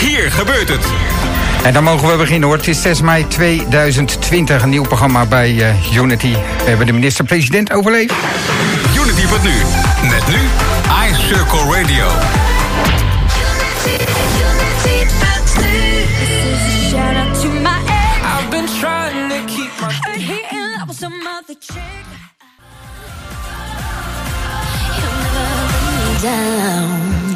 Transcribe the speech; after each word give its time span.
Hier 0.00 0.30
gebeurt 0.30 0.68
het. 0.68 0.86
En 1.62 1.72
dan 1.72 1.84
mogen 1.84 2.08
we 2.10 2.16
beginnen 2.16 2.48
hoor. 2.48 2.56
Het 2.56 2.68
is 2.68 2.82
6 2.82 3.00
mei 3.00 3.28
2020, 3.28 4.62
een 4.62 4.68
nieuw 4.68 4.82
programma 4.82 5.26
bij 5.26 5.52
uh, 5.52 5.94
Unity. 5.94 6.32
We 6.32 6.68
hebben 6.68 6.86
de 6.86 6.92
minister-president 6.92 7.72
overleefd. 7.72 8.14
Unity 8.96 9.26
wat 9.26 9.42
nu. 9.42 9.54
Met 10.08 10.28
nu 10.28 10.38
iCircle 11.10 11.80
Radio. 11.80 12.08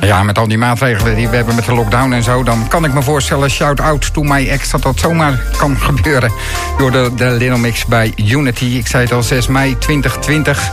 Ja, 0.05 0.23
met 0.23 0.39
al 0.39 0.48
die 0.48 0.59
maatregelen 0.59 1.14
die 1.14 1.29
we 1.29 1.37
hebben 1.37 1.55
met 1.55 1.64
de 1.64 1.75
lockdown 1.75 2.12
en 2.12 2.23
zo... 2.23 2.43
dan 2.43 2.68
kan 2.68 2.84
ik 2.84 2.93
me 2.93 3.02
voorstellen, 3.02 3.50
shout-out 3.50 4.12
to 4.12 4.23
my 4.23 4.48
ex... 4.48 4.70
dat 4.70 4.83
dat 4.83 4.98
zomaar 4.98 5.42
kan 5.56 5.77
gebeuren 5.77 6.33
door 6.78 6.91
de, 6.91 7.11
de 7.16 7.30
Little 7.30 7.73
bij 7.88 8.12
Unity. 8.16 8.64
Ik 8.64 8.87
zei 8.87 9.02
het 9.02 9.12
al, 9.12 9.23
6 9.23 9.47
mei 9.47 9.78
2020. 9.78 10.73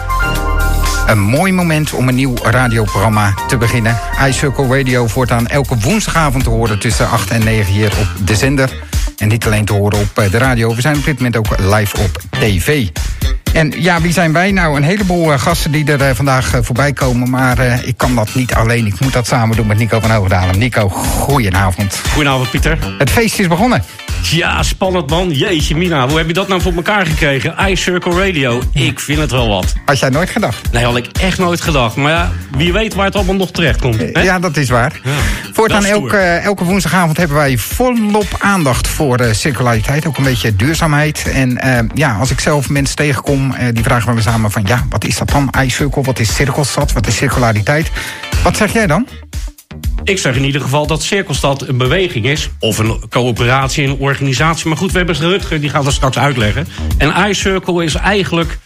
Een 1.08 1.20
mooi 1.20 1.52
moment 1.52 1.94
om 1.94 2.08
een 2.08 2.16
nieuw 2.16 2.34
radioprogramma 2.44 3.34
te 3.48 3.58
beginnen. 3.58 3.98
iCircle 4.28 4.78
Radio 4.78 5.08
voortaan 5.08 5.48
elke 5.48 5.78
woensdagavond 5.78 6.44
te 6.44 6.50
horen... 6.50 6.80
tussen 6.80 7.10
8 7.10 7.30
en 7.30 7.44
9 7.44 7.74
hier 7.74 7.94
op 8.00 8.28
de 8.28 8.36
zender. 8.36 8.70
En 9.18 9.28
niet 9.28 9.46
alleen 9.46 9.66
te 9.66 9.74
horen 9.74 10.00
op 10.00 10.18
eh, 10.18 10.32
de 10.32 10.38
radio. 10.38 10.76
We 10.76 10.82
zijn 10.82 10.98
op 10.98 11.06
dit 11.06 11.16
moment 11.16 11.38
ook 11.38 11.60
live 11.60 11.98
op 11.98 12.22
tv. 12.30 12.88
En 13.54 13.74
ja, 13.78 14.02
wie 14.02 14.14
zijn 14.14 14.34
wij 14.34 14.52
nou? 14.52 14.76
Een 14.76 14.84
heleboel 14.84 15.32
uh, 15.32 15.40
gasten 15.40 15.72
die 15.72 15.92
er 15.92 16.02
uh, 16.02 16.16
vandaag 16.16 16.56
uh, 16.56 16.62
voorbij 16.62 16.94
komen. 16.94 17.30
Maar 17.30 17.86
ik 17.86 17.98
kan 17.98 18.16
dat 18.16 18.34
niet 18.34 18.54
alleen. 18.54 18.86
Ik 18.86 19.00
moet 19.00 19.14
dat 19.14 19.28
samen 19.28 19.56
doen 19.56 19.68
met 19.68 19.78
Nico 19.78 20.00
van 20.00 20.12
Hoogdalen. 20.12 20.60
Nico, 20.60 20.90
goedenavond. 20.90 22.02
Goedenavond, 22.14 22.50
Pieter. 22.50 22.78
Het 22.98 23.10
feest 23.10 23.40
is 23.40 23.48
begonnen. 23.48 23.84
Ja, 24.30 24.64
spannend 24.64 25.10
man. 25.10 25.32
Jeetje 25.32 25.76
mina, 25.76 26.08
hoe 26.08 26.18
heb 26.18 26.28
je 26.28 26.34
dat 26.34 26.48
nou 26.48 26.62
voor 26.62 26.74
elkaar 26.74 27.06
gekregen? 27.06 27.56
iCircle 27.68 28.26
Radio, 28.26 28.62
ik 28.74 29.00
vind 29.00 29.20
het 29.20 29.32
wel 29.32 29.48
wat. 29.48 29.74
Had 29.86 30.00
jij 30.00 30.10
nooit 30.10 30.30
gedacht? 30.30 30.72
Nee, 30.72 30.84
had 30.84 30.98
ik 30.98 31.08
echt 31.20 31.38
nooit 31.38 31.62
gedacht. 31.62 31.96
Maar 31.96 32.12
ja, 32.12 32.32
wie 32.58 32.74
weet 32.74 32.94
waar 32.94 33.06
het 33.06 33.16
allemaal 33.16 33.36
nog 33.36 33.52
terecht 33.52 33.82
komt. 33.82 33.98
Hè? 33.98 34.22
Ja, 34.22 34.40
dat 34.40 34.58
is 34.58 34.70
waar. 34.70 35.00
Ja, 35.04 35.12
Voortaan 35.54 35.86
elke, 35.86 36.18
elke 36.18 36.64
woensdagavond 36.64 37.18
hebben 37.18 37.38
wij 37.38 37.58
volop 37.58 38.36
aandacht 38.40 38.88
voor 38.88 39.22
uh, 39.22 39.34
circulariteit. 39.34 40.06
Ook 40.06 40.18
een 40.18 40.24
beetje 40.24 40.56
duurzaamheid. 40.56 41.32
En 41.34 41.60
uh, 41.66 41.80
ja, 41.94 42.16
als 42.16 42.32
ik 42.32 42.40
zelf 42.40 42.70
mensen 42.70 42.96
tegenkom, 42.96 43.52
uh, 43.52 43.58
die 43.74 43.84
vragen 43.84 44.16
we 44.16 44.22
samen 44.22 44.52
van... 44.52 44.64
ja, 44.66 44.86
wat 44.90 45.06
is 45.06 45.18
dat 45.18 45.30
dan? 45.30 45.54
iCircle, 45.64 46.04
wat 46.04 46.20
is 46.20 46.36
cirkelstad, 46.36 46.92
wat 46.92 47.08
is 47.08 47.16
circulariteit? 47.16 47.92
Wat 48.44 48.58
zeg 48.58 48.74
jij 48.74 48.88
dan? 48.88 49.08
Ik 50.04 50.18
zeg 50.18 50.36
in 50.36 50.44
ieder 50.44 50.62
geval 50.62 50.88
dat 50.88 51.04
Cirkelstad 51.04 51.68
een 51.68 51.78
beweging 51.78 52.26
is. 52.26 52.50
Of 52.60 52.78
een 52.78 53.00
coöperatie, 53.10 53.88
een 53.88 53.98
organisatie. 53.98 54.68
Maar 54.68 54.78
goed, 54.78 54.92
we 54.92 54.98
hebben 54.98 55.16
Rutger, 55.16 55.62
die 55.62 55.70
gaat 55.70 55.84
dat 55.84 55.94
straks 55.94 56.18
uitleggen. 56.18 56.68
En 56.98 57.30
iCircle 57.30 57.84
is 57.84 57.96
eigenlijk 57.96 58.60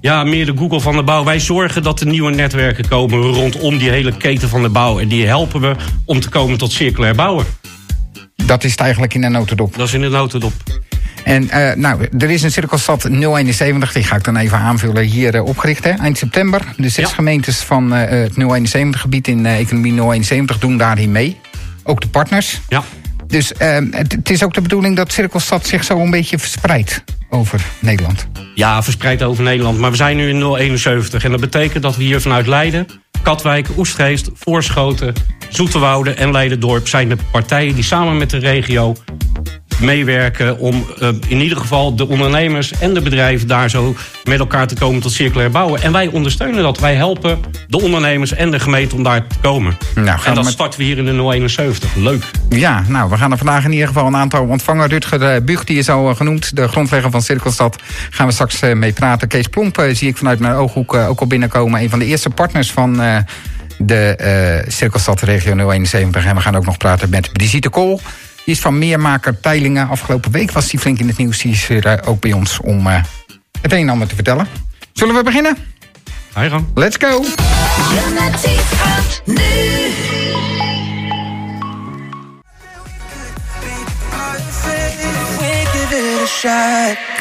ja, 0.00 0.24
meer 0.24 0.46
de 0.46 0.56
Google 0.56 0.80
van 0.80 0.96
de 0.96 1.02
bouw. 1.02 1.24
Wij 1.24 1.40
zorgen 1.40 1.82
dat 1.82 2.00
er 2.00 2.06
nieuwe 2.06 2.30
netwerken 2.30 2.88
komen 2.88 3.18
rondom 3.18 3.78
die 3.78 3.90
hele 3.90 4.16
keten 4.16 4.48
van 4.48 4.62
de 4.62 4.68
bouw. 4.68 4.98
En 4.98 5.08
die 5.08 5.26
helpen 5.26 5.60
we 5.60 5.74
om 6.04 6.20
te 6.20 6.28
komen 6.28 6.58
tot 6.58 6.72
circulair 6.72 7.14
bouwen. 7.14 7.44
Dat 8.46 8.64
is 8.64 8.70
het 8.70 8.80
eigenlijk 8.80 9.14
in 9.14 9.24
een 9.24 9.32
notendop. 9.32 9.76
Dat 9.76 9.86
is 9.86 9.94
in 9.94 10.02
een 10.02 10.10
notendop. 10.10 10.52
En 11.24 11.42
uh, 11.42 11.72
nou, 11.74 12.08
er 12.18 12.30
is 12.30 12.42
een 12.42 12.52
cirkelstad 12.52 13.04
071, 13.04 13.92
die 13.92 14.04
ga 14.04 14.16
ik 14.16 14.24
dan 14.24 14.36
even 14.36 14.58
aanvullen, 14.58 15.04
hier 15.04 15.34
uh, 15.34 15.44
opgericht 15.44 15.84
hè, 15.84 15.90
eind 15.90 16.18
september. 16.18 16.64
De 16.76 16.88
zes 16.88 17.08
ja. 17.08 17.14
gemeentes 17.14 17.56
van 17.56 17.94
uh, 17.94 18.00
het 18.08 18.36
071 18.36 19.00
gebied 19.00 19.28
in 19.28 19.46
economie 19.46 19.92
071 19.92 20.58
doen 20.58 20.76
daarin 20.76 21.12
mee. 21.12 21.40
Ook 21.82 22.00
de 22.00 22.08
partners. 22.08 22.60
Ja. 22.68 22.82
Dus 23.26 23.52
het, 23.58 24.12
het, 24.12 24.30
is 24.30 24.42
ook 24.42 24.54
de 24.54 24.60
bedoeling 24.60 24.96
dat 24.96 25.12
Cirkelstad 25.12 25.66
zich 25.66 25.84
zo 25.84 25.98
een 25.98 26.10
beetje 26.10 26.38
verspreidt 26.38 27.02
over 27.30 27.60
Nederland. 27.78 28.28
Ja, 28.54 28.82
verspreid 28.82 29.22
over 29.22 29.44
Nederland. 29.44 29.78
Maar 29.78 29.90
we 29.90 29.96
zijn 29.96 30.16
nu 30.16 30.28
in 30.28 30.56
071 30.56 31.24
en 31.24 31.30
dat 31.30 31.40
betekent 31.40 31.82
dat 31.82 31.96
we 31.96 32.02
hier 32.02 32.20
vanuit 32.20 32.46
Leiden, 32.46 32.86
Katwijk, 33.22 33.68
Oestgeest, 33.76 34.30
Voorschoten, 34.34 35.14
Zoeterwoude 35.48 36.10
en 36.10 36.32
Leidendorp 36.32 36.88
zijn 36.88 37.08
de 37.08 37.16
partijen 37.30 37.74
die 37.74 37.84
samen 37.84 38.16
met 38.16 38.30
de 38.30 38.38
regio 38.38 38.96
meewerken 39.80 40.58
om 40.58 40.86
uh, 40.98 41.08
in 41.28 41.40
ieder 41.40 41.58
geval 41.58 41.96
de 41.96 42.08
ondernemers 42.08 42.72
en 42.72 42.94
de 42.94 43.00
bedrijven 43.00 43.48
daar 43.48 43.70
zo 43.70 43.94
met 44.24 44.38
elkaar 44.38 44.66
te 44.66 44.74
komen 44.74 45.00
tot 45.00 45.12
circulair 45.12 45.50
bouwen. 45.50 45.82
En 45.82 45.92
wij 45.92 46.06
ondersteunen 46.06 46.62
dat. 46.62 46.78
Wij 46.78 46.94
helpen 46.94 47.38
de 47.68 47.80
ondernemers 47.80 48.32
en 48.32 48.50
de 48.50 48.60
gemeente 48.60 48.94
om 48.94 49.02
daar 49.02 49.26
te 49.26 49.36
komen. 49.40 49.76
Nou, 49.94 50.18
en 50.24 50.34
dat 50.34 50.44
met... 50.44 50.52
starten 50.52 50.78
we 50.78 50.84
hier 50.84 50.98
in 50.98 51.04
de 51.04 51.12
071. 51.12 51.94
Leuk. 51.94 52.30
Ja, 52.48 52.84
nou, 52.88 53.10
we 53.10 53.16
gaan 53.16 53.30
er 53.30 53.36
vandaag 53.38 53.64
in 53.64 53.72
ieder 53.72 53.86
geval 53.86 54.06
een 54.06 54.16
aantal 54.16 54.46
ontvangen. 54.46 54.88
Rutger 54.88 55.44
Bug, 55.44 55.64
die 55.64 55.78
is 55.78 55.88
al 55.88 56.14
genoemd, 56.14 56.56
de 56.56 56.68
grondlegger 56.68 57.10
van 57.10 57.19
Cirkelstad. 57.20 57.76
Gaan 58.10 58.26
we 58.26 58.32
straks 58.32 58.62
uh, 58.62 58.74
mee 58.74 58.92
praten. 58.92 59.28
Kees 59.28 59.46
Plomp 59.46 59.78
uh, 59.78 59.94
zie 59.94 60.08
ik 60.08 60.16
vanuit 60.16 60.38
mijn 60.38 60.54
ooghoek 60.54 60.94
ook 60.94 61.20
al 61.20 61.26
binnenkomen. 61.26 61.80
Een 61.80 61.90
van 61.90 61.98
de 61.98 62.04
eerste 62.04 62.30
partners 62.30 62.72
van 62.72 63.00
de 63.78 64.64
Cirkelstad 64.68 65.20
regio 65.20 65.70
071. 65.70 66.24
En 66.24 66.34
we 66.34 66.40
gaan 66.40 66.56
ook 66.56 66.66
nog 66.66 66.76
praten 66.76 67.10
met 67.10 67.32
Brigitte 67.32 67.68
Kool. 67.68 68.00
Die 68.44 68.54
is 68.54 68.60
van 68.60 68.78
meermaker 68.78 69.40
Teilingen. 69.40 69.88
Afgelopen 69.88 70.30
week 70.30 70.50
was 70.50 70.70
hij 70.70 70.80
flink 70.80 70.98
in 70.98 71.08
het 71.08 71.16
nieuws. 71.16 71.38
Die 71.38 71.52
is 71.52 71.68
uh, 71.68 71.92
ook 72.04 72.20
bij 72.20 72.32
ons 72.32 72.60
om 72.60 72.86
uh, 72.86 73.02
het 73.60 73.72
een 73.72 73.78
en 73.78 73.88
ander 73.88 74.08
te 74.08 74.14
vertellen. 74.14 74.46
Zullen 74.92 75.14
we 75.14 75.22
beginnen? 75.22 75.56
Ga 76.32 76.42
je 76.42 76.50
gang. 76.50 76.66
Let's 76.74 76.96
go. 76.96 77.24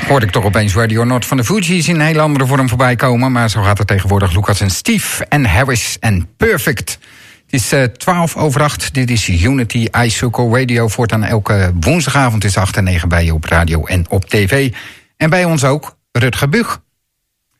Hoorde 0.07 0.25
ik 0.25 0.31
toch 0.31 0.44
opeens 0.44 0.75
Radio 0.75 1.03
Noord 1.03 1.25
van 1.25 1.38
de 1.38 1.44
Fugees 1.44 1.88
in 1.88 1.96
een 1.96 2.02
hele 2.02 2.22
andere 2.22 2.46
vorm 2.46 2.69
voorbij 2.69 2.96
komen. 2.96 3.31
Maar 3.31 3.50
zo 3.50 3.62
gaat 3.62 3.78
het 3.78 3.88
tegenwoordig 3.88 4.34
Lucas 4.34 4.62
en 4.62 4.69
Steve 4.69 5.25
en 5.25 5.46
Harris 5.46 5.97
en 6.00 6.28
Perfect. 6.38 7.00
Het 7.44 7.53
is 7.53 7.74
uh, 7.74 7.84
12 7.84 8.35
over 8.35 8.62
8. 8.62 8.94
Dit 8.94 9.09
is 9.09 9.28
Unity 9.28 9.88
iCircle 10.02 10.59
Radio. 10.59 10.88
Voortaan 10.88 11.24
elke 11.24 11.74
woensdagavond 11.80 12.44
is 12.44 12.57
8 12.57 12.78
en 12.78 12.84
9 12.84 13.09
bij 13.09 13.25
je 13.25 13.34
op 13.34 13.44
radio 13.46 13.85
en 13.85 14.06
op 14.09 14.25
tv. 14.25 14.74
En 15.18 15.30
bij 15.30 15.46
ons 15.46 15.63
ook 15.63 15.97
Rutger 16.12 16.50
Bug. 16.50 16.81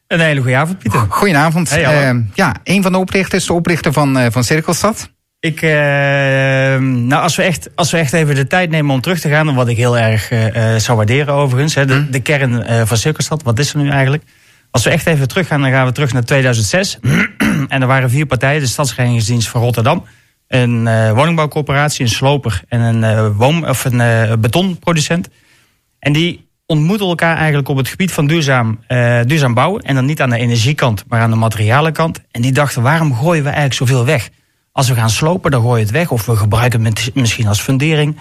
Een 0.08 0.20
hele 0.20 0.41
goede 0.41 0.56
avond, 0.56 0.78
Pieter. 0.80 1.06
Goedenavond. 1.09 1.70
Hey, 1.70 2.14
uh, 2.14 2.22
ja, 2.34 2.56
een 2.64 2.81
van 2.81 2.91
de 2.91 2.97
oprichters, 2.97 3.46
de 3.46 3.53
oprichter 3.53 3.94
van, 3.94 4.18
uh, 4.18 4.26
van 4.30 4.44
Cirkelstad. 4.44 5.09
Ik, 5.42 5.62
uh, 5.62 5.70
nou, 6.80 7.14
als 7.14 7.36
we, 7.36 7.44
echt, 7.44 7.70
als 7.76 7.92
we 7.92 7.98
echt 7.98 8.14
even 8.14 8.36
de 8.36 8.48
tijd 8.48 8.70
nemen 8.70 8.96
om 8.96 9.02
terug 9.02 9.20
te 9.20 9.30
gaan, 9.30 9.56
wat 9.56 9.68
ik 9.68 9.78
heel 9.78 9.98
erg 9.98 10.32
zou 10.82 10.98
waarderen 10.98 11.34
overigens, 11.34 11.76
hè, 11.76 11.86
de, 11.86 11.94
hm. 11.94 12.12
de 12.12 12.20
kern 12.20 12.88
van 12.88 12.98
Cirkelstad, 12.98 13.44
wat 13.44 13.60
is 13.60 13.74
er 13.74 13.80
nu 13.80 13.90
eigenlijk? 13.90 14.24
Als 14.72 14.84
we 14.84 14.90
echt 14.90 15.06
even 15.06 15.28
teruggaan, 15.28 15.62
dan 15.62 15.72
gaan 15.72 15.86
we 15.86 15.92
terug 15.92 16.14
naar 16.14 16.24
2006. 16.24 17.00
en 17.68 17.82
er 17.82 17.88
waren 17.88 18.10
vier 18.10 18.26
partijen, 18.26 18.62
de 18.62 18.68
Stadsreinigingsdienst 18.68 19.48
van 19.48 19.62
Rotterdam, 19.62 20.06
een 20.48 21.14
woningbouwcorporatie, 21.14 22.06
een 22.06 22.12
sloper 22.12 22.62
en 22.68 22.82
een, 22.82 23.34
woon, 23.34 23.70
of 23.70 23.86
een 23.86 24.42
betonproducent. 24.42 25.30
En 26.00 26.14
die 26.14 26.48
ontmoeten 26.66 27.08
elkaar 27.08 27.38
eigenlijk 27.38 27.70
op 27.70 27.78
het 27.78 27.88
gebied 27.88 28.12
van 28.12 28.28
duurzaam, 28.28 28.80
duurzaam 29.26 29.54
bouwen. 29.54 29.82
En 29.82 29.96
dan 29.96 30.06
niet 30.06 30.22
aan 30.22 30.30
de 30.30 30.38
energiekant, 30.38 31.04
maar 31.08 31.22
aan 31.22 31.30
de 31.30 31.36
materialenkant. 31.36 32.22
En 32.32 32.42
die 32.42 32.52
dachten, 32.52 32.82
waarom 32.82 33.16
gooien 33.16 33.44
we 33.44 33.50
eigenlijk 33.50 33.90
zoveel 33.90 34.06
weg? 34.06 34.30
Als 34.79 34.90
we 34.90 34.95
gaan 34.95 35.09
slopen, 35.09 35.51
dan 35.51 35.62
gooi 35.62 35.79
je 35.79 35.85
het 35.85 35.94
weg. 35.94 36.12
Of 36.12 36.25
we 36.25 36.35
gebruiken 36.35 36.85
het 36.85 37.12
misschien 37.13 37.47
als 37.47 37.62
fundering. 37.62 38.17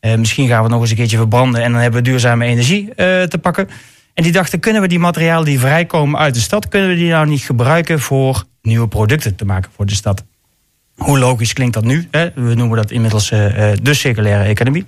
misschien 0.00 0.48
gaan 0.48 0.56
we 0.56 0.62
het 0.62 0.72
nog 0.72 0.80
eens 0.80 0.90
een 0.90 0.96
keertje 0.96 1.16
verbranden 1.16 1.62
en 1.62 1.72
dan 1.72 1.80
hebben 1.80 2.02
we 2.02 2.10
duurzame 2.10 2.44
energie 2.44 2.94
te 2.94 3.38
pakken. 3.40 3.68
En 4.14 4.22
die 4.22 4.32
dachten, 4.32 4.60
kunnen 4.60 4.82
we 4.82 4.88
die 4.88 4.98
materialen 4.98 5.44
die 5.44 5.58
vrijkomen 5.58 6.20
uit 6.20 6.34
de 6.34 6.40
stad... 6.40 6.68
kunnen 6.68 6.88
we 6.88 6.94
die 6.94 7.10
nou 7.10 7.26
niet 7.26 7.42
gebruiken 7.42 8.00
voor 8.00 8.44
nieuwe 8.62 8.88
producten 8.88 9.36
te 9.36 9.44
maken 9.44 9.70
voor 9.76 9.86
de 9.86 9.94
stad? 9.94 10.24
Hoe 10.94 11.18
logisch 11.18 11.52
klinkt 11.52 11.74
dat 11.74 11.84
nu? 11.84 12.08
Hè? 12.10 12.30
We 12.34 12.54
noemen 12.54 12.76
dat 12.76 12.90
inmiddels 12.90 13.28
de 13.28 13.94
circulaire 13.94 14.44
economie. 14.44 14.84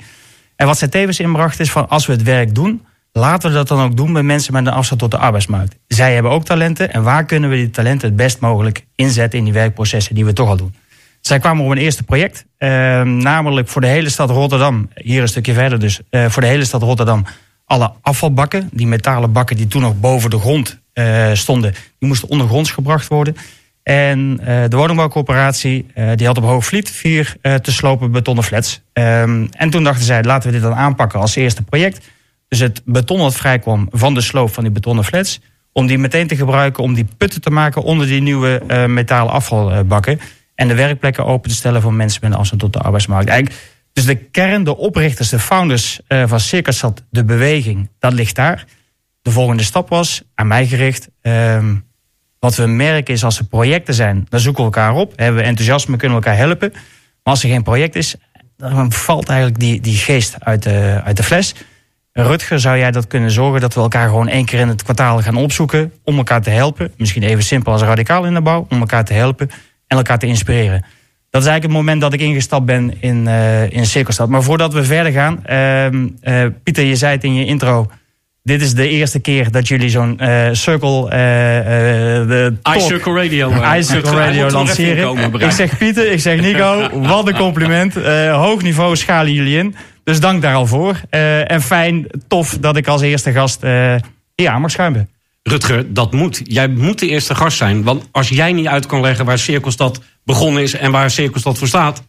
En 0.56 0.66
wat 0.66 0.78
zij 0.78 0.88
tevens 0.88 1.20
inbracht 1.20 1.60
is 1.60 1.70
van 1.70 1.88
als 1.88 2.06
we 2.06 2.12
het 2.12 2.22
werk 2.22 2.54
doen... 2.54 2.84
laten 3.12 3.48
we 3.48 3.54
dat 3.54 3.68
dan 3.68 3.80
ook 3.80 3.96
doen 3.96 4.12
bij 4.12 4.22
mensen 4.22 4.52
met 4.52 4.66
een 4.66 4.72
afstand 4.72 5.00
tot 5.00 5.10
de 5.10 5.18
arbeidsmarkt. 5.18 5.76
Zij 5.86 6.14
hebben 6.14 6.32
ook 6.32 6.44
talenten 6.44 6.92
en 6.92 7.02
waar 7.02 7.24
kunnen 7.24 7.50
we 7.50 7.56
die 7.56 7.70
talenten 7.70 8.08
het 8.08 8.16
best 8.16 8.40
mogelijk 8.40 8.86
inzetten... 8.94 9.38
in 9.38 9.44
die 9.44 9.54
werkprocessen 9.54 10.14
die 10.14 10.24
we 10.24 10.32
toch 10.32 10.48
al 10.48 10.56
doen? 10.56 10.74
Zij 11.22 11.38
kwamen 11.38 11.64
op 11.64 11.70
een 11.70 11.76
eerste 11.76 12.02
project, 12.02 12.44
uh, 12.58 12.68
namelijk 13.02 13.68
voor 13.68 13.80
de 13.80 13.86
hele 13.86 14.08
stad 14.08 14.30
Rotterdam... 14.30 14.88
hier 14.94 15.22
een 15.22 15.28
stukje 15.28 15.52
verder 15.52 15.78
dus, 15.78 16.00
uh, 16.10 16.28
voor 16.28 16.42
de 16.42 16.48
hele 16.48 16.64
stad 16.64 16.82
Rotterdam 16.82 17.24
alle 17.64 17.92
afvalbakken, 18.00 18.68
die 18.72 18.86
metalen 18.86 19.32
bakken 19.32 19.56
die 19.56 19.66
toen 19.66 19.82
nog 19.82 20.00
boven 20.00 20.30
de 20.30 20.38
grond 20.38 20.80
uh, 20.94 21.30
stonden, 21.32 21.72
die 21.98 22.08
moesten 22.08 22.28
ondergronds 22.28 22.70
gebracht 22.70 23.08
worden. 23.08 23.36
En 23.82 24.38
uh, 24.40 24.46
de 24.68 24.76
woningbouwcorporatie 24.76 25.86
uh, 25.94 26.10
die 26.14 26.26
had 26.26 26.36
op 26.36 26.44
Hoogvliet 26.44 26.90
vier 26.90 27.36
te 27.62 27.72
slopen 27.72 28.10
betonnen 28.10 28.44
flats. 28.44 28.80
Um, 28.92 29.48
en 29.50 29.70
toen 29.70 29.84
dachten 29.84 30.04
zij, 30.04 30.22
laten 30.22 30.48
we 30.48 30.54
dit 30.54 30.64
dan 30.64 30.74
aanpakken 30.74 31.20
als 31.20 31.36
eerste 31.36 31.62
project. 31.62 32.10
Dus 32.48 32.58
het 32.58 32.82
beton 32.84 33.18
dat 33.18 33.34
vrijkwam 33.34 33.88
van 33.90 34.14
de 34.14 34.20
sloop 34.20 34.52
van 34.54 34.62
die 34.62 34.72
betonnen 34.72 35.04
flats, 35.04 35.40
om 35.72 35.86
die 35.86 35.98
meteen 35.98 36.26
te 36.26 36.36
gebruiken 36.36 36.82
om 36.82 36.94
die 36.94 37.06
putten 37.16 37.40
te 37.40 37.50
maken 37.50 37.82
onder 37.82 38.06
die 38.06 38.20
nieuwe 38.20 38.62
metalen 38.86 39.32
afvalbakken. 39.32 40.20
En 40.54 40.68
de 40.68 40.74
werkplekken 40.74 41.26
open 41.26 41.50
te 41.50 41.56
stellen 41.56 41.82
voor 41.82 41.94
mensen 41.94 42.20
met 42.22 42.34
afstand 42.34 42.60
tot 42.60 42.72
de 42.72 42.78
arbeidsmarkt. 42.78 43.28
Eigenlijk 43.28 43.60
Dus 43.92 44.04
de 44.04 44.14
kern, 44.14 44.64
de 44.64 44.76
oprichters, 44.76 45.28
de 45.28 45.38
founders 45.38 46.00
uh, 46.08 46.22
van 46.26 46.40
Circusstad, 46.40 47.04
de 47.10 47.24
beweging, 47.24 47.90
dat 47.98 48.12
ligt 48.12 48.36
daar. 48.36 48.64
De 49.22 49.30
volgende 49.30 49.62
stap 49.62 49.88
was 49.88 50.22
aan 50.34 50.46
mij 50.46 50.66
gericht. 50.66 51.08
Um, 51.22 51.84
wat 52.38 52.54
we 52.54 52.66
merken 52.66 53.14
is 53.14 53.24
als 53.24 53.38
er 53.38 53.44
projecten 53.44 53.94
zijn, 53.94 54.26
dan 54.28 54.40
zoeken 54.40 54.64
we 54.64 54.70
elkaar 54.70 54.94
op. 54.94 55.12
Hebben 55.16 55.40
we 55.40 55.46
enthousiasme, 55.46 55.96
kunnen 55.96 56.18
we 56.18 56.24
elkaar 56.24 56.40
helpen. 56.40 56.70
Maar 56.72 56.80
als 57.22 57.42
er 57.42 57.48
geen 57.48 57.62
project 57.62 57.94
is, 57.94 58.16
dan 58.56 58.92
valt 58.92 59.28
eigenlijk 59.28 59.60
die, 59.60 59.80
die 59.80 59.96
geest 59.96 60.36
uit 60.38 60.62
de, 60.62 61.00
uit 61.04 61.16
de 61.16 61.22
fles. 61.22 61.54
Rutger, 62.12 62.60
zou 62.60 62.78
jij 62.78 62.90
dat 62.90 63.06
kunnen 63.06 63.30
zorgen 63.30 63.60
dat 63.60 63.74
we 63.74 63.80
elkaar 63.80 64.08
gewoon 64.08 64.28
één 64.28 64.44
keer 64.44 64.60
in 64.60 64.68
het 64.68 64.82
kwartaal 64.82 65.22
gaan 65.22 65.36
opzoeken 65.36 65.92
om 66.04 66.16
elkaar 66.16 66.42
te 66.42 66.50
helpen? 66.50 66.92
Misschien 66.96 67.22
even 67.22 67.42
simpel 67.42 67.72
als 67.72 67.82
radicaal 67.82 68.24
in 68.24 68.34
de 68.34 68.40
bouw, 68.40 68.66
om 68.68 68.80
elkaar 68.80 69.04
te 69.04 69.12
helpen 69.12 69.50
en 69.92 69.98
elkaar 69.98 70.18
te 70.18 70.26
inspireren. 70.26 70.84
Dat 71.30 71.42
is 71.42 71.48
eigenlijk 71.48 71.62
het 71.62 71.72
moment 71.72 72.00
dat 72.00 72.12
ik 72.12 72.20
ingestapt 72.20 72.64
ben 72.64 72.94
in, 73.00 73.24
uh, 73.26 73.70
in 73.70 73.86
Cirkelstad. 73.86 74.28
Maar 74.28 74.42
voordat 74.42 74.72
we 74.72 74.84
verder 74.84 75.12
gaan, 75.12 75.42
uh, 75.50 76.44
uh, 76.44 76.50
Pieter, 76.62 76.84
je 76.84 76.96
zei 76.96 77.14
het 77.14 77.24
in 77.24 77.34
je 77.34 77.46
intro. 77.46 77.90
Dit 78.42 78.62
is 78.62 78.74
de 78.74 78.88
eerste 78.88 79.20
keer 79.20 79.50
dat 79.50 79.68
jullie 79.68 79.88
zo'n 79.88 80.18
uh, 80.20 80.48
Circle... 80.52 81.08
de 82.26 82.54
iCircle 82.76 83.22
Radio. 83.22 83.52
iCircle 83.76 84.16
Radio 84.16 84.50
lanceren. 84.50 85.32
Ik 85.40 85.50
zeg 85.50 85.78
Pieter, 85.78 86.12
ik 86.12 86.20
zeg 86.20 86.40
Nico, 86.40 86.88
wat 87.08 87.28
een 87.28 87.36
compliment. 87.36 87.94
hoog 88.30 88.62
niveau 88.62 88.96
schalen 88.96 89.32
jullie 89.32 89.58
in. 89.58 89.74
Dus 90.04 90.20
dank 90.20 90.42
daar 90.42 90.54
al 90.54 90.66
voor. 90.66 91.00
en 91.46 91.62
fijn, 91.62 92.06
tof 92.28 92.58
dat 92.60 92.76
ik 92.76 92.86
als 92.86 93.00
eerste 93.00 93.32
gast 93.32 93.62
hier 94.34 94.48
aan 94.48 94.60
mag 94.60 94.70
schuimen. 94.70 95.08
Rutger, 95.42 95.94
dat 95.94 96.12
moet. 96.12 96.40
Jij 96.44 96.68
moet 96.68 96.98
de 96.98 97.08
eerste 97.08 97.34
gast 97.34 97.56
zijn. 97.56 97.82
Want 97.82 98.08
als 98.10 98.28
jij 98.28 98.52
niet 98.52 98.66
uit 98.66 98.86
kan 98.86 99.00
leggen 99.00 99.24
waar 99.24 99.38
Cirkelstad 99.38 100.00
begonnen 100.24 100.62
is 100.62 100.74
en 100.74 100.90
waar 100.90 101.10
Cirkelstad 101.10 101.58
voor 101.58 101.68
staat. 101.68 102.02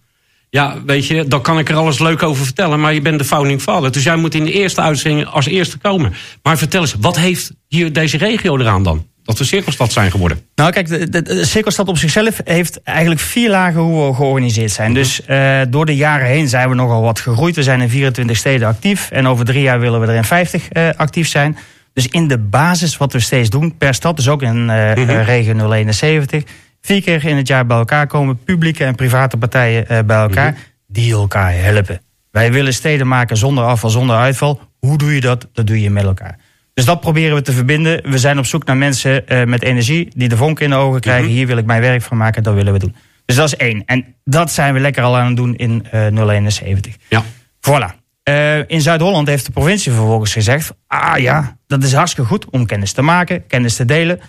Ja, 0.50 0.84
weet 0.86 1.08
je, 1.08 1.28
dan 1.28 1.42
kan 1.42 1.60
ik 1.60 1.70
er 1.70 1.76
alles 1.76 2.00
leuk 2.00 2.24
over 2.24 2.46
vertellen. 2.46 2.80
Maar 2.80 2.94
je 2.94 3.02
bent 3.02 3.20
de 3.20 3.26
founding 3.26 3.62
father. 3.62 3.92
Dus 3.92 4.04
jij 4.04 4.16
moet 4.16 4.36
in 4.36 4.44
de 4.44 4.52
eerste 4.52 4.82
uitzending 4.82 5.28
als 5.28 5.46
eerste 5.46 5.78
komen. 5.78 6.14
Maar 6.44 6.58
vertel 6.58 6.82
eens, 6.82 6.96
wat 7.00 7.18
heeft 7.18 7.52
hier 7.68 7.94
deze 7.94 8.18
regio 8.18 8.58
eraan 8.58 8.84
dan? 8.84 9.08
Dat 9.24 9.38
we 9.38 9.44
cirkelstad 9.44 9.92
zijn 9.92 10.12
geworden? 10.12 10.42
Nou, 10.56 10.72
kijk, 10.72 11.12
de, 11.12 11.46
cirkelstad 11.46 11.88
op 11.88 11.98
zichzelf 11.98 12.42
heeft 12.44 12.84
eigenlijk 12.84 13.22
vier 13.22 13.50
lagen 13.50 13.82
hoe 13.82 14.08
we 14.08 14.16
georganiseerd 14.16 14.72
zijn. 14.72 14.94
Dus 14.94 15.22
uh, 15.30 15.62
door 15.70 15.86
de 15.86 15.96
jaren 15.96 16.28
heen 16.28 16.48
zijn 16.48 16.70
we 16.70 16.76
nogal 16.76 17.02
wat 17.02 17.20
gegroeid. 17.20 17.56
We 17.56 17.64
zijn 17.64 17.82
in 17.82 17.90
24 17.90 18.38
steden 18.38 18.68
actief. 18.68 19.12
En 19.12 19.28
over 19.28 19.46
drie 19.46 19.62
jaar 19.62 19.80
willen 19.80 20.00
we 20.00 20.08
er 20.08 20.16
in 20.16 20.24
50 20.24 20.68
uh, 20.74 20.90
eh, 20.90 20.96
actief 20.98 21.28
zijn. 21.28 21.58
Dus 21.94 22.08
in 22.08 22.28
de 22.28 22.38
basis 22.38 22.98
wat 22.98 23.14
we 23.14 23.20
steeds 23.20 23.50
doen 23.50 23.78
per 23.78 23.94
stad, 23.94 24.16
dus 24.16 24.30
ook 24.30 24.42
in 24.42 24.56
uh, 24.56 24.96
mm 24.96 25.08
-hmm. 25.08 25.22
regio 25.22 25.72
071, 25.72 26.44
vier 26.82 27.02
keer 27.02 27.26
in 27.26 27.38
het 27.38 27.48
jaar 27.48 27.66
bij 27.66 27.78
elkaar 27.78 28.08
komen, 28.08 28.44
publieke 28.44 28.84
en 28.84 28.96
private 28.96 29.38
partijen 29.38 29.86
uh, 29.92 30.00
bij 30.06 30.18
elkaar, 30.18 30.52
-hmm. 30.52 30.62
die 30.88 31.14
elkaar 31.14 31.54
helpen. 31.54 32.02
Wij 32.32 32.52
willen 32.52 32.74
steden 32.74 33.08
maken 33.08 33.38
zonder 33.38 33.64
afval, 33.64 33.90
zonder 33.90 34.16
uitval. 34.16 34.60
Hoe 34.80 34.98
doe 34.98 35.14
je 35.16 35.22
dat? 35.22 35.48
Dat 35.54 35.68
doe 35.68 35.82
je 35.82 35.90
met 35.90 36.04
elkaar. 36.04 36.38
Dus 36.74 36.86
dat 36.86 37.02
proberen 37.02 37.36
we 37.36 37.42
te 37.42 37.52
verbinden. 37.52 38.10
We 38.10 38.18
zijn 38.18 38.38
op 38.38 38.46
zoek 38.46 38.66
naar 38.66 38.78
mensen 38.78 39.24
uh, 39.28 39.44
met 39.44 39.64
energie 39.64 40.12
die 40.16 40.30
de 40.30 40.38
vonk 40.38 40.60
in 40.60 40.70
de 40.70 40.76
ogen 40.76 41.00
krijgen. 41.00 41.24
Mm 41.24 41.30
-hmm. 41.30 41.38
Hier 41.38 41.48
wil 41.48 41.58
ik 41.58 41.66
mijn 41.66 41.82
werk 41.82 42.02
van 42.02 42.18
maken, 42.18 42.44
dat 42.44 42.54
willen 42.54 42.74
we 42.74 42.80
doen. 42.80 42.96
Dus 43.26 43.36
dat 43.36 43.46
is 43.46 43.56
één. 43.56 43.84
En 43.86 44.16
dat 44.24 44.52
zijn 44.52 44.74
we 44.74 44.80
lekker 44.80 45.04
al 45.04 45.18
aan 45.18 45.28
het 45.28 45.36
doen 45.36 45.56
in 45.56 45.86
uh, 45.94 46.30
071. 46.30 46.96
Ja. 47.10 47.24
Voilà. 47.60 48.03
Uh, 48.30 48.70
in 48.70 48.82
Zuid-Holland 48.82 49.28
heeft 49.28 49.46
de 49.46 49.52
provincie 49.52 49.92
vervolgens 49.92 50.34
gezegd: 50.34 50.74
Ah 50.88 51.18
ja, 51.18 51.58
dat 51.68 51.84
is 51.84 51.94
hartstikke 51.94 52.30
goed 52.30 52.50
om 52.50 52.66
kennis 52.66 52.92
te 52.92 53.02
maken, 53.02 53.48
kennis 53.48 53.76
te 53.76 53.86
delen. 53.86 54.20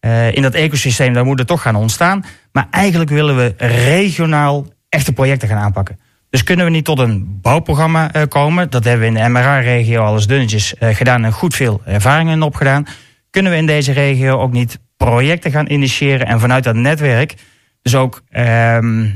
Uh, 0.00 0.34
in 0.34 0.42
dat 0.42 0.54
ecosysteem, 0.54 1.12
daar 1.12 1.24
moet 1.24 1.38
het 1.38 1.48
toch 1.48 1.62
gaan 1.62 1.76
ontstaan. 1.76 2.24
Maar 2.52 2.66
eigenlijk 2.70 3.10
willen 3.10 3.36
we 3.36 3.54
regionaal 3.56 4.66
echte 4.88 5.12
projecten 5.12 5.48
gaan 5.48 5.58
aanpakken. 5.58 5.98
Dus 6.30 6.44
kunnen 6.44 6.64
we 6.64 6.70
niet 6.70 6.84
tot 6.84 6.98
een 6.98 7.38
bouwprogramma 7.40 8.14
uh, 8.16 8.22
komen? 8.28 8.70
Dat 8.70 8.84
hebben 8.84 9.12
we 9.12 9.18
in 9.18 9.24
de 9.24 9.28
MRA-regio 9.28 10.04
alles 10.04 10.26
dunnetjes 10.26 10.74
gedaan 10.78 11.24
en 11.24 11.32
goed 11.32 11.54
veel 11.54 11.80
ervaringen 11.84 12.42
opgedaan. 12.42 12.86
Kunnen 13.30 13.52
we 13.52 13.58
in 13.58 13.66
deze 13.66 13.92
regio 13.92 14.38
ook 14.38 14.52
niet 14.52 14.78
projecten 14.96 15.50
gaan 15.50 15.70
initiëren 15.70 16.26
en 16.26 16.40
vanuit 16.40 16.64
dat 16.64 16.74
netwerk 16.74 17.34
dus 17.82 17.94
ook 17.94 18.22
ehm, 18.30 19.04
eh, 19.04 19.12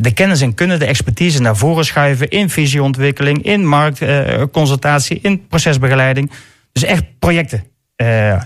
de 0.00 0.10
kennis 0.14 0.40
en 0.40 0.54
kunnen, 0.54 0.78
de 0.78 0.84
expertise 0.84 1.40
naar 1.40 1.56
voren 1.56 1.84
schuiven 1.84 2.28
in 2.28 2.50
visieontwikkeling, 2.50 3.44
in 3.44 3.66
marktconsultatie, 3.66 5.18
in 5.22 5.46
procesbegeleiding. 5.46 6.30
Dus 6.72 6.84
echt 6.84 7.04
projecten 7.18 7.64
uh, 8.00 8.28
uh, 8.30 8.38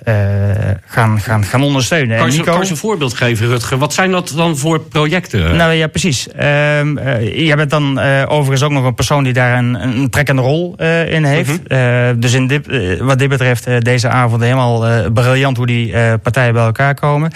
gaan, 0.86 1.20
gaan, 1.20 1.44
gaan 1.44 1.62
ondersteunen. 1.62 2.18
Kan 2.18 2.30
je, 2.30 2.38
Nico, 2.38 2.52
kan 2.52 2.64
je 2.64 2.70
een 2.70 2.76
voorbeeld 2.76 3.14
geven, 3.14 3.46
Rutger? 3.46 3.78
Wat 3.78 3.92
zijn 3.92 4.10
dat 4.10 4.32
dan 4.36 4.56
voor 4.56 4.80
projecten? 4.80 5.56
Nou 5.56 5.72
ja, 5.72 5.86
precies. 5.86 6.28
Uh, 6.36 7.46
jij 7.46 7.56
bent 7.56 7.70
dan 7.70 7.98
overigens 8.26 8.62
ook 8.62 8.70
nog 8.70 8.84
een 8.84 8.94
persoon 8.94 9.24
die 9.24 9.32
daar 9.32 9.58
een, 9.58 9.74
een 9.74 10.10
trekkende 10.10 10.42
rol 10.42 10.74
in 11.08 11.24
heeft. 11.24 11.60
-hmm. 11.68 12.20
dus 12.20 12.32
in 12.32 12.46
dit, 12.46 12.66
wat 12.98 13.18
dit 13.18 13.28
betreft, 13.28 13.84
deze 13.84 14.08
avond 14.08 14.42
helemaal 14.42 15.10
briljant 15.10 15.56
hoe 15.56 15.66
die 15.66 16.18
partijen 16.18 16.52
bij 16.52 16.64
elkaar 16.64 16.94
komen. 16.94 17.30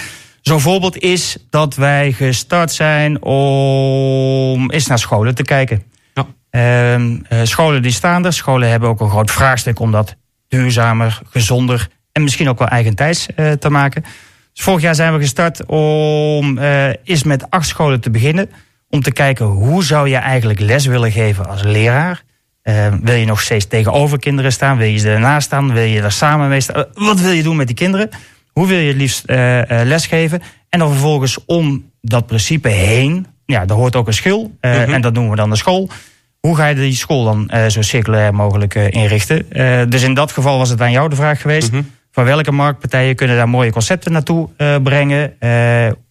Zo'n 0.48 0.60
voorbeeld 0.60 0.98
is 0.98 1.36
dat 1.50 1.74
wij 1.74 2.12
gestart 2.12 2.72
zijn 2.72 3.22
om 3.22 4.70
eens 4.70 4.86
naar 4.86 4.98
scholen 4.98 5.34
te 5.34 5.42
kijken. 5.42 5.82
Ja. 6.14 6.26
Uh, 7.30 7.40
scholen 7.42 7.82
die 7.82 7.92
staan 7.92 8.24
er. 8.24 8.32
Scholen 8.32 8.70
hebben 8.70 8.88
ook 8.88 9.00
een 9.00 9.10
groot 9.10 9.30
vraagstuk 9.30 9.80
om 9.80 9.92
dat 9.92 10.16
duurzamer, 10.48 11.20
gezonder 11.30 11.88
en 12.12 12.22
misschien 12.22 12.48
ook 12.48 12.58
wel 12.58 12.68
eigentijds 12.68 13.26
uh, 13.36 13.52
te 13.52 13.70
maken. 13.70 14.02
Dus 14.52 14.64
vorig 14.64 14.80
jaar 14.82 14.94
zijn 14.94 15.12
we 15.12 15.20
gestart 15.20 15.66
om 15.66 16.58
uh, 16.58 16.86
eens 17.04 17.22
met 17.22 17.50
acht 17.50 17.66
scholen 17.66 18.00
te 18.00 18.10
beginnen. 18.10 18.50
Om 18.88 19.02
te 19.02 19.12
kijken 19.12 19.46
hoe 19.46 19.84
zou 19.84 20.08
je 20.08 20.16
eigenlijk 20.16 20.60
les 20.60 20.86
willen 20.86 21.12
geven 21.12 21.46
als 21.46 21.62
leraar. 21.62 22.22
Uh, 22.62 22.94
wil 23.02 23.14
je 23.14 23.26
nog 23.26 23.40
steeds 23.40 23.66
tegenover 23.66 24.18
kinderen 24.18 24.52
staan? 24.52 24.76
Wil 24.76 24.88
je 24.88 25.10
ernaast 25.10 25.46
staan? 25.46 25.72
Wil 25.72 25.82
je 25.82 26.02
er 26.02 26.12
samen 26.12 26.48
mee 26.48 26.60
staan? 26.60 26.84
Wat 26.94 27.20
wil 27.20 27.32
je 27.32 27.42
doen 27.42 27.56
met 27.56 27.66
die 27.66 27.76
kinderen? 27.76 28.10
Hoe 28.58 28.66
wil 28.66 28.78
je 28.78 28.88
het 28.88 28.96
liefst 28.96 29.24
uh, 29.26 29.36
lesgeven? 29.66 30.42
En 30.68 30.78
dan 30.78 30.90
vervolgens 30.90 31.44
om 31.44 31.90
dat 32.00 32.26
principe 32.26 32.68
heen, 32.68 33.26
ja, 33.46 33.64
daar 33.66 33.76
hoort 33.76 33.96
ook 33.96 34.06
een 34.06 34.12
schil. 34.12 34.56
Uh, 34.60 34.72
mm 34.72 34.84
-hmm. 34.84 34.94
En 34.94 35.00
dat 35.00 35.12
noemen 35.12 35.30
we 35.30 35.36
dan 35.36 35.50
de 35.50 35.56
school. 35.56 35.88
Hoe 36.40 36.56
ga 36.56 36.66
je 36.66 36.74
die 36.74 36.94
school 36.94 37.24
dan 37.24 37.70
zo 37.70 37.82
circulair 37.82 38.34
mogelijk 38.34 38.74
inrichten? 38.74 39.46
dus 39.90 40.02
in 40.02 40.14
dat 40.14 40.32
geval 40.32 40.58
was 40.58 40.68
het 40.68 40.80
aan 40.80 40.90
jou 40.90 41.08
de 41.08 41.16
vraag 41.16 41.40
geweest. 41.40 41.70
-hmm. 41.70 41.90
Van 42.10 42.24
welke 42.24 42.52
marktpartijen 42.52 43.16
kunnen 43.16 43.36
daar 43.36 43.48
mooie 43.48 43.72
concepten 43.72 44.12
naartoe 44.12 44.48
brengen? 44.82 45.36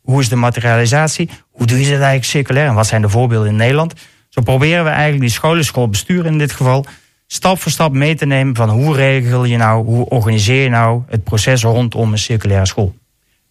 hoe 0.01 0.21
is 0.21 0.29
de 0.29 0.35
materialisatie? 0.35 1.29
Hoe 1.51 1.67
doe 1.67 1.77
je 1.77 1.83
dat 1.83 1.91
eigenlijk 1.93 2.23
circulair? 2.23 2.67
En 2.67 2.73
wat 2.73 2.87
zijn 2.87 3.01
de 3.01 3.09
voorbeelden 3.09 3.49
in 3.49 3.55
Nederland? 3.55 3.93
Zo 4.29 4.41
proberen 4.41 4.83
we 4.83 4.89
eigenlijk 4.89 5.21
die 5.21 5.29
scholen, 5.29 5.65
schoolbestuur 5.65 6.25
in 6.25 6.37
dit 6.37 6.51
geval 6.51 6.85
stap 7.27 7.61
voor 7.61 7.71
stap 7.71 7.93
mee 7.93 8.15
te 8.15 8.25
nemen 8.25 8.55
van 8.55 8.69
hoe 8.69 8.95
regel 8.95 9.45
je 9.45 9.57
nou, 9.57 9.85
hoe 9.85 10.09
organiseer 10.09 10.63
je 10.63 10.69
nou 10.69 11.01
het 11.07 11.23
proces 11.23 11.63
rondom 11.63 12.11
een 12.11 12.17
circulaire 12.17 12.67
school. 12.67 12.95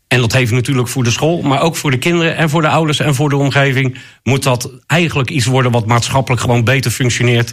En 0.08 0.20
dat 0.20 0.32
heeft 0.32 0.52
natuurlijk 0.52 0.88
voor 0.88 1.04
de 1.04 1.10
school, 1.10 1.42
maar 1.42 1.60
ook 1.60 1.76
voor 1.76 1.90
de 1.90 1.98
kinderen 1.98 2.36
en 2.36 2.50
voor 2.50 2.62
de 2.62 2.68
ouders 2.68 3.00
en 3.00 3.14
voor 3.14 3.28
de 3.28 3.36
omgeving. 3.36 3.98
Moet 4.22 4.42
dat 4.42 4.70
eigenlijk 4.86 5.30
iets 5.30 5.46
worden 5.46 5.72
wat 5.72 5.86
maatschappelijk 5.86 6.42
gewoon 6.42 6.64
beter 6.64 6.90
functioneert. 6.90 7.50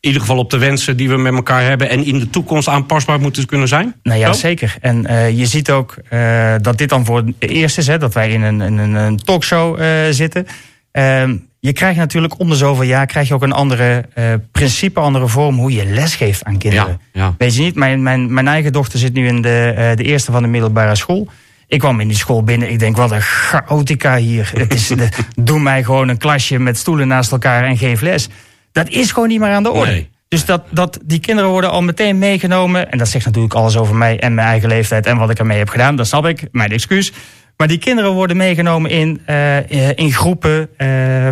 In 0.00 0.08
ieder 0.08 0.20
geval 0.20 0.38
op 0.38 0.50
de 0.50 0.58
wensen 0.58 0.96
die 0.96 1.08
we 1.08 1.16
met 1.16 1.34
elkaar 1.34 1.62
hebben 1.62 1.88
en 1.88 2.04
in 2.04 2.18
de 2.18 2.30
toekomst 2.30 2.68
aanpasbaar 2.68 3.20
moeten 3.20 3.46
kunnen 3.46 3.68
zijn? 3.68 3.94
Nou 4.02 4.18
ja, 4.18 4.32
zeker. 4.32 4.76
En 4.80 5.06
uh, 5.10 5.38
je 5.38 5.46
ziet 5.46 5.70
ook 5.70 5.96
uh, 6.10 6.54
dat 6.60 6.78
dit 6.78 6.88
dan 6.88 7.04
voor 7.04 7.16
het 7.16 7.34
eerst 7.38 7.78
is, 7.78 7.86
hè, 7.86 7.98
dat 7.98 8.14
wij 8.14 8.30
in 8.30 8.42
een, 8.42 8.60
een, 8.60 8.94
een 8.94 9.16
talkshow 9.16 9.80
uh, 9.80 9.86
zitten. 10.10 10.46
Ehm, 10.90 11.36
je 11.64 11.72
krijgt 11.72 11.98
natuurlijk 11.98 12.38
om 12.38 12.48
de 12.48 12.56
zoveel 12.56 12.84
jaar 12.84 13.06
krijg 13.06 13.28
je 13.28 13.34
ook 13.34 13.42
een 13.42 13.52
andere 13.52 14.04
uh, 14.14 14.24
principe, 14.52 15.00
andere 15.00 15.28
vorm 15.28 15.58
hoe 15.58 15.72
je 15.72 15.84
lesgeeft 15.84 16.44
aan 16.44 16.58
kinderen. 16.58 17.00
Ja, 17.12 17.22
ja. 17.22 17.34
Weet 17.38 17.54
je 17.54 17.62
niet, 17.62 17.74
mijn, 17.74 18.02
mijn, 18.02 18.34
mijn 18.34 18.48
eigen 18.48 18.72
dochter 18.72 18.98
zit 18.98 19.12
nu 19.12 19.26
in 19.26 19.42
de, 19.42 19.74
uh, 19.78 19.96
de 19.96 20.02
eerste 20.02 20.32
van 20.32 20.42
de 20.42 20.48
middelbare 20.48 20.94
school. 20.94 21.28
Ik 21.66 21.78
kwam 21.78 22.00
in 22.00 22.08
die 22.08 22.16
school 22.16 22.42
binnen, 22.42 22.70
ik 22.70 22.78
denk, 22.78 22.96
wat 22.96 23.10
een 23.10 23.20
chaotica 23.20 24.16
hier. 24.16 24.50
Het 24.54 24.74
is 24.74 24.86
de, 24.86 25.08
doe 25.36 25.60
mij 25.60 25.84
gewoon 25.84 26.08
een 26.08 26.18
klasje 26.18 26.58
met 26.58 26.78
stoelen 26.78 27.08
naast 27.08 27.32
elkaar 27.32 27.64
en 27.64 27.76
geef 27.78 28.00
les. 28.00 28.28
Dat 28.72 28.88
is 28.88 29.12
gewoon 29.12 29.28
niet 29.28 29.40
meer 29.40 29.52
aan 29.52 29.62
de 29.62 29.70
orde. 29.70 29.90
Nee. 29.90 30.10
Dus 30.28 30.44
dat, 30.44 30.62
dat, 30.70 30.98
die 31.04 31.20
kinderen 31.20 31.50
worden 31.50 31.70
al 31.70 31.82
meteen 31.82 32.18
meegenomen. 32.18 32.90
En 32.90 32.98
dat 32.98 33.08
zegt 33.08 33.24
natuurlijk 33.24 33.54
alles 33.54 33.76
over 33.76 33.94
mij 33.94 34.20
en 34.20 34.34
mijn 34.34 34.48
eigen 34.48 34.68
leeftijd 34.68 35.06
en 35.06 35.16
wat 35.16 35.30
ik 35.30 35.38
ermee 35.38 35.58
heb 35.58 35.68
gedaan. 35.68 35.96
Dat 35.96 36.06
snap 36.06 36.26
ik, 36.26 36.48
mijn 36.52 36.70
excuus. 36.70 37.12
Maar 37.56 37.68
die 37.68 37.78
kinderen 37.78 38.12
worden 38.12 38.36
meegenomen 38.36 38.90
in, 38.90 39.20
uh, 39.26 39.98
in 39.98 40.12
groepen. 40.12 40.68
Uh, 40.78 41.26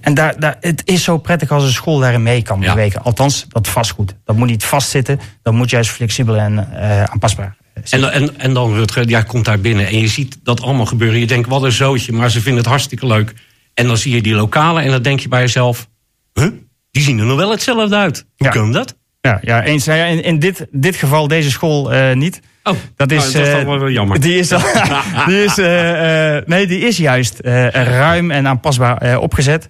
en 0.00 0.14
daar, 0.14 0.40
daar, 0.40 0.56
het 0.60 0.82
is 0.84 1.02
zo 1.02 1.18
prettig 1.18 1.50
als 1.50 1.64
een 1.64 1.72
school 1.72 1.98
daarin 1.98 2.22
mee 2.22 2.42
kan 2.42 2.60
bewegen. 2.60 2.98
Ja. 2.98 3.04
Althans, 3.04 3.46
dat 3.48 3.68
vastgoed. 3.68 4.14
Dat 4.24 4.36
moet 4.36 4.48
niet 4.48 4.64
vastzitten. 4.64 5.20
Dat 5.42 5.54
moet 5.54 5.70
juist 5.70 5.90
flexibel 5.90 6.36
en 6.36 6.68
aanpasbaar 7.10 7.56
zijn. 7.84 8.04
En, 8.04 8.12
en, 8.12 8.38
en 8.38 8.54
dan, 8.54 8.74
Rutger, 8.74 9.08
jij 9.08 9.24
komt 9.24 9.44
daar 9.44 9.60
binnen 9.60 9.86
en 9.86 9.98
je 9.98 10.08
ziet 10.08 10.38
dat 10.42 10.60
allemaal 10.60 10.86
gebeuren. 10.86 11.20
Je 11.20 11.26
denkt, 11.26 11.48
wat 11.48 11.62
een 11.62 11.72
zootje, 11.72 12.12
maar 12.12 12.30
ze 12.30 12.40
vinden 12.40 12.62
het 12.62 12.70
hartstikke 12.70 13.06
leuk. 13.06 13.32
En 13.74 13.86
dan 13.86 13.96
zie 13.96 14.14
je 14.14 14.22
die 14.22 14.34
lokalen 14.34 14.82
en 14.82 14.90
dan 14.90 15.02
denk 15.02 15.20
je 15.20 15.28
bij 15.28 15.40
jezelf... 15.40 15.88
Huh? 16.32 16.50
Die 16.90 17.02
zien 17.02 17.18
er 17.18 17.24
nog 17.24 17.36
wel 17.36 17.50
hetzelfde 17.50 17.96
uit. 17.96 18.26
Hoe 18.36 18.46
ja. 18.46 18.52
kan 18.52 18.72
dat? 18.72 18.96
Ja, 19.20 19.38
ja 19.42 19.62
eens. 19.62 19.88
In, 19.88 20.22
in 20.22 20.38
dit, 20.38 20.66
dit 20.70 20.96
geval 20.96 21.28
deze 21.28 21.50
school 21.50 21.90
niet... 22.14 22.40
Oh, 22.62 22.76
dat 22.96 23.10
is, 23.10 23.32
nou, 23.32 23.32
dat 23.32 23.56
is 23.56 23.64
uh, 23.64 23.78
wel 23.78 23.90
jammer. 23.90 24.20
Die 24.20 24.38
is, 24.38 24.48
die 25.28 25.44
is, 25.44 25.58
uh, 25.58 26.36
uh, 26.36 26.42
nee, 26.46 26.66
die 26.66 26.80
is 26.80 26.96
juist 26.96 27.38
ruim 27.72 28.30
en 28.30 28.46
aanpasbaar 28.46 29.18
opgezet. 29.18 29.66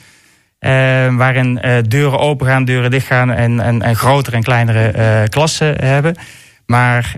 waarin 1.16 1.60
deuren 1.88 2.18
open 2.18 2.46
gaan, 2.46 2.64
deuren 2.64 2.90
dicht 2.90 3.06
gaan 3.06 3.30
en, 3.30 3.60
en, 3.60 3.82
en 3.82 3.96
grotere 3.96 4.36
en 4.36 4.42
kleinere 4.42 5.28
klassen 5.28 5.84
hebben. 5.84 6.14
Maar 6.66 7.14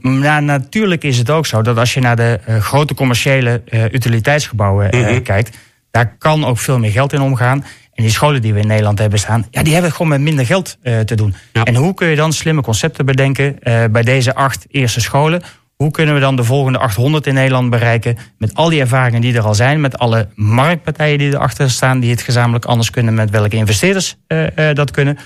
nou, 0.00 0.42
natuurlijk 0.42 1.04
is 1.04 1.18
het 1.18 1.30
ook 1.30 1.46
zo 1.46 1.62
dat 1.62 1.78
als 1.78 1.94
je 1.94 2.00
naar 2.00 2.16
de 2.16 2.38
grote 2.60 2.94
commerciële 2.94 3.62
utiliteitsgebouwen 3.92 4.88
mhm. 4.90 5.22
kijkt, 5.22 5.56
daar 5.90 6.16
kan 6.18 6.44
ook 6.44 6.58
veel 6.58 6.78
meer 6.78 6.90
geld 6.90 7.12
in 7.12 7.20
omgaan. 7.20 7.64
En 7.98 8.04
die 8.04 8.12
scholen 8.12 8.42
die 8.42 8.54
we 8.54 8.60
in 8.60 8.66
Nederland 8.66 8.98
hebben 8.98 9.18
staan, 9.18 9.46
ja, 9.50 9.62
die 9.62 9.72
hebben 9.72 9.92
gewoon 9.92 10.08
met 10.08 10.20
minder 10.20 10.46
geld 10.46 10.76
uh, 10.82 11.00
te 11.00 11.14
doen. 11.14 11.34
En 11.52 11.74
hoe 11.74 11.94
kun 11.94 12.08
je 12.08 12.16
dan 12.16 12.32
slimme 12.32 12.62
concepten 12.62 13.06
bedenken 13.06 13.56
uh, 13.62 13.84
bij 13.90 14.02
deze 14.02 14.34
acht 14.34 14.66
eerste 14.70 15.00
scholen? 15.00 15.42
Hoe 15.76 15.90
kunnen 15.90 16.14
we 16.14 16.20
dan 16.20 16.36
de 16.36 16.44
volgende 16.44 16.78
800 16.78 17.26
in 17.26 17.34
Nederland 17.34 17.70
bereiken? 17.70 18.18
Met 18.36 18.54
al 18.54 18.68
die 18.68 18.80
ervaringen 18.80 19.20
die 19.20 19.34
er 19.34 19.42
al 19.42 19.54
zijn, 19.54 19.80
met 19.80 19.98
alle 19.98 20.28
marktpartijen 20.34 21.18
die 21.18 21.28
erachter 21.28 21.70
staan, 21.70 22.00
die 22.00 22.10
het 22.10 22.22
gezamenlijk 22.22 22.64
anders 22.64 22.90
kunnen, 22.90 23.14
met 23.14 23.30
welke 23.30 23.56
investeerders 23.56 24.16
uh, 24.28 24.46
dat 24.72 24.90
kunnen. 24.90 25.18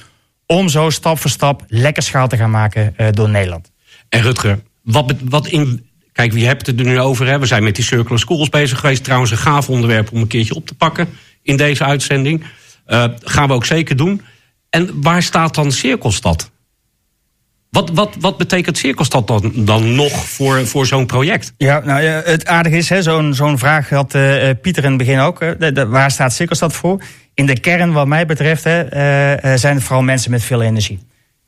Om 0.46 0.68
zo 0.68 0.90
stap 0.90 1.18
voor 1.18 1.30
stap 1.30 1.64
lekker 1.66 2.02
schaal 2.02 2.28
te 2.28 2.36
gaan 2.36 2.50
maken 2.50 2.94
door 3.10 3.28
Nederland. 3.28 3.70
En 4.08 4.22
Rutger, 4.22 4.62
wat, 4.82 5.14
wat 5.24 5.46
in, 5.46 5.86
Kijk, 6.12 6.32
wie 6.32 6.46
hebt 6.46 6.66
het 6.66 6.80
er 6.80 6.86
nu 6.86 7.00
over? 7.00 7.26
Hè? 7.26 7.38
We 7.38 7.46
zijn 7.46 7.62
met 7.62 7.74
die 7.74 7.84
Circular 7.84 8.18
Schools 8.18 8.48
bezig 8.48 8.80
geweest. 8.80 9.04
Trouwens, 9.04 9.30
een 9.30 9.36
gaaf 9.36 9.68
onderwerp 9.68 10.12
om 10.12 10.20
een 10.20 10.26
keertje 10.26 10.54
op 10.54 10.66
te 10.66 10.74
pakken 10.74 11.08
in 11.42 11.56
deze 11.56 11.84
uitzending. 11.84 12.44
Uh, 12.86 13.04
gaan 13.22 13.48
we 13.48 13.54
ook 13.54 13.64
zeker 13.64 13.96
doen. 13.96 14.22
En 14.70 15.02
waar 15.02 15.22
staat 15.22 15.54
dan 15.54 15.72
Cirkelstad? 15.72 16.50
Wat, 17.72 17.90
wat, 17.90 18.16
wat 18.20 18.36
betekent 18.36 18.78
Cirkelstad 18.78 19.26
dan, 19.26 19.52
dan 19.54 19.94
nog 19.94 20.12
voor, 20.12 20.66
voor 20.66 20.86
zo'n 20.86 21.06
project? 21.06 21.54
Ja, 21.56 21.80
nou, 21.84 22.02
ja, 22.02 22.22
het 22.24 22.46
aardige 22.46 22.76
is, 22.76 22.86
zo'n 22.86 23.34
zo'n 23.34 23.58
vraag 23.58 23.88
had 23.88 24.14
uh, 24.14 24.50
Pieter 24.62 24.84
in 24.84 24.88
het 24.88 24.98
begin 24.98 25.18
ook. 25.18 25.38
De, 25.58 25.86
waar 25.86 26.10
staat 26.10 26.32
Cirkelstad 26.32 26.72
voor? 26.72 27.02
In 27.34 27.46
de 27.46 27.60
kern, 27.60 27.92
wat 27.92 28.06
mij 28.06 28.26
betreft, 28.26 28.64
hè, 28.64 28.84
uh, 28.84 29.56
zijn 29.56 29.74
het 29.74 29.84
vooral 29.84 30.02
mensen 30.02 30.30
met 30.30 30.42
veel 30.42 30.62
energie. 30.62 30.98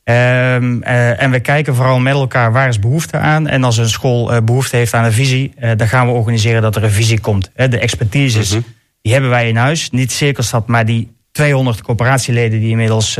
Um, 0.04 0.82
uh, 0.82 1.22
en 1.22 1.30
we 1.30 1.40
kijken 1.40 1.74
vooral 1.74 1.98
met 1.98 2.14
elkaar 2.14 2.52
waar 2.52 2.68
is 2.68 2.78
behoefte 2.78 3.16
aan. 3.16 3.48
En 3.48 3.64
als 3.64 3.76
een 3.76 3.88
school 3.88 4.42
behoefte 4.42 4.76
heeft 4.76 4.94
aan 4.94 5.04
een 5.04 5.12
visie, 5.12 5.54
dan 5.76 5.88
gaan 5.88 6.06
we 6.06 6.12
organiseren 6.12 6.62
dat 6.62 6.76
er 6.76 6.84
een 6.84 6.90
visie 6.90 7.20
komt. 7.20 7.50
de 7.54 7.78
expertises, 7.78 8.50
mm 8.50 8.60
-hmm. 8.60 8.74
die 9.02 9.12
hebben 9.12 9.30
wij 9.30 9.48
in 9.48 9.56
huis. 9.56 9.90
Niet 9.90 10.12
Cirkelstad, 10.12 10.66
maar 10.66 10.84
die 10.84 11.13
200 11.34 11.82
coöperatieleden 11.82 12.60
die 12.60 12.70
inmiddels 12.70 13.18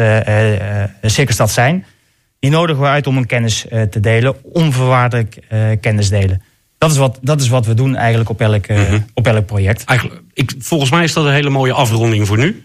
Cirkelstad 1.02 1.50
zijn. 1.50 1.84
Die 2.38 2.50
nodigen 2.50 2.82
we 2.82 2.88
uit 2.88 3.06
om 3.06 3.16
een 3.16 3.26
kennis 3.26 3.66
te 3.90 4.00
delen, 4.00 4.34
onvoorwaardelijk 4.42 5.38
kennis 5.80 6.08
delen. 6.08 6.42
Dat 6.78 6.90
is, 6.90 6.96
wat, 6.96 7.18
dat 7.22 7.40
is 7.40 7.48
wat 7.48 7.66
we 7.66 7.74
doen 7.74 7.96
eigenlijk 7.96 8.30
op 8.30 8.40
elk, 8.40 8.68
mm 8.68 8.76
-hmm. 8.76 9.04
op 9.14 9.26
elk 9.26 9.46
project. 9.46 9.84
Eigenlijk, 9.84 10.20
ik, 10.32 10.54
volgens 10.58 10.90
mij 10.90 11.04
is 11.04 11.12
dat 11.12 11.24
een 11.24 11.32
hele 11.32 11.50
mooie 11.50 11.72
afronding 11.72 12.26
voor 12.26 12.38
nu. 12.38 12.62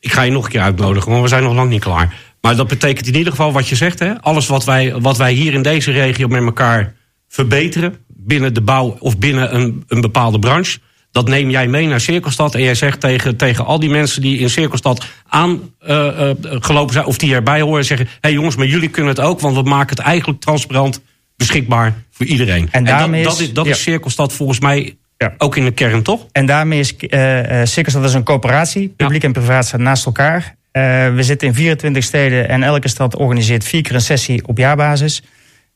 Ik 0.00 0.12
ga 0.12 0.22
je 0.22 0.30
nog 0.30 0.44
een 0.44 0.50
keer 0.50 0.60
uitnodigen, 0.60 1.10
want 1.10 1.22
we 1.22 1.28
zijn 1.28 1.42
nog 1.42 1.54
lang 1.54 1.70
niet 1.70 1.80
klaar. 1.80 2.14
Maar 2.40 2.56
dat 2.56 2.68
betekent 2.68 3.06
in 3.06 3.14
ieder 3.14 3.30
geval 3.30 3.52
wat 3.52 3.68
je 3.68 3.76
zegt. 3.76 3.98
Hè? 3.98 4.20
Alles 4.20 4.46
wat 4.46 4.64
wij, 4.64 4.94
wat 5.00 5.16
wij 5.16 5.32
hier 5.32 5.54
in 5.54 5.62
deze 5.62 5.90
regio 5.90 6.28
met 6.28 6.42
elkaar 6.42 6.94
verbeteren. 7.28 7.96
binnen 8.06 8.54
de 8.54 8.60
bouw 8.60 8.96
of 8.98 9.18
binnen 9.18 9.54
een, 9.54 9.84
een 9.88 10.00
bepaalde 10.00 10.38
branche. 10.38 10.78
Dat 11.12 11.28
neem 11.28 11.50
jij 11.50 11.68
mee 11.68 11.86
naar 11.86 12.00
Cirkelstad. 12.00 12.54
En 12.54 12.62
jij 12.62 12.74
zegt 12.74 13.00
tegen, 13.00 13.36
tegen 13.36 13.64
al 13.64 13.80
die 13.80 13.90
mensen 13.90 14.22
die 14.22 14.38
in 14.38 14.50
Cirkelstad 14.50 15.04
aangelopen 15.28 16.36
uh, 16.68 16.82
uh, 16.82 16.88
zijn. 16.88 17.04
of 17.04 17.18
die 17.18 17.34
erbij 17.34 17.60
horen. 17.60 17.84
zeggen: 17.84 18.06
hé 18.06 18.16
hey 18.20 18.32
jongens, 18.32 18.56
maar 18.56 18.66
jullie 18.66 18.88
kunnen 18.88 19.14
het 19.14 19.24
ook. 19.24 19.40
Want 19.40 19.56
we 19.56 19.62
maken 19.62 19.96
het 19.96 20.04
eigenlijk 20.04 20.40
transparant 20.40 21.00
beschikbaar 21.36 21.94
voor 22.10 22.26
iedereen. 22.26 22.68
En, 22.70 22.86
en 22.86 23.12
dat, 23.12 23.24
dat, 23.24 23.40
is, 23.40 23.52
dat 23.52 23.64
ja. 23.64 23.70
is 23.70 23.82
Cirkelstad 23.82 24.32
volgens 24.32 24.60
mij 24.60 24.94
ja. 25.20 25.34
Ook 25.38 25.56
in 25.56 25.64
de 25.64 25.70
kern, 25.70 26.02
toch? 26.02 26.26
En 26.32 26.46
daarmee 26.46 26.78
is 26.78 26.94
uh, 26.98 27.60
Cirkelstad 27.64 28.04
is 28.04 28.14
een 28.14 28.22
coöperatie. 28.22 28.88
Publiek 28.88 29.20
ja. 29.20 29.26
en 29.26 29.32
privaat 29.32 29.66
staan 29.66 29.82
naast 29.82 30.06
elkaar. 30.06 30.56
Uh, 30.72 31.14
we 31.14 31.22
zitten 31.22 31.48
in 31.48 31.54
24 31.54 32.04
steden 32.04 32.48
en 32.48 32.62
elke 32.62 32.88
stad 32.88 33.16
organiseert 33.16 33.64
vier 33.64 33.82
keer 33.82 33.94
een 33.94 34.00
sessie 34.00 34.46
op 34.46 34.58
jaarbasis. 34.58 35.22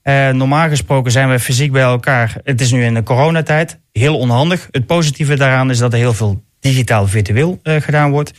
Uh, 0.05 0.29
normaal 0.29 0.69
gesproken 0.69 1.13
zijn 1.13 1.31
we 1.31 1.39
fysiek 1.39 1.73
bij 1.73 1.83
elkaar. 1.83 2.37
Het 2.43 2.61
is 2.61 2.73
nu 2.73 2.85
in 2.85 2.95
de 2.95 3.03
coronatijd 3.03 3.81
heel 3.93 4.19
onhandig. 4.19 4.69
Het 4.71 4.87
positieve 4.87 5.37
daaraan 5.37 5.71
is 5.71 5.79
dat 5.79 5.93
er 5.93 5.99
heel 5.99 6.15
veel 6.15 6.43
digitaal 6.61 7.07
virtueel 7.07 7.61
uh, 7.63 7.81
gedaan 7.81 8.11
wordt. 8.11 8.33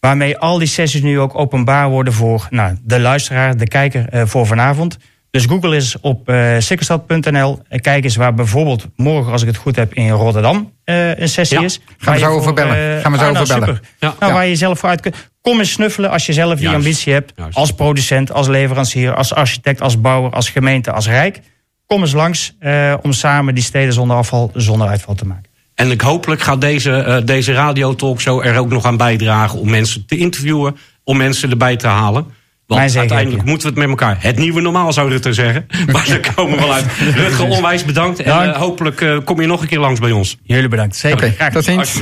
Waarmee 0.00 0.38
al 0.38 0.58
die 0.58 0.68
sessies 0.68 1.02
nu 1.02 1.20
ook 1.20 1.38
openbaar 1.38 1.88
worden 1.88 2.12
voor 2.12 2.46
nou, 2.50 2.76
de 2.82 3.00
luisteraar, 3.00 3.56
de 3.56 3.68
kijker 3.68 4.28
voor 4.28 4.46
vanavond. 4.46 4.98
Dus 5.30 5.44
Google 5.44 5.76
is 5.76 5.96
op 6.00 6.30
uh, 6.30 6.54
sikkerstad.nl. 6.58 7.62
Kijk 7.80 8.04
eens 8.04 8.16
waar 8.16 8.34
bijvoorbeeld 8.34 8.86
morgen, 8.96 9.32
als 9.32 9.42
ik 9.42 9.48
het 9.48 9.56
goed 9.56 9.76
heb, 9.76 9.94
in 9.94 10.10
Rotterdam 10.10 10.72
uh, 10.84 11.18
een 11.18 11.28
sessie 11.28 11.58
ja. 11.58 11.64
is. 11.64 11.80
Gaan 11.98 12.14
we 12.14 12.20
zo 12.20 12.30
over 12.30 12.54
bellen. 12.54 12.96
Uh, 12.96 13.02
Gaan 13.02 13.12
we 13.12 13.18
zo 13.18 13.24
ah, 13.24 13.30
over 13.30 13.46
nou, 13.46 13.60
bellen. 13.60 13.80
Ja. 13.98 14.14
Nou, 14.20 14.32
waar 14.32 14.46
je 14.46 14.56
zelf 14.56 14.78
voor 14.78 14.88
uit 14.88 15.00
kunt. 15.00 15.30
Kom 15.40 15.58
eens 15.58 15.70
snuffelen 15.70 16.10
als 16.10 16.26
je 16.26 16.32
zelf 16.32 16.58
die 16.58 16.68
ambitie 16.68 17.12
hebt. 17.12 17.32
Juist. 17.36 17.56
Als 17.56 17.72
producent, 17.72 18.32
als 18.32 18.48
leverancier, 18.48 19.14
als 19.14 19.34
architect, 19.34 19.80
als 19.80 20.00
bouwer, 20.00 20.30
als 20.32 20.48
gemeente, 20.48 20.92
als 20.92 21.06
rijk. 21.06 21.40
Kom 21.86 22.00
eens 22.00 22.12
langs 22.12 22.56
om 23.02 23.12
samen 23.12 23.54
die 23.54 23.64
steden 23.64 23.92
zonder 23.92 24.16
afval, 24.16 24.50
zonder 24.54 24.88
uitval 24.88 25.14
te 25.14 25.26
maken. 25.26 25.50
En 25.80 25.90
ik 25.90 26.00
hopelijk 26.00 26.40
gaat 26.40 26.60
deze, 26.60 27.04
uh, 27.08 27.26
deze 27.26 27.52
radiotalkshow 27.52 28.46
er 28.46 28.58
ook 28.58 28.70
nog 28.70 28.84
aan 28.84 28.96
bijdragen 28.96 29.58
om 29.58 29.70
mensen 29.70 30.06
te 30.06 30.16
interviewen, 30.16 30.76
om 31.04 31.16
mensen 31.16 31.50
erbij 31.50 31.76
te 31.76 31.86
halen. 31.86 32.26
Want 32.78 32.96
uiteindelijk 32.96 33.44
moeten 33.44 33.62
we 33.62 33.80
het 33.80 33.88
met 33.88 33.88
elkaar. 33.88 34.16
Het 34.20 34.38
nieuwe 34.38 34.60
normaal 34.60 34.92
zou 34.92 35.08
Rutte 35.08 35.32
zeggen. 35.32 35.66
Maar 35.92 36.04
daar 36.06 36.32
komen 36.34 36.56
we 36.56 36.62
wel 36.62 36.72
uit. 36.72 36.86
Rutger, 37.14 37.46
onwijs 37.48 37.84
bedankt. 37.84 38.22
En 38.22 38.48
uh, 38.48 38.56
hopelijk 38.56 39.00
uh, 39.00 39.18
kom 39.24 39.40
je 39.40 39.46
nog 39.46 39.60
een 39.60 39.68
keer 39.68 39.78
langs 39.78 40.00
bij 40.00 40.10
ons. 40.10 40.36
Jullie 40.42 40.68
bedankt. 40.68 40.96
Zeker. 40.96 41.16
Okay, 41.16 41.32
graag 41.32 41.52
tot 41.52 41.64
ziens. 41.64 41.98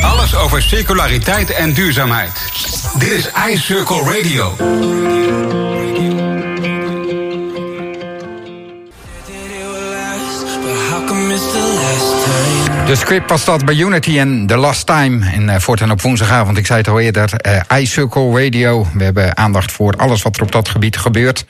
Alles 0.00 0.34
over 0.36 0.62
circulariteit 0.62 1.50
en 1.50 1.72
duurzaamheid. 1.72 2.30
Dit 2.98 3.10
is 3.10 3.30
iCircle 3.52 4.02
Radio. 4.02 4.56
De 12.88 12.96
script 12.96 13.30
was 13.30 13.44
dat 13.44 13.64
bij 13.64 13.74
Unity 13.74 14.18
en 14.18 14.46
The 14.46 14.56
Last 14.56 14.86
Time. 14.86 15.30
En 15.30 15.42
uh, 15.42 15.58
voortaan 15.58 15.90
op 15.90 16.02
woensdagavond, 16.02 16.58
ik 16.58 16.66
zei 16.66 16.78
het 16.78 16.88
al 16.88 17.00
eerder, 17.00 17.32
uh, 17.46 17.80
iCircle 17.80 18.44
Radio. 18.44 18.86
We 18.94 19.04
hebben 19.04 19.36
aandacht 19.36 19.72
voor 19.72 19.94
alles 19.96 20.22
wat 20.22 20.36
er 20.36 20.42
op 20.42 20.52
dat 20.52 20.68
gebied 20.68 20.96
gebeurt. 20.96 21.44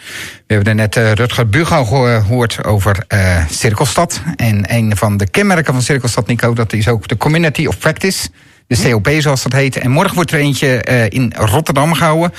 We 0.47 0.54
hebben 0.54 0.68
er 0.68 0.75
net 0.75 0.97
uh, 0.97 1.12
Rutger 1.12 1.49
Bugau 1.49 1.87
gehoord 1.87 2.64
over 2.64 3.04
uh, 3.09 3.45
Cirkelstad. 3.50 4.23
En 4.37 4.75
een 4.75 4.97
van 4.97 5.16
de 5.16 5.30
kenmerken 5.30 5.73
van 5.73 5.83
Cirkelstad, 5.83 6.26
Nico, 6.26 6.52
dat 6.52 6.73
is 6.73 6.88
ook 6.88 7.09
de 7.09 7.16
Community 7.16 7.66
of 7.66 7.78
Practice. 7.78 8.28
De 8.66 8.90
COP 8.90 9.09
zoals 9.18 9.42
dat 9.42 9.52
heet. 9.52 9.76
En 9.76 9.90
morgen 9.90 10.14
wordt 10.14 10.33
er 10.33 10.38
eentje 10.38 10.83
in 11.09 11.33
Rotterdam 11.37 11.95
gehouden. 11.95 12.33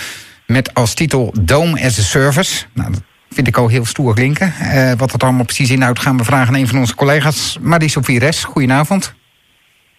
Met 0.46 0.74
als 0.74 0.94
titel 0.94 1.34
Dome 1.42 1.86
as 1.86 2.00
a 2.00 2.02
Service. 2.02 2.64
Nou, 2.74 2.92
vind 3.30 3.48
ik 3.48 3.58
al 3.58 3.68
heel 3.68 3.86
stoer 3.86 4.14
klinken. 4.14 4.54
Uh, 4.62 4.94
wat 4.94 5.12
dat 5.12 5.24
allemaal 5.24 5.46
precies 5.46 5.72
inhoudt 5.72 6.00
gaan 6.00 6.18
we 6.18 6.24
vragen 6.24 6.54
aan 6.54 6.60
een 6.60 6.68
van 6.68 6.80
onze 6.80 6.96
collega's. 6.96 7.58
Marie 7.62 7.90
Sophie 7.90 8.20
Res, 8.20 8.44
goedenavond. 8.44 9.16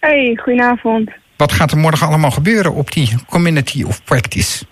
Hey, 0.00 0.38
goedenavond. 0.42 1.10
Wat 1.36 1.52
gaat 1.52 1.70
er 1.70 1.78
morgen 1.78 2.06
allemaal 2.06 2.30
gebeuren 2.30 2.74
op 2.74 2.92
die 2.92 3.14
Community 3.28 3.82
of 3.82 4.04
Practice? 4.04 4.64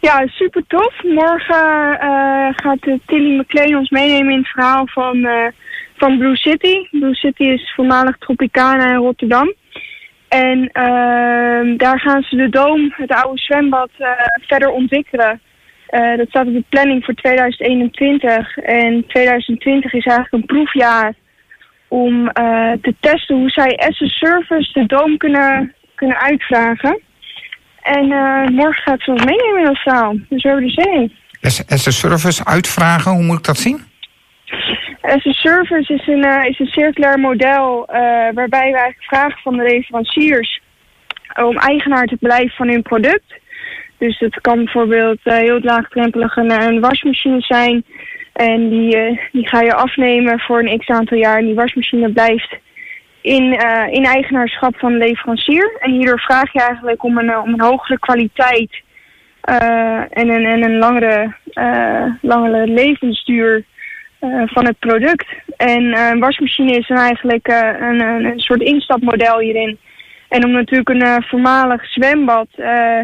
Ja, 0.00 0.26
super 0.26 0.64
tof. 0.66 1.02
Morgen 1.02 1.98
uh, 2.02 2.48
gaat 2.56 3.00
Tilly 3.06 3.38
McLean 3.38 3.76
ons 3.76 3.90
meenemen 3.90 4.32
in 4.32 4.38
het 4.38 4.48
verhaal 4.48 4.86
van, 4.86 5.16
uh, 5.16 5.46
van 5.96 6.18
Blue 6.18 6.36
City. 6.36 6.88
Blue 6.90 7.14
City 7.14 7.42
is 7.42 7.72
voormalig 7.76 8.16
Tropicana 8.18 8.90
in 8.90 8.96
Rotterdam. 8.96 9.54
En 10.28 10.58
uh, 10.58 11.78
daar 11.78 12.00
gaan 12.00 12.22
ze 12.22 12.36
de 12.36 12.48
Doom, 12.48 12.92
het 12.96 13.10
oude 13.10 13.38
zwembad, 13.38 13.90
verder 14.46 14.70
ontwikkelen. 14.70 15.40
Uh, 15.90 16.16
dat 16.16 16.28
staat 16.28 16.46
op 16.46 16.52
de 16.52 16.64
planning 16.68 17.04
voor 17.04 17.14
2021. 17.14 18.56
En 18.56 19.06
2020 19.06 19.92
is 19.92 20.04
eigenlijk 20.04 20.32
een 20.32 20.56
proefjaar 20.56 21.14
om 21.88 22.20
uh, 22.20 22.72
te 22.82 22.94
testen 23.00 23.36
hoe 23.36 23.50
zij 23.50 23.76
as 23.76 24.02
a 24.02 24.06
service 24.06 24.72
de 24.72 24.86
Doom 24.86 25.16
kunnen, 25.16 25.74
kunnen 25.94 26.18
uitvragen. 26.18 27.00
En 27.82 28.10
uh, 28.10 28.46
morgen 28.46 28.82
gaat 28.82 29.00
ze 29.00 29.10
ons 29.10 29.24
meenemen 29.24 29.58
in 29.58 29.64
dat 29.64 29.80
zaal. 29.84 30.12
Dus 30.28 30.42
we 30.42 30.48
hebben 30.48 30.66
er 30.66 30.82
zin 30.82 30.92
in. 30.92 31.12
As 31.68 31.86
a 31.86 31.90
service 31.90 32.44
uitvragen, 32.44 33.12
hoe 33.12 33.22
moet 33.22 33.38
ik 33.38 33.44
dat 33.44 33.58
zien? 33.58 33.80
As 35.00 35.26
a 35.26 35.32
service 35.32 35.94
is 35.94 36.06
een, 36.06 36.44
is 36.44 36.58
een 36.58 36.66
circulair 36.66 37.18
model 37.18 37.84
waarbij 38.34 38.70
we 38.70 38.78
eigenlijk 38.78 39.02
vragen 39.02 39.40
van 39.42 39.56
de 39.56 39.62
leveranciers 39.62 40.60
om 41.34 41.56
eigenaar 41.56 42.06
te 42.06 42.16
blijven 42.16 42.56
van 42.56 42.68
hun 42.68 42.82
product. 42.82 43.34
Dus 43.98 44.18
het 44.18 44.40
kan 44.40 44.56
bijvoorbeeld 44.56 45.18
uh, 45.24 45.36
heel 45.36 45.60
laagdrempelig 45.60 46.36
een, 46.36 46.62
een, 46.62 46.80
wasmachine 46.80 47.40
zijn. 47.40 47.84
En 48.32 48.68
die, 48.68 48.96
uh, 48.96 49.18
die 49.32 49.48
ga 49.48 49.60
je 49.60 49.74
afnemen 49.74 50.40
voor 50.40 50.58
een 50.58 50.78
x 50.78 50.88
aantal 50.88 51.18
jaar. 51.18 51.38
En 51.38 51.46
die 51.46 51.54
wasmachine 51.54 52.12
blijft 52.12 52.56
in, 53.20 53.42
uh, 53.42 53.86
in 53.90 54.04
eigenaarschap 54.04 54.78
van 54.78 54.92
de 54.92 54.98
leverancier. 54.98 55.76
En 55.80 55.92
hierdoor 55.92 56.20
vraag 56.20 56.52
je 56.52 56.60
eigenlijk 56.60 57.02
om 57.02 57.18
een, 57.18 57.38
om 57.38 57.52
een 57.52 57.60
hogere 57.60 57.98
kwaliteit 57.98 58.84
en, 60.10 60.28
een, 60.28 60.44
en 60.44 60.62
een 60.62 60.78
langere, 60.78 61.34
langere 62.20 62.66
levensduur 62.66 63.64
van 64.46 64.66
het 64.66 64.78
product. 64.78 65.26
En 65.56 65.98
een 65.98 66.20
wasmachine 66.20 66.76
is 66.76 66.86
dan 66.86 66.98
eigenlijk 66.98 67.48
een, 67.48 68.00
een, 68.00 68.24
een 68.24 68.40
soort 68.40 68.60
instapmodel 68.60 69.38
hierin. 69.38 69.78
En 70.28 70.44
om 70.44 70.50
natuurlijk 70.50 70.88
een 70.88 71.02
eh, 71.02 71.16
voormalig 71.20 71.86
zwembad 71.86 72.48
eh, 72.56 73.00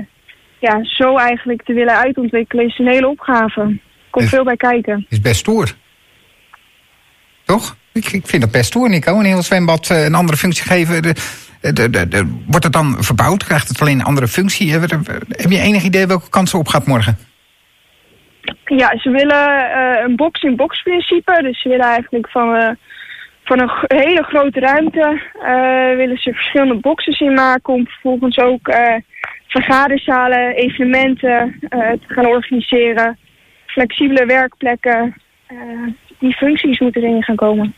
ja, 0.63 0.85
zo 0.85 1.17
eigenlijk 1.17 1.63
te 1.63 1.73
willen 1.73 1.95
uitontwikkelen 1.97 2.67
is 2.67 2.79
een 2.79 2.87
hele 2.89 3.09
opgave. 3.09 3.79
Komt 4.11 4.29
veel 4.29 4.45
bij 4.45 4.57
kijken. 4.57 5.07
Is 5.09 5.21
best 5.21 5.41
stoer. 5.41 5.73
Toch? 7.45 7.77
Ik, 7.93 8.13
ik 8.13 8.27
vind 8.27 8.43
dat 8.43 8.51
best 8.51 8.67
stoer, 8.67 8.89
Nico. 8.89 9.19
Een 9.19 9.25
heel 9.25 9.43
zwembad 9.43 9.91
eh, 9.91 10.05
een 10.05 10.15
andere 10.15 10.39
functie 10.39 10.65
geven. 10.65 11.03
De, 11.03 11.15
de, 11.91 12.09
de, 12.09 12.43
wordt 12.47 12.65
het 12.65 12.73
dan 12.73 12.97
verbouwd? 13.05 13.45
Krijgt 13.45 13.69
het 13.69 13.81
alleen 13.81 13.99
een 13.99 14.05
andere 14.05 14.29
functie? 14.29 14.73
Heb 14.73 14.91
je- 14.91 15.21
heb 15.29 15.51
je 15.51 15.61
enig 15.61 15.83
idee 15.83 16.07
welke 16.07 16.29
kant 16.31 16.49
ze 16.49 16.57
op 16.57 16.69
gaat 16.69 16.87
morgen? 16.87 17.17
Ja, 18.65 18.99
ze 18.99 19.11
willen 19.11 19.71
eh, 19.71 20.05
een 20.05 20.17
box-in-box 20.17 20.83
principe. 20.83 21.43
Dus 21.43 21.63
ze 21.63 21.69
willen 21.69 21.87
eigenlijk 21.87 22.31
van, 22.31 22.55
eh, 22.55 22.71
van 23.45 23.61
een 23.61 23.71
hele 23.87 24.23
grote 24.23 24.61
ruimte 24.61 25.23
eh, 25.47 25.97
willen 25.97 26.19
ze 26.19 26.33
verschillende 26.33 26.81
boxes 26.81 27.21
in 27.21 27.33
maken 27.35 27.73
om 27.75 27.87
vervolgens 27.87 28.39
ook 28.39 28.69
eh, 28.69 28.95
vergaderzalen, 29.53 30.55
evenementen 30.55 31.57
eh, 31.69 31.79
te 31.79 32.15
gaan 32.15 32.27
organiseren. 32.27 33.19
Flexibele 33.67 34.27
werkplekken. 34.27 35.15
eh, 35.47 35.57
die 36.19 36.33
functies 36.33 36.81
moeten 36.81 37.03
erin 37.03 37.23
gaan 37.23 37.37
komen. 37.37 37.75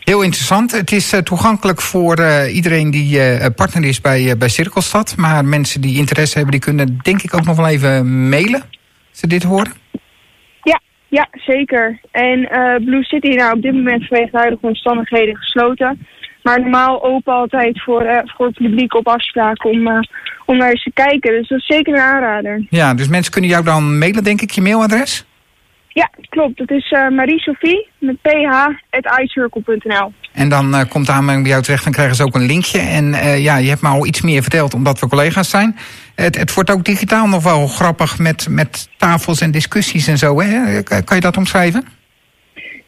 Heel 0.00 0.22
interessant. 0.22 0.72
Het 0.72 0.92
is 0.92 1.12
eh, 1.12 1.20
toegankelijk 1.20 1.80
voor 1.80 2.16
iedereen 2.52 2.90
die 2.90 3.20
partner 3.54 3.84
is 3.84 4.00
bij, 4.00 4.36
bij 4.36 4.48
Cirkelstad. 4.48 5.16
Maar 5.16 5.44
mensen 5.44 5.80
die 5.80 5.98
interesse 5.98 6.34
hebben, 6.34 6.52
die 6.52 6.60
kunnen 6.60 6.98
denk 7.02 7.22
ik 7.22 7.34
ook 7.34 7.44
nog 7.44 7.56
wel 7.56 7.68
even 7.68 8.28
mailen. 8.28 8.62
Als 9.10 9.20
ze 9.20 9.26
dit 9.26 9.42
horen. 9.42 9.72
Ja, 10.62 10.80
ja, 11.08 11.28
zeker. 11.32 12.00
En 12.10 12.48
Blue 12.84 13.04
City, 13.04 13.28
nou 13.28 13.56
op 13.56 13.62
dit 13.62 13.72
moment 13.72 14.06
vanwege 14.06 14.30
de 14.30 14.38
huidige 14.38 14.66
omstandigheden 14.66 15.36
gesloten. 15.36 16.06
Maar 16.46 16.60
normaal 16.60 17.04
open 17.04 17.32
altijd 17.32 17.82
voor, 17.82 18.02
eh, 18.02 18.18
voor 18.24 18.46
het 18.46 18.54
publiek 18.54 18.94
op 18.94 19.08
afspraak 19.08 19.64
om, 19.64 19.86
eh, 19.86 19.98
om 20.44 20.56
naar 20.56 20.70
eens 20.70 20.82
te 20.82 20.90
kijken. 20.94 21.32
Dus 21.32 21.48
dat 21.48 21.58
is 21.58 21.66
zeker 21.66 21.94
een 21.94 22.00
aanrader. 22.00 22.66
Ja, 22.70 22.94
dus 22.94 23.08
mensen 23.08 23.32
kunnen 23.32 23.50
jou 23.50 23.64
dan 23.64 23.98
mailen, 23.98 24.24
denk 24.24 24.40
ik, 24.40 24.50
je 24.50 24.60
mailadres. 24.60 25.24
Ja, 25.88 26.10
klopt. 26.28 26.58
Dat 26.58 26.70
is 26.70 26.92
eh 26.92 27.08
Marie-Sophie 27.08 27.88
met 27.98 28.16
ph.icircle.nl. 28.22 30.12
En 30.32 30.48
dan 30.48 30.88
komt 30.88 31.06
de 31.06 31.12
aanmelding 31.12 31.42
bij 31.42 31.52
jou 31.52 31.62
terecht, 31.64 31.84
dan 31.84 31.92
krijgen 31.92 32.16
ze 32.16 32.22
ook 32.22 32.34
een 32.34 32.46
linkje. 32.46 32.78
En 32.78 33.04
ja, 33.42 33.56
je 33.56 33.68
hebt 33.68 33.82
me 33.82 33.88
al 33.88 34.06
iets 34.06 34.22
meer 34.22 34.42
verteld, 34.42 34.74
omdat 34.74 34.98
we 34.98 35.08
collega's 35.08 35.50
zijn. 35.50 35.76
Het, 36.14 36.36
het 36.36 36.54
wordt 36.54 36.70
ook 36.70 36.84
digitaal 36.84 37.26
nog 37.26 37.42
wel 37.42 37.66
grappig 37.66 38.18
met, 38.18 38.46
met 38.50 38.88
tafels 38.96 39.40
en 39.40 39.50
discussies 39.50 40.06
en 40.06 40.18
zo. 40.18 40.40
Hè? 40.40 40.82
Kan 40.82 41.16
je 41.16 41.20
dat 41.20 41.36
omschrijven? 41.36 41.95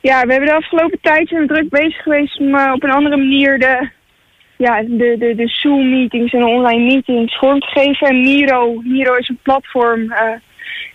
Ja, 0.00 0.25
we 0.25 0.31
hebben 0.33 0.49
de 0.49 0.55
afgelopen 0.55 0.99
tijd 1.00 1.28
zijn 1.28 1.47
druk 1.47 1.69
bezig 1.69 2.02
geweest 2.02 2.38
om 2.38 2.55
eh, 2.55 2.73
op 2.75 2.83
een 2.83 2.90
andere 2.90 3.17
manier 3.17 3.59
de, 3.59 3.88
ja, 4.57 4.83
de, 4.83 5.17
de, 5.19 5.35
de 5.37 5.49
Zoom-meetings 5.49 6.33
en 6.33 6.38
de 6.38 6.47
online 6.47 6.85
meetings 6.85 7.38
vorm 7.38 7.61
te 7.61 7.67
geven. 7.67 8.09
En 8.09 8.21
Miro, 8.21 8.81
Miro 8.85 9.14
is 9.14 9.28
een 9.28 9.38
platform, 9.43 10.12
eh, 10.12 10.33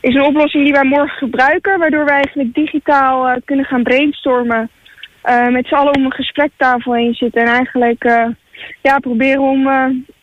is 0.02 0.16
een 0.16 0.24
oplossing 0.24 0.64
die 0.64 0.74
wij 0.74 0.84
morgen 0.84 1.18
gebruiken, 1.18 1.80
waardoor 1.80 2.06
wij 2.06 2.14
eigenlijk 2.14 2.54
digitaal 2.54 3.28
eh, 3.28 3.42
kunnen 3.46 3.66
gaan 3.66 3.84
brainstormen. 3.84 4.70
met 5.50 5.68
z'n 5.68 5.76
allen 5.76 5.96
om 5.96 6.06
een 6.06 6.14
gesprektafel 6.14 6.94
heen 6.94 7.14
zitten 7.14 7.42
en 7.42 7.48
eigenlijk 7.48 8.04
ja, 8.82 9.00
proberen 9.00 9.42
om, 9.42 9.68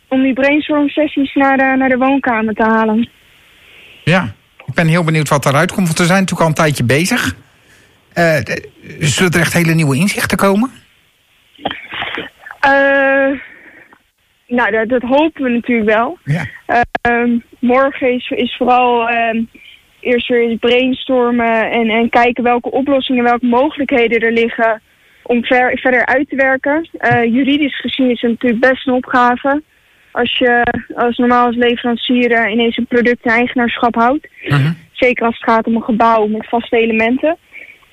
om 0.09 0.23
die 0.23 0.33
brainstorm 0.33 0.89
sessies 0.89 1.35
naar 1.35 1.57
de, 1.57 1.75
naar 1.77 1.89
de 1.89 1.97
woonkamer 1.97 2.55
te 2.55 2.63
halen. 2.63 3.09
Ja, 4.05 4.33
ik 4.67 4.75
ben 4.75 4.87
heel 4.87 5.05
benieuwd 5.05 5.29
wat 5.29 5.47
eruit 5.47 5.73
komt. 5.73 5.87
Want 5.87 5.99
we 5.99 6.05
zijn 6.05 6.19
natuurlijk 6.19 6.41
al 6.41 6.49
een 6.49 6.65
tijdje 6.65 6.85
bezig. 6.85 7.35
Eh, 8.13 8.37
zullen 8.99 9.33
er 9.33 9.41
echt 9.41 9.53
hele 9.53 9.75
nieuwe 9.75 9.97
inzichten 9.97 10.37
komen? 10.37 10.71
Eh, 12.61 13.31
nou, 14.47 14.71
dat, 14.71 14.89
dat 14.89 15.03
hopen 15.03 15.43
we 15.43 15.51
natuurlijk 15.51 15.89
wel. 15.89 16.19
Ja. 16.25 16.45
Ehm, 17.03 17.39
morgen 17.59 18.13
is, 18.13 18.31
is 18.31 18.57
vooral 18.57 19.09
ehm, 19.09 19.43
eerst 20.01 20.29
weer 20.29 20.49
eens 20.49 20.59
brainstormen 20.59 21.71
en, 21.71 21.89
en 21.89 22.09
kijken 22.09 22.45
welke 22.45 22.71
oplossingen, 22.71 23.25
welke 23.25 23.47
mogelijkheden 23.47 24.21
er 24.21 24.33
liggen 24.33 24.83
om 25.23 25.45
ver, 25.45 25.79
verder 25.79 26.07
uit 26.07 26.29
te 26.29 26.37
werken. 26.37 26.89
Eh, 26.99 27.25
juridisch 27.25 27.81
gezien 27.81 28.11
is 28.11 28.21
het 28.21 28.31
natuurlijk 28.31 28.71
best 28.71 28.87
een 28.87 28.95
opgave. 28.95 29.63
Als 30.11 30.39
je 30.39 30.63
als 30.95 31.17
normaal 31.17 31.47
als 31.47 31.57
leverancier 31.57 32.51
ineens 32.51 32.77
een 32.77 32.87
product 32.87 33.25
in 33.25 33.31
eigenaarschap 33.31 33.95
houdt. 33.95 34.29
Mhm. 34.49 34.73
Zeker 34.93 35.27
als 35.27 35.35
het 35.35 35.51
gaat 35.51 35.67
om 35.67 35.77
een 35.77 35.83
gebouw 35.83 36.27
met 36.27 36.49
vaste 36.49 36.77
elementen. 36.77 37.37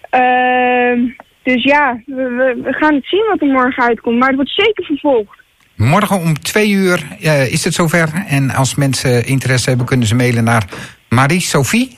Ehm, 0.10 1.00
dus 1.44 1.64
ja, 1.64 2.02
we, 2.06 2.14
we, 2.16 2.62
we 2.64 2.74
gaan 2.74 2.94
het 2.94 3.06
zien 3.06 3.26
wat 3.30 3.42
er 3.42 3.48
morgen 3.48 3.84
uitkomt. 3.84 4.18
Maar 4.18 4.28
het 4.28 4.36
wordt 4.36 4.52
zeker 4.52 4.84
vervolgd. 4.84 5.42
Morgen 5.76 6.20
om 6.20 6.40
twee 6.40 6.70
uur 6.70 7.04
eh, 7.22 7.52
is 7.52 7.64
het 7.64 7.74
zover. 7.74 8.10
En 8.28 8.52
als 8.52 8.76
mensen 8.76 9.26
interesse 9.26 9.70
hebben, 9.70 9.88
kunnen 9.88 10.08
ze 10.08 10.16
mailen 10.16 10.44
naar 10.44 10.66
Marie-Sophie. 11.10 11.98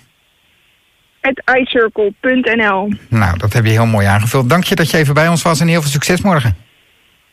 ICircle.nl. 1.60 2.94
Nou, 3.10 3.38
dat 3.38 3.54
heb 3.54 3.66
je 3.66 3.72
heel 3.72 3.86
mooi 3.86 4.06
aangevuld. 4.06 4.50
Dank 4.50 4.64
je 4.64 4.76
dat 4.76 4.92
je 4.92 4.98
even 4.98 5.14
bij 5.14 5.28
ons 5.28 5.42
was 5.42 5.60
en 5.60 5.68
heel 5.68 5.82
veel 5.82 5.92
succes 5.92 6.22
morgen. 6.22 6.56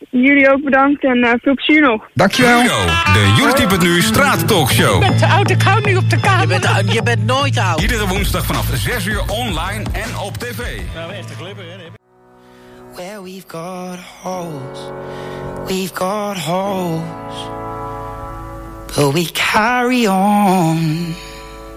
Jullie 0.09 0.51
ook 0.51 0.63
bedankt 0.63 1.03
en 1.03 1.23
eh, 1.23 1.33
veel 1.41 1.53
plezier 1.53 1.81
nog. 1.81 2.03
Dankjewel. 2.13 2.61
Yo, 2.63 2.85
de 3.13 3.35
Unity.nu 3.41 4.01
straattalkshow. 4.01 5.17
te 5.17 5.25
oud, 5.27 5.49
ik 5.49 5.61
hou 5.61 5.81
niet 5.85 5.97
op 5.97 6.09
de 6.09 6.19
kamer. 6.19 6.41
Je 6.41 6.47
bent, 6.47 6.65
oud- 6.65 6.93
je 6.93 7.03
bent 7.03 7.25
nooit 7.25 7.57
oud. 7.57 7.81
Iedere 7.81 8.07
woensdag 8.07 8.45
vanaf 8.45 8.65
6 8.73 9.05
uur 9.05 9.21
online 9.27 9.83
en 9.91 10.17
op 10.25 10.37
tv. 10.37 10.79
Where 12.93 13.21
we've 13.23 13.43
got 13.47 13.99
holes, 14.23 14.79
we've 15.67 15.91
got 15.93 16.37
holes, 16.37 17.47
but 18.95 19.13
we 19.13 19.29
carry 19.31 20.07
on. 20.07 21.15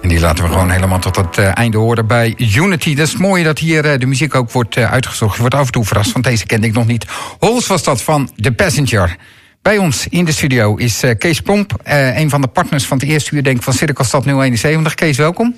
En 0.03 0.09
die 0.09 0.21
laten 0.21 0.45
we 0.45 0.51
gewoon 0.51 0.71
helemaal 0.71 0.99
tot 0.99 1.17
het 1.17 1.39
eh, 1.39 1.57
einde 1.57 1.79
horen 1.79 2.07
bij 2.07 2.35
Unity. 2.37 2.95
Dat 2.95 3.07
is 3.07 3.17
mooi 3.17 3.45
dat 3.45 3.59
hier 3.59 3.85
eh, 3.85 3.99
de 3.99 4.07
muziek 4.07 4.35
ook 4.35 4.51
wordt 4.51 4.77
eh, 4.77 4.93
uitgezocht. 4.93 5.35
Je 5.35 5.41
wordt 5.41 5.55
af 5.55 5.67
en 5.67 5.73
toe 5.73 5.85
verrast, 5.85 6.13
want 6.13 6.25
deze 6.25 6.47
kende 6.47 6.67
ik 6.67 6.73
nog 6.73 6.87
niet. 6.87 7.07
Hols 7.39 7.67
was 7.67 7.83
dat 7.83 8.03
van 8.03 8.31
The 8.37 8.53
Passenger. 8.53 9.17
Bij 9.63 9.79
ons 9.79 10.07
in 10.09 10.25
de 10.25 10.33
studio 10.33 10.77
is 10.77 11.03
Kees 11.19 11.41
Plomp, 11.41 11.75
een 11.85 12.31
van 12.31 12.41
de 12.41 12.47
partners 12.47 12.87
van 12.87 12.99
het 12.99 13.07
eerste 13.07 13.35
uur 13.35 13.43
denk 13.43 13.57
ik, 13.57 13.63
van 13.63 13.73
Cirkelstad 13.73 14.25
071. 14.25 14.95
Kees, 14.95 15.17
welkom. 15.17 15.55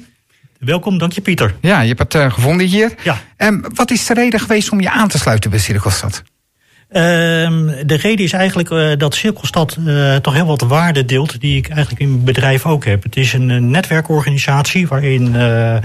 Welkom, 0.58 0.98
dank 0.98 1.12
je 1.12 1.20
Pieter. 1.20 1.54
Ja, 1.60 1.80
je 1.80 1.94
hebt 1.94 2.12
het 2.12 2.32
gevonden 2.32 2.66
hier. 2.66 2.94
Ja. 3.02 3.20
Ehm, 3.36 3.60
wat 3.74 3.90
is 3.90 4.06
de 4.06 4.14
reden 4.14 4.40
geweest 4.40 4.70
om 4.70 4.80
je 4.80 4.90
aan 4.90 5.08
te 5.08 5.18
sluiten 5.18 5.50
bij 5.50 5.58
Cirkelstad? 5.58 6.22
Ehm, 6.92 7.86
de 7.86 7.96
reden 7.96 8.24
is 8.24 8.32
eigenlijk 8.32 8.70
eh, 8.70 8.90
dat 8.96 9.14
Cirkelstad 9.14 9.78
eh, 9.86 10.16
toch 10.16 10.34
heel 10.34 10.46
wat 10.46 10.60
waarde 10.60 11.04
deelt 11.04 11.40
die 11.40 11.56
ik 11.56 11.68
eigenlijk 11.68 12.00
in 12.00 12.10
mijn 12.10 12.24
bedrijf 12.24 12.66
ook 12.66 12.84
heb. 12.84 13.02
Het 13.02 13.16
is 13.16 13.32
een, 13.32 13.70
netwerkorganisatie 13.70 14.86
waarin 14.86 15.36
eh, 15.36 15.76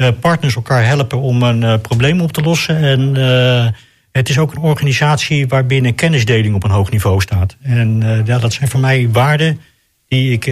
eh, 0.00 0.08
partners 0.20 0.54
elkaar 0.54 0.86
helpen 0.86 1.20
om 1.20 1.42
een 1.42 1.62
eh, 1.62 1.74
probleem 1.82 2.20
op 2.20 2.32
te 2.32 2.42
lossen. 2.42 2.76
En 2.76 3.16
eh, 3.16 3.66
het 4.12 4.28
is 4.28 4.38
ook 4.38 4.52
een 4.52 4.62
organisatie 4.62 5.46
waarbinnen 5.46 5.94
kennisdeling 5.94 6.54
op 6.54 6.64
een 6.64 6.70
hoog 6.70 6.90
niveau 6.90 7.20
staat. 7.20 7.56
En 7.62 8.02
eh, 8.02 8.26
ja, 8.26 8.38
dat 8.38 8.52
zijn 8.52 8.68
voor 8.68 8.80
mij 8.80 9.08
waarden 9.12 9.60
die 10.08 10.32
ik 10.32 10.46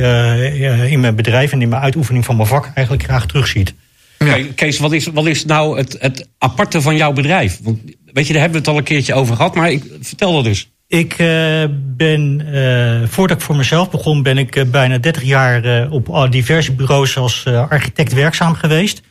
in 0.90 1.00
mijn 1.00 1.14
bedrijf 1.14 1.52
en 1.52 1.62
in 1.62 1.68
mijn 1.68 1.82
uitoefening 1.82 2.24
van 2.24 2.36
mijn 2.36 2.48
vak 2.48 2.70
eigenlijk 2.74 3.06
graag 3.06 3.26
terugziet. 3.26 3.74
Kijk, 4.18 4.56
Kees, 4.56 4.78
wat 4.78 4.92
is, 4.92 5.06
wat 5.06 5.26
is 5.26 5.44
nou 5.44 5.78
het, 5.78 5.96
het 6.00 6.28
aparte 6.38 6.80
van 6.80 6.96
jouw 6.96 7.12
bedrijf? 7.12 7.58
Want, 7.62 7.78
weet 8.12 8.26
je, 8.26 8.32
daar 8.32 8.42
hebben 8.42 8.62
we 8.62 8.66
het 8.66 8.68
al 8.68 8.76
een 8.76 8.84
keertje 8.84 9.14
over 9.14 9.36
gehad, 9.36 9.54
maar 9.54 9.70
ik, 9.70 9.84
vertel 10.00 10.32
dat 10.32 10.44
dus. 10.44 10.70
Ik 10.88 11.12
eh, 11.12 11.64
ben, 11.96 12.42
eh, 12.52 13.08
voordat 13.08 13.36
ik 13.36 13.42
voor 13.42 13.56
mezelf 13.56 13.90
begon, 13.90 14.22
ben 14.22 14.38
ik 14.38 14.56
eh, 14.56 14.64
bijna 14.64 14.98
30 14.98 15.22
jaar 15.22 15.90
op 15.90 16.26
diverse 16.30 16.72
bureaus 16.72 17.16
als 17.16 17.46
architect 17.46 18.12
werkzaam 18.12 18.54
geweest. 18.54 19.02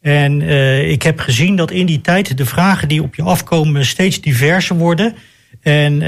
En 0.00 0.42
ik 0.90 1.02
heb 1.02 1.20
gezien 1.20 1.56
dat 1.56 1.70
in 1.70 1.86
die 1.86 2.00
tijd 2.00 2.36
de 2.36 2.46
vragen 2.46 2.88
die 2.88 3.02
op 3.02 3.14
je 3.14 3.22
afkomen 3.22 3.86
steeds 3.86 4.20
diverser 4.20 4.76
worden. 4.76 5.14
En 5.62 5.98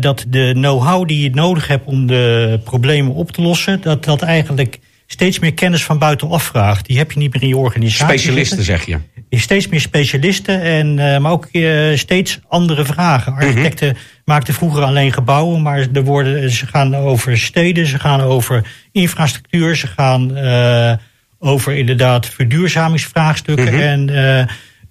dat 0.00 0.24
de 0.28 0.50
know-how 0.52 1.08
die 1.08 1.22
je 1.22 1.30
nodig 1.30 1.66
hebt 1.66 1.86
om 1.86 2.06
de 2.06 2.60
problemen 2.64 3.12
op 3.12 3.32
te 3.32 3.42
lossen, 3.42 3.80
dat 3.80 4.04
dat 4.04 4.22
eigenlijk 4.22 4.78
steeds 5.06 5.38
meer 5.38 5.54
kennis 5.54 5.84
van 5.84 5.98
buitenaf 5.98 6.42
vraagt. 6.42 6.86
Die 6.86 6.98
heb 6.98 7.12
je 7.12 7.18
niet 7.18 7.32
meer 7.32 7.42
in 7.42 7.48
je 7.48 7.56
organisatie. 7.56 8.18
Specialisten, 8.18 8.62
zeg 8.62 8.86
je. 8.86 8.98
Steeds 9.30 9.68
meer 9.68 9.80
specialisten, 9.80 10.62
en, 10.62 10.98
eh, 10.98 11.20
maar 11.20 11.32
ook 11.32 11.46
eh, 11.46 11.96
steeds 11.96 12.40
andere 12.48 12.84
vragen. 12.84 13.32
Architecten 13.32 13.96
maakten 14.24 14.54
vroeger 14.54 14.82
alleen 14.82 15.12
gebouwen, 15.12 15.62
maar 15.62 15.86
er 15.92 16.04
worden, 16.04 16.50
ze 16.50 16.66
gaan 16.66 16.96
over 16.96 17.38
steden, 17.38 17.86
ze 17.86 17.98
gaan 17.98 18.20
over 18.20 18.66
infrastructuur, 18.92 19.76
ze 19.76 19.86
gaan 19.86 20.36
eh, 20.36 20.92
over 21.38 21.76
inderdaad 21.76 22.26
verduurzamingsvraagstukken. 22.26 23.82
En 23.82 24.08
eh, 24.10 24.40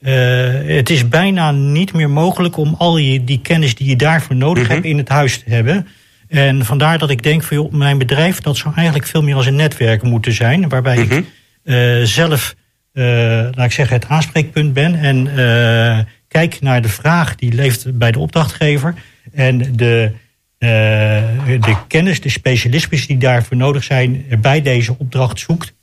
eh, 0.05 0.75
het 0.77 0.89
is 0.89 1.07
bijna 1.07 1.51
niet 1.51 1.93
meer 1.93 2.09
mogelijk 2.09 2.57
om 2.57 2.75
al 2.77 2.97
je, 2.97 3.23
die 3.23 3.39
kennis 3.41 3.75
die 3.75 3.89
je 3.89 3.95
daarvoor 3.95 4.35
nodig 4.35 4.67
hebt 4.67 4.85
in 4.85 4.97
het 4.97 5.09
huis 5.09 5.37
te 5.37 5.49
hebben. 5.49 5.87
En 6.27 6.65
vandaar 6.65 6.97
dat 6.97 7.09
ik 7.09 7.23
denk 7.23 7.43
van 7.43 7.57
joh, 7.57 7.71
mijn 7.71 7.97
bedrijf 7.97 8.39
dat 8.41 8.57
zou 8.57 8.75
eigenlijk 8.75 9.07
veel 9.07 9.23
meer 9.23 9.35
als 9.35 9.45
een 9.45 9.55
netwerk 9.55 10.03
moeten 10.03 10.33
zijn. 10.33 10.69
Waarbij 10.69 10.97
ik 10.97 11.23
eh, 11.63 12.01
zelf, 12.03 12.55
eh, 12.93 13.03
laat 13.51 13.65
ik 13.65 13.71
zeggen, 13.71 13.95
het 13.95 14.07
aanspreekpunt 14.07 14.73
ben. 14.73 14.95
En 14.95 15.27
eh, 15.27 15.99
kijk 16.27 16.61
naar 16.61 16.81
de 16.81 16.89
vraag 16.89 17.35
die 17.35 17.53
leeft 17.53 17.97
bij 17.97 18.11
de 18.11 18.19
opdrachtgever. 18.19 18.93
En 19.33 19.75
de 19.75 20.11
de 20.57 21.75
kennis, 21.87 22.21
de 22.21 22.29
specialismes 22.29 23.07
die 23.07 23.17
daarvoor 23.17 23.57
nodig 23.57 23.83
zijn, 23.83 24.25
bij 24.41 24.61
deze 24.61 24.95
opdracht 24.97 25.39
zoekt. 25.39 25.73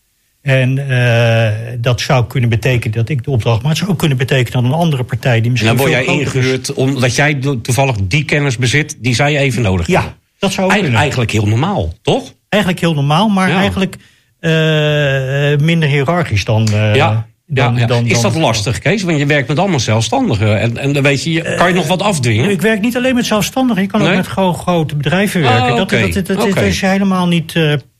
En 0.42 0.78
uh, 0.78 1.48
dat 1.78 2.00
zou 2.00 2.26
kunnen 2.26 2.50
betekenen 2.50 2.96
dat 2.96 3.08
ik 3.08 3.24
de 3.24 3.30
opdracht, 3.30 3.60
maar 3.60 3.70
het 3.70 3.78
zou 3.78 3.90
ook 3.90 3.98
kunnen 3.98 4.18
betekenen 4.18 4.62
dat 4.62 4.72
een 4.72 4.78
andere 4.78 5.04
partij 5.04 5.40
die 5.40 5.50
misschien. 5.50 5.70
En 5.70 5.76
dan 5.76 5.86
word 5.86 6.04
jij 6.04 6.14
ingehuurd 6.14 6.72
omdat 6.72 7.16
jij 7.16 7.34
toevallig 7.62 7.96
die 8.02 8.24
kennis 8.24 8.56
bezit 8.56 8.96
die 9.00 9.14
zij 9.14 9.38
even 9.38 9.62
nodig 9.62 9.86
hebben. 9.86 10.04
Ja, 10.04 10.16
dat 10.42 10.52
zou 10.52 10.70
Eigen-. 10.70 10.94
Eigenlijk 10.94 11.30
heel 11.30 11.46
normaal, 11.46 11.92
toch? 12.02 12.32
Eigenlijk 12.48 12.82
heel 12.82 12.94
normaal, 12.94 13.28
maar 13.28 13.48
Ja. 13.48 13.56
eigenlijk 13.56 13.96
eh, 14.40 14.50
minder 15.66 15.88
hiërarchisch 15.88 16.44
dan. 16.44 16.68
eh, 16.72 16.94
ja. 16.94 17.26
dan, 17.46 17.76
ja, 17.76 17.86
dan- 17.86 18.06
is 18.06 18.20
dat 18.20 18.32
dan- 18.32 18.42
lastig, 18.42 18.78
Kees? 18.78 19.02
Want 19.02 19.18
je 19.18 19.26
werkt 19.26 19.48
met 19.48 19.58
allemaal 19.58 19.80
zelfstandigen. 19.80 20.60
En, 20.60 20.76
en 20.76 20.92
dan 20.92 21.02
weet 21.02 21.22
je, 21.24 21.32
je- 21.32 21.54
kan 21.56 21.68
je 21.68 21.74
nog 21.74 21.86
wat 21.86 22.02
afdwingen? 22.02 22.50
Ik 22.50 22.60
werk 22.60 22.80
niet 22.80 22.96
alleen 22.96 23.14
met 23.14 23.26
zelfstandigen, 23.26 23.82
je 23.82 23.88
kan 23.88 24.00
Nee? 24.00 24.10
ook 24.10 24.16
met 24.16 24.26
gewoon 24.26 24.54
grote 24.54 24.96
bedrijven 24.96 25.44
Ah, 25.44 25.48
werken. 25.50 25.68
Dat, 25.68 25.80
oké, 25.80 26.00
dat, 26.08 26.26
dat, 26.26 26.36
dat 26.54 26.56
is 26.64 26.80
helemaal 26.80 27.26
niet. 27.26 27.52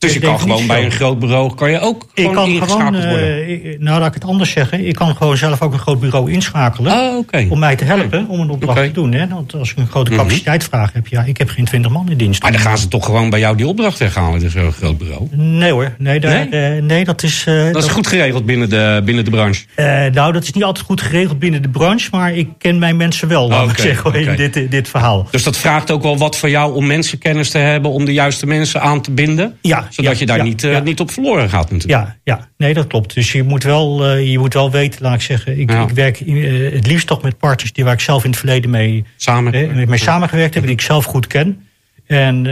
Eh, 0.03 0.09
dus 0.09 0.13
je 0.19 0.21
kan 0.27 0.39
gewoon 0.41 0.67
bij 0.67 0.85
een 0.85 0.91
groot 0.91 1.19
bureau 1.19 1.55
kan 1.55 1.71
je 1.71 1.81
ook 1.81 2.03
Ik 2.03 2.09
gewoon 2.15 2.35
kan 2.35 2.49
ingeschakeld 2.49 2.97
gewoon, 2.97 3.09
worden. 3.09 3.29
eh, 3.45 3.51
ik- 3.53 3.81
nou 3.81 3.99
laat 4.01 4.09
ik 4.09 4.15
het 4.15 4.25
anders 4.25 4.51
zeggen. 4.51 4.87
Ik 4.87 4.95
kan 4.95 5.17
gewoon 5.17 5.37
zelf 5.37 5.63
ook 5.63 5.73
een 5.73 5.79
groot 5.79 6.01
bureau 6.01 6.31
inschakelen. 6.33 6.93
Ah. 7.31 7.51
Om 7.51 7.59
mij 7.59 7.77
te 7.77 7.85
helpen 7.85 8.29
om 8.29 8.41
een 8.41 8.51
opdracht 8.51 8.83
te 8.85 8.93
doen. 8.93 9.13
Hè? 9.13 9.29
Want 9.29 9.55
als 9.55 9.71
ik 9.71 9.77
een 9.79 9.87
grote 9.87 10.11
Mhm. 10.11 10.21
capaciteitvraag 10.21 10.93
heb, 10.93 11.07
ja, 11.07 11.23
ik 11.23 11.37
heb 11.39 11.49
geen 11.49 11.65
20 11.65 11.91
man 11.91 12.11
in 12.11 12.17
dienst. 12.17 12.43
Maar 12.43 12.53
dan 12.53 12.61
gaan 12.61 12.79
ze 12.79 12.89
toch 12.89 13.05
gewoon 13.05 13.31
bij 13.31 13.39
jou 13.41 13.57
die 13.57 13.67
opdracht 13.67 13.99
weghalen, 13.99 14.41
dus 14.41 14.53
zo'n 14.53 14.73
groot 14.73 14.99
bureau. 14.99 15.29
Nee 15.31 15.73
hoor, 15.73 15.95
nee, 15.99 16.21
daar, 16.21 16.47
Nee? 16.51 16.77
eh, 16.77 16.83
nee 16.83 17.05
dat 17.05 17.23
is. 17.23 17.45
eh, 17.49 17.73
Dat 17.73 17.83
is 17.85 17.89
goed 17.91 18.07
geregeld 18.07 18.47
binnen 18.47 18.69
de, 18.71 19.03
binnen 19.05 19.25
de 19.25 19.31
branche. 19.31 19.65
Eh, 19.75 19.87
nou, 20.13 20.33
dat 20.33 20.43
is 20.43 20.53
niet 20.53 20.65
altijd 20.65 20.87
goed 20.87 21.01
geregeld 21.01 21.39
binnen 21.39 21.63
de 21.63 21.69
branche, 21.69 22.09
maar 22.11 22.35
ik 22.37 22.49
ken 22.59 22.79
mijn 22.79 22.97
mensen 22.97 23.29
wel, 23.29 23.49
laat 23.49 23.71
ik 23.71 23.79
zeggen, 23.79 24.15
in 24.15 24.37
dit, 24.37 24.71
dit 24.71 24.89
verhaal. 24.89 25.29
Dus 25.31 25.43
dat 25.43 25.57
vraagt 25.57 25.91
ook 25.91 26.03
wel 26.03 26.19
wat 26.19 26.37
voor 26.37 26.51
jou 26.51 26.75
om 26.75 26.87
mensenkennis 26.87 27.51
te 27.51 27.59
hebben... 27.59 27.91
om 27.91 28.05
de 28.05 28.13
juiste 28.13 28.47
mensen 28.47 28.81
aan 28.81 29.01
te 29.03 29.11
binden. 29.11 29.57
Ja, 29.61 29.87
Zodat 29.93 30.19
je 30.19 30.27
daar 30.27 30.43
niet, 30.43 30.65
eh, 30.65 30.81
niet 30.81 31.01
op 31.01 31.11
verloren 31.11 31.49
gaat 31.49 31.71
natuurlijk. 31.71 32.07
Ja, 32.09 32.17
ja, 32.25 32.49
nee, 32.57 32.75
dat 32.75 32.87
klopt. 32.87 33.15
Dus 33.15 33.33
je 33.33 33.43
moet 33.43 33.63
wel, 33.63 34.05
eh, 34.07 34.31
je 34.31 34.39
moet 34.39 34.55
wel 34.55 34.71
weten, 34.71 35.03
laat 35.03 35.15
ik 35.15 35.21
zeggen. 35.21 35.59
Ik, 35.61 35.71
ik 35.71 35.91
werk 35.91 36.21
eh, 36.21 36.73
het 36.73 36.87
liefst 36.87 37.07
toch 37.07 37.23
met 37.23 37.39
partners 37.39 37.73
die 37.73 37.85
waar 37.85 37.93
ik 37.93 38.01
zelf 38.01 38.25
in 38.25 38.31
het 38.31 38.39
verleden 38.39 38.71
mee, 38.71 39.05
Samen. 39.17 39.53
eh, 39.53 39.87
mee 39.87 39.99
samengewerkt 39.99 40.55
heb, 40.55 40.63
die 40.63 40.73
ik 40.73 40.81
zelf 40.81 41.05
goed 41.05 41.27
ken. 41.27 41.67
En 42.07 42.45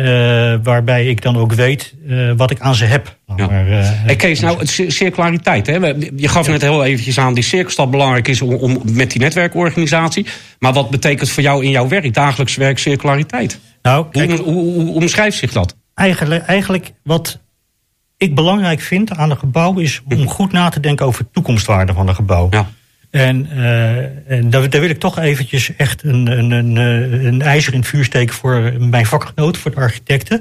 waarbij 0.62 1.06
ik 1.06 1.22
dan 1.22 1.36
ook 1.36 1.52
weet 1.52 1.94
wat 2.36 2.50
ik 2.50 2.60
aan 2.60 2.74
ze 2.74 2.84
heb. 2.84 3.16
Ja. 3.36 3.46
Maar, 3.46 3.64
Hey 3.66 4.16
Kees, 4.16 4.40
nou, 4.40 4.66
circulariteit. 4.66 5.66
Hè? 5.66 5.74
Je 6.16 6.28
gaf 6.28 6.48
net 6.48 6.62
heel 6.62 6.84
eventjes 6.84 7.18
aan 7.18 7.34
die 7.34 7.42
cirkelstap 7.42 7.90
belangrijk 7.90 8.28
is 8.28 8.42
om, 8.42 8.54
om, 8.54 8.82
met 8.84 9.10
die 9.10 9.20
netwerkorganisatie. 9.20 10.26
Maar 10.58 10.72
wat 10.72 10.90
betekent 10.90 11.30
voor 11.30 11.42
jou 11.42 11.64
in 11.64 11.70
jouw 11.70 11.88
werk, 11.88 12.14
dagelijks 12.14 12.56
werk, 12.56 12.78
circulariteit? 12.78 13.60
nou, 13.82 14.02
Hoe, 14.02 14.10
kijk, 14.10 14.30
hoe, 14.30 14.52
hoe, 14.52 14.84
hoe 14.84 14.94
omschrijft 14.94 15.36
zich 15.36 15.52
dat? 15.52 15.76
Eigenlijk, 16.00 16.44
eigenlijk 16.44 16.92
wat 17.02 17.38
ik 18.16 18.34
belangrijk 18.34 18.80
vind 18.80 19.16
aan 19.16 19.30
een 19.30 19.38
gebouw 19.38 19.78
is 19.78 20.02
om 20.08 20.28
goed 20.28 20.52
na 20.52 20.68
te 20.68 20.80
denken 20.80 21.06
over 21.06 21.24
de 21.24 21.30
toekomstwaarde 21.32 21.92
van 21.92 22.08
een 22.08 22.14
gebouw. 22.14 22.46
Ja. 22.50 22.66
En, 23.10 23.48
eh, 23.50 24.36
en 24.36 24.50
daar, 24.50 24.70
daar 24.70 24.80
wil 24.80 24.90
ik 24.90 24.98
toch 24.98 25.18
eventjes 25.18 25.76
echt 25.76 26.04
een, 26.04 26.38
een, 26.38 26.50
een, 26.50 26.76
eh, 26.76 27.24
een 27.24 27.42
ijzer 27.42 27.72
in 27.72 27.78
het 27.78 27.88
vuur 27.88 28.04
steken 28.04 28.34
voor 28.34 28.72
mijn 28.78 29.06
vakgenoot, 29.06 29.56
voor 29.56 29.70
de 29.70 29.76
architecten. 29.76 30.40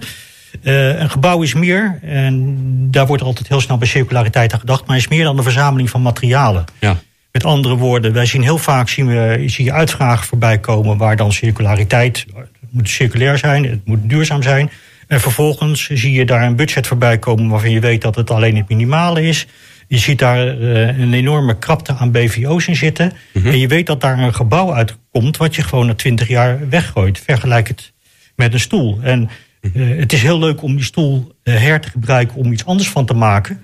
Eh, 0.63 0.99
een 0.99 1.09
gebouw 1.09 1.41
is 1.41 1.53
meer, 1.53 1.99
en 2.01 2.57
daar 2.91 3.07
wordt 3.07 3.23
altijd 3.23 3.47
heel 3.47 3.61
snel 3.61 3.77
bij 3.77 3.87
circulariteit 3.87 4.53
aan 4.53 4.59
gedacht, 4.59 4.85
maar 4.85 4.97
is 4.97 5.07
meer 5.07 5.23
dan 5.23 5.37
een 5.37 5.43
verzameling 5.43 5.89
van 5.89 6.01
materialen. 6.01 6.65
Ja. 6.79 6.97
Met 7.31 7.43
andere 7.43 7.75
woorden, 7.75 8.13
wij 8.13 8.25
zien 8.25 8.41
heel 8.41 8.57
vaak 8.57 8.89
zien 8.89 9.07
we, 9.07 9.43
zie 9.45 9.65
je 9.65 9.73
uitvragen 9.73 10.25
voorbij 10.25 10.59
komen 10.59 10.97
waar 10.97 11.15
dan 11.15 11.31
circulariteit, 11.33 12.25
het 12.35 12.69
moet 12.69 12.89
circulair 12.89 13.37
zijn, 13.37 13.63
het 13.63 13.85
moet 13.85 14.09
duurzaam 14.09 14.43
zijn. 14.43 14.69
En 15.09 15.19
vervolgens 15.19 15.89
zie 15.89 16.11
je 16.11 16.25
daar 16.25 16.43
een 16.43 16.55
budget 16.55 16.87
voorbij 16.87 17.17
komen 17.17 17.49
waarvan 17.49 17.71
je 17.71 17.79
weet 17.79 18.01
dat 18.01 18.15
het 18.15 18.29
alleen 18.29 18.55
het 18.55 18.69
minimale 18.69 19.23
is. 19.23 19.47
Je 19.87 19.97
ziet 19.97 20.19
daar 20.19 20.47
eh, 20.47 20.99
een 20.99 21.13
enorme 21.13 21.57
krapte 21.57 21.93
aan 21.93 22.11
BVO's 22.11 22.67
in 22.67 22.75
zitten. 22.75 23.11
En 23.33 23.59
je 23.59 23.67
weet 23.67 23.87
dat 23.87 24.01
daar 24.01 24.19
een 24.19 24.33
gebouw 24.33 24.73
uitkomt 24.73 25.37
wat 25.37 25.55
je 25.55 25.63
gewoon 25.63 25.85
na 25.85 25.93
twintig 25.93 26.27
jaar 26.27 26.69
weggooit. 26.69 27.19
Vergelijk 27.19 27.67
het 27.67 27.93
met 28.35 28.53
een 28.53 28.59
stoel. 28.59 28.99
En 29.01 29.29
eh, 29.61 29.71
het 29.73 30.13
is 30.13 30.21
heel 30.21 30.39
leuk 30.39 30.61
om 30.61 30.75
die 30.75 30.85
stoel 30.85 31.31
eh, 31.43 31.55
her 31.55 31.81
te 31.81 31.89
gebruiken 31.89 32.37
om 32.37 32.51
iets 32.51 32.65
anders 32.65 32.89
van 32.89 33.05
te 33.05 33.13
maken. 33.13 33.61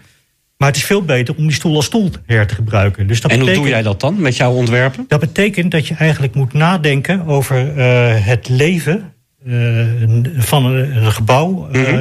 Maar 0.58 0.68
het 0.68 0.78
is 0.78 0.86
veel 0.86 1.04
beter 1.04 1.36
om 1.36 1.44
die 1.44 1.56
stoel 1.56 1.76
als 1.76 1.86
stoel 1.86 2.12
her 2.26 2.48
te 2.48 2.56
gebruiken. 2.56 3.08
Dus 3.08 3.22
dat 3.22 3.32
En 3.32 3.40
hoe 3.40 3.54
doe 3.54 3.68
jij 3.68 3.82
dat 3.82 4.00
dan 4.00 4.22
met 4.22 4.36
jouw 4.36 4.54
ontwerpen? 4.54 5.06
Dat 5.08 5.20
betekent 5.20 5.72
dat 5.72 5.88
je 5.88 5.96
eigenlijk 5.96 6.36
moet 6.36 6.54
nadenken 6.54 7.26
over 7.26 7.76
het 8.24 8.50
leven 8.50 9.15
van 10.38 10.66
een, 10.66 10.96
een 11.06 11.12
gebouw 11.12 11.68
eh, 11.72 12.00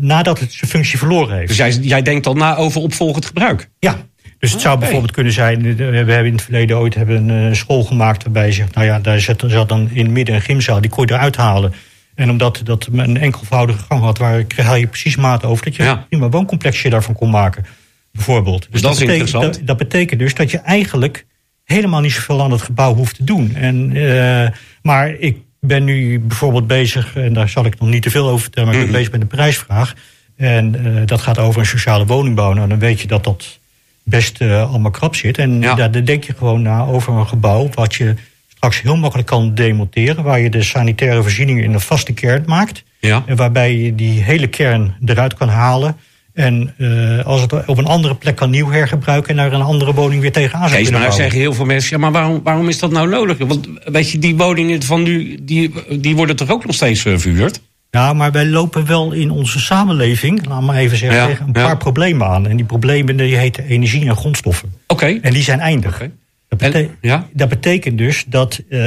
nadat 0.00 0.40
het 0.40 0.52
zijn 0.52 0.70
functie 0.70 0.98
verloren 0.98 1.36
heeft. 1.36 1.48
Dus 1.48 1.56
jij, 1.56 1.70
jij 1.70 2.02
denkt 2.02 2.24
dan 2.24 2.36
na 2.36 2.56
over 2.56 2.80
opvolgend 2.80 3.26
gebruik. 3.26 3.68
Ja, 3.78 3.96
dus 4.38 4.52
het 4.52 4.60
zou 4.60 4.78
bijvoorbeeld 4.78 5.10
kunnen 5.12 5.32
zijn... 5.32 5.66
eh, 5.66 5.74
We 5.76 5.84
hebben 5.84 6.26
in 6.26 6.32
het 6.32 6.42
verleden 6.42 6.78
ooit 6.78 6.94
hebben 6.94 7.28
een 7.28 7.50
eh, 7.50 7.56
school 7.56 7.84
gemaakt... 7.84 8.22
waarbij 8.24 8.46
je 8.46 8.52
zegt, 8.52 8.74
nou 8.74 8.86
ja, 8.86 8.98
daar 9.00 9.20
zat, 9.20 9.44
zat 9.46 9.68
dan 9.68 9.88
in 9.92 10.04
het 10.04 10.10
midden 10.14 10.34
een 10.34 10.40
gymzaal... 10.40 10.80
die 10.80 10.90
kon 10.90 11.06
je 11.06 11.12
eruit 11.12 11.36
halen. 11.36 11.72
En 12.14 12.30
omdat 12.30 12.60
dat 12.64 12.88
een 12.92 13.18
enkelvoudige 13.18 13.84
gang 13.88 14.00
had... 14.02 14.18
waar 14.18 14.44
haal 14.56 14.76
je 14.76 14.86
precies 14.86 15.16
maat 15.16 15.44
over... 15.44 15.64
dat 15.64 15.76
je 15.76 15.82
Ja. 15.82 15.90
een 15.92 16.06
prima 16.08 16.28
wooncomplexje 16.28 16.90
daarvan 16.90 17.14
kon 17.14 17.30
maken, 17.30 17.64
bijvoorbeeld. 18.12 18.68
Dus 18.70 18.80
dat 18.82 18.92
is 18.92 18.98
betekent, 18.98 19.20
interessant. 19.20 19.54
Dat, 19.58 19.66
dat 19.66 19.76
betekent 19.76 20.20
dus 20.20 20.34
dat 20.34 20.50
je 20.50 20.58
eigenlijk... 20.58 21.26
helemaal 21.64 22.00
niet 22.00 22.12
zoveel 22.12 22.42
aan 22.42 22.50
het 22.50 22.62
gebouw 22.62 22.94
hoeft 22.94 23.16
te 23.16 23.24
doen. 23.24 23.54
En, 23.54 23.92
eh, 23.96 24.48
maar 24.82 25.10
ik 25.10 25.36
ben 25.66 25.84
nu 25.84 26.20
bijvoorbeeld 26.20 26.66
bezig... 26.66 27.16
en 27.16 27.32
daar 27.32 27.48
zal 27.48 27.64
ik 27.64 27.78
nog 27.80 27.88
niet 27.88 28.02
te 28.02 28.10
veel 28.10 28.28
over 28.28 28.40
vertellen... 28.42 28.68
maar 28.68 28.78
ik 28.78 28.82
ben 28.84 28.90
Mhm. 28.90 28.98
bezig 29.00 29.12
met 29.12 29.20
een 29.22 29.36
prijsvraag... 29.36 29.94
En 30.36 30.84
eh, 30.96 31.02
dat 31.06 31.20
gaat 31.20 31.38
over 31.38 31.60
een 31.60 31.66
sociale 31.66 32.06
woningbouw. 32.06 32.52
Nou, 32.52 32.68
dan 32.68 32.78
weet 32.78 33.00
je 33.00 33.06
dat 33.06 33.24
dat 33.24 33.58
best 34.02 34.40
eh, 34.40 34.70
allemaal 34.70 34.90
krap 34.90 35.14
zit. 35.14 35.38
En 35.38 35.60
Ja. 35.60 35.74
daar 35.74 35.90
daar 35.90 36.04
denk 36.04 36.24
je 36.24 36.34
gewoon 36.38 36.62
na 36.62 36.84
over 36.84 37.12
een 37.12 37.26
gebouw... 37.26 37.68
wat 37.74 37.94
je 37.94 38.14
straks 38.48 38.82
heel 38.82 38.96
makkelijk 38.96 39.28
kan 39.28 39.54
demonteren... 39.54 40.24
waar 40.24 40.40
je 40.40 40.50
de 40.50 40.62
sanitaire 40.62 41.22
voorzieningen 41.22 41.64
in 41.64 41.72
een 41.74 41.80
vaste 41.80 42.12
kern 42.12 42.42
maakt... 42.46 42.84
Ja. 43.00 43.22
en 43.26 43.36
waarbij 43.36 43.76
je 43.76 43.94
die 43.94 44.22
hele 44.22 44.46
kern 44.46 44.94
eruit 45.04 45.34
kan 45.34 45.48
halen... 45.48 45.96
en 46.34 46.74
eh, 46.78 47.26
als 47.26 47.40
het 47.40 47.66
op 47.66 47.78
een 47.78 47.86
andere 47.86 48.14
plek 48.14 48.36
kan 48.36 48.50
nieuw 48.50 48.70
hergebruiken... 48.70 49.30
en 49.30 49.36
naar 49.36 49.52
een 49.52 49.62
andere 49.62 49.94
woning 49.94 50.20
weer 50.20 50.32
tegenaan 50.32 50.68
zou 50.68 50.80
Kees, 50.80 50.90
maar 50.90 51.12
zeggen 51.12 51.38
heel 51.38 51.52
veel 51.52 51.64
mensen... 51.64 51.90
ja, 51.90 51.98
maar 51.98 52.12
waarom, 52.12 52.40
waarom 52.42 52.68
is 52.68 52.78
dat 52.78 52.90
nou 52.90 53.08
nodig? 53.08 53.38
Want 53.38 53.68
weet 53.84 54.10
je, 54.10 54.18
die 54.18 54.36
woningen 54.36 54.82
van 54.82 55.02
nu... 55.02 55.38
die, 55.42 55.72
die 56.00 56.16
worden 56.16 56.36
toch 56.36 56.50
ook 56.50 56.66
nog 56.66 56.74
steeds 56.74 57.04
eh, 57.04 57.18
verhuurd? 57.18 57.60
Ja, 57.90 58.12
maar 58.12 58.32
wij 58.32 58.46
lopen 58.46 58.86
wel 58.86 59.12
in 59.12 59.30
onze 59.30 59.60
samenleving... 59.60 60.46
laat 60.46 60.62
maar 60.62 60.76
even 60.76 60.96
zeggen, 60.96 61.18
Ja, 61.18 61.28
een 61.28 61.36
ja. 61.46 61.52
paar 61.52 61.76
problemen 61.76 62.26
aan. 62.26 62.46
En 62.46 62.56
die 62.56 62.66
problemen 62.66 63.16
die 63.16 63.36
heten 63.36 63.64
energie 63.64 64.08
en 64.08 64.16
grondstoffen. 64.16 64.72
Oké. 64.86 65.18
En 65.22 65.32
die 65.32 65.42
zijn 65.42 65.60
eindig. 65.60 66.02
Dat, 66.48 66.60
En- 66.60 66.90
ja? 67.00 67.28
dat 67.32 67.48
betekent 67.48 67.98
dus 67.98 68.24
dat 68.28 68.60
eh, 68.68 68.78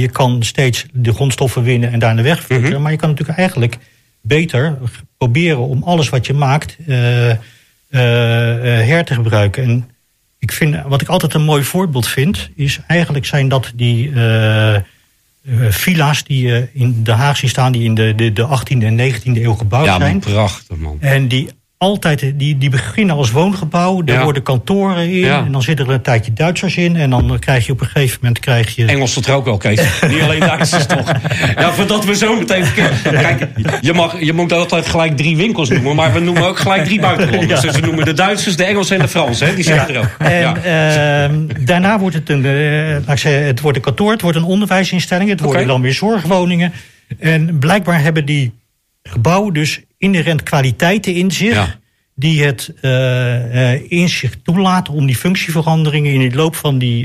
je 0.00 0.08
kan 0.12 0.42
steeds 0.42 0.86
de 0.92 1.12
grondstoffen 1.12 1.62
winnen 1.62 1.92
en 1.92 1.98
daarna 1.98 2.22
wegflikkeren. 2.22 2.72
Mhm. 2.72 2.82
Maar 2.82 2.92
je 2.92 2.98
kan 2.98 3.08
natuurlijk 3.08 3.38
eigenlijk 3.38 3.78
beter 4.26 4.78
proberen 5.18 5.58
om 5.58 5.82
alles 5.82 6.08
wat 6.08 6.26
je 6.26 6.34
maakt 6.34 6.76
eh, 6.86 7.30
eh, 7.30 7.38
eh, 8.80 8.86
her 8.88 9.04
te 9.04 9.14
gebruiken. 9.14 9.62
En 9.64 9.90
ik 10.38 10.52
vind, 10.52 10.76
wat 10.86 11.00
ik 11.00 11.08
altijd 11.08 11.34
een 11.34 11.44
mooi 11.44 11.62
voorbeeld 11.62 12.08
vind, 12.08 12.50
is 12.56 12.80
eigenlijk 12.86 13.26
zijn 13.26 13.48
dat 13.48 13.72
die 13.74 14.12
eh, 14.12 14.80
villa's 15.68 16.24
die 16.24 16.46
je 16.46 16.68
in 16.72 17.02
Den 17.02 17.14
Haag 17.16 17.36
ziet 17.36 17.50
staan, 17.50 17.72
die 17.72 17.82
in 17.84 17.94
de, 17.94 18.14
de, 18.14 18.32
de 18.32 18.46
18e 18.58 18.82
en 18.82 19.12
19e 19.14 19.22
eeuw 19.42 19.54
gebouwd 19.54 19.84
Ja, 19.86 19.98
zijn. 19.98 20.10
man, 20.10 20.20
prachtig 20.20 20.76
man. 20.76 20.96
En 21.00 21.28
die 21.28 21.48
altijd, 21.78 22.32
die, 22.34 22.58
die 22.58 22.70
beginnen 22.70 23.16
als 23.16 23.30
woongebouw. 23.30 24.02
Daar 24.02 24.16
Ja. 24.16 24.22
worden 24.22 24.42
kantoren 24.42 24.96
in. 25.10 25.10
Ja. 25.18 25.44
En 25.44 25.52
dan 25.52 25.62
zitten 25.62 25.86
er 25.86 25.92
een 25.92 26.02
tijdje 26.02 26.32
Duitsers 26.32 26.76
in. 26.76 26.96
En 26.96 27.10
dan 27.10 27.36
krijg 27.38 27.66
je 27.66 27.72
op 27.72 27.80
een 27.80 27.86
gegeven 27.86 28.18
moment 28.20 28.38
krijg 28.40 28.74
je. 28.74 28.84
Engels 28.86 29.12
zit 29.12 29.26
er 29.26 29.34
ook 29.34 29.44
wel, 29.44 29.56
Kees. 29.56 29.80
Niet 30.08 30.20
alleen 30.22 30.40
Duitsers 30.40 30.86
toch? 30.86 31.12
Ja, 31.56 31.72
voordat 31.72 32.04
we 32.04 32.16
zo 32.16 32.36
meteen. 32.36 32.64
Kijk, 33.02 33.48
je, 33.80 33.92
mag, 33.92 34.20
je 34.20 34.32
moet 34.32 34.52
altijd 34.52 34.86
gelijk 34.88 35.16
drie 35.16 35.36
winkels 35.36 35.68
noemen... 35.68 35.96
maar 35.96 36.12
we 36.12 36.20
noemen 36.20 36.42
ook 36.46 36.58
gelijk 36.58 36.84
drie 36.84 37.00
buitenlanders. 37.00 37.60
Dus 37.60 37.74
we 37.74 37.80
noemen 37.86 38.04
de 38.04 38.12
Duitsers, 38.12 38.56
de 38.56 38.64
Engelsen 38.64 38.96
en 38.96 39.02
de 39.02 39.08
Fransen. 39.08 39.46
Hè? 39.46 39.54
Die 39.54 39.64
zitten 39.64 39.94
er 39.94 40.00
ook. 40.00 40.10
En 40.18 40.64
ehm, 40.64 41.64
daarna 41.66 41.98
wordt 41.98 42.14
het 42.16 42.28
een, 42.28 42.44
eh, 42.44 42.90
laat 43.06 43.08
ik 43.14 43.18
zeggen, 43.18 43.44
het 43.46 43.60
wordt 43.60 43.76
een 43.76 43.82
kantoor, 43.82 44.12
het 44.12 44.20
wordt 44.22 44.36
een 44.36 44.44
onderwijsinstelling, 44.44 45.30
het 45.30 45.40
worden 45.40 45.66
dan 45.66 45.80
weer 45.82 45.94
zorgwoningen. 45.94 46.72
En 47.18 47.58
blijkbaar 47.58 48.02
hebben 48.02 48.24
die 48.24 48.52
gebouwen 49.06 49.54
dus 49.54 49.80
inherent 49.98 50.42
kwaliteiten 50.42 51.14
in 51.14 51.30
zich. 51.30 51.54
Ja. 51.54 51.78
Die 52.14 52.44
het 52.44 52.72
eh, 52.80 53.72
eh, 53.72 53.82
in 53.88 54.08
zich 54.08 54.36
toelaten 54.42 54.94
om 54.94 55.06
die 55.06 55.16
functieveranderingen 55.16 56.12
in 56.12 56.28
de 56.30 56.36
loop 56.36 56.56
van 56.56 56.78
die, 56.78 57.04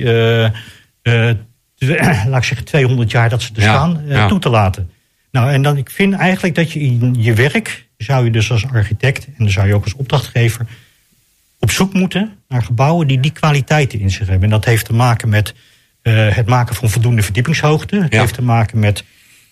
tw- 1.75 2.01
laat 2.29 2.37
ik 2.37 2.43
zeggen, 2.43 2.65
200 2.65 3.11
jaar 3.11 3.29
dat 3.29 3.41
ze 3.41 3.49
er 3.55 3.61
Ja, 3.61 3.67
staan, 3.73 4.01
ja. 4.07 4.27
toe 4.27 4.39
te 4.39 4.49
laten. 4.49 4.89
Nou, 5.31 5.51
en 5.51 5.61
dan, 5.61 5.77
ik 5.77 5.89
vind 5.89 6.13
eigenlijk 6.13 6.55
dat 6.55 6.71
je 6.71 6.79
in 6.79 7.15
je 7.19 7.33
werk, 7.33 7.87
zou 7.97 8.25
je 8.25 8.31
dus 8.31 8.51
als 8.51 8.67
architect 8.67 9.25
en 9.25 9.33
dan 9.37 9.49
zou 9.49 9.67
je 9.67 9.75
ook 9.75 9.83
als 9.83 9.93
opdrachtgever 9.95 10.65
op 11.59 11.71
zoek 11.71 11.93
moeten 11.93 12.31
naar 12.47 12.63
gebouwen 12.63 13.07
die 13.07 13.19
die 13.19 13.31
kwaliteiten 13.31 13.99
in 13.99 14.11
zich 14.11 14.27
hebben. 14.27 14.43
En 14.43 14.49
dat 14.49 14.65
heeft 14.65 14.85
te 14.85 14.93
maken 14.93 15.29
met 15.29 15.53
het 16.01 16.45
maken 16.47 16.75
van 16.75 16.89
voldoende 16.89 17.21
verdiepingshoogte. 17.21 17.95
Het 18.01 18.13
Ja. 18.13 18.19
heeft 18.19 18.33
te 18.33 18.41
maken 18.41 18.79
met 18.79 19.03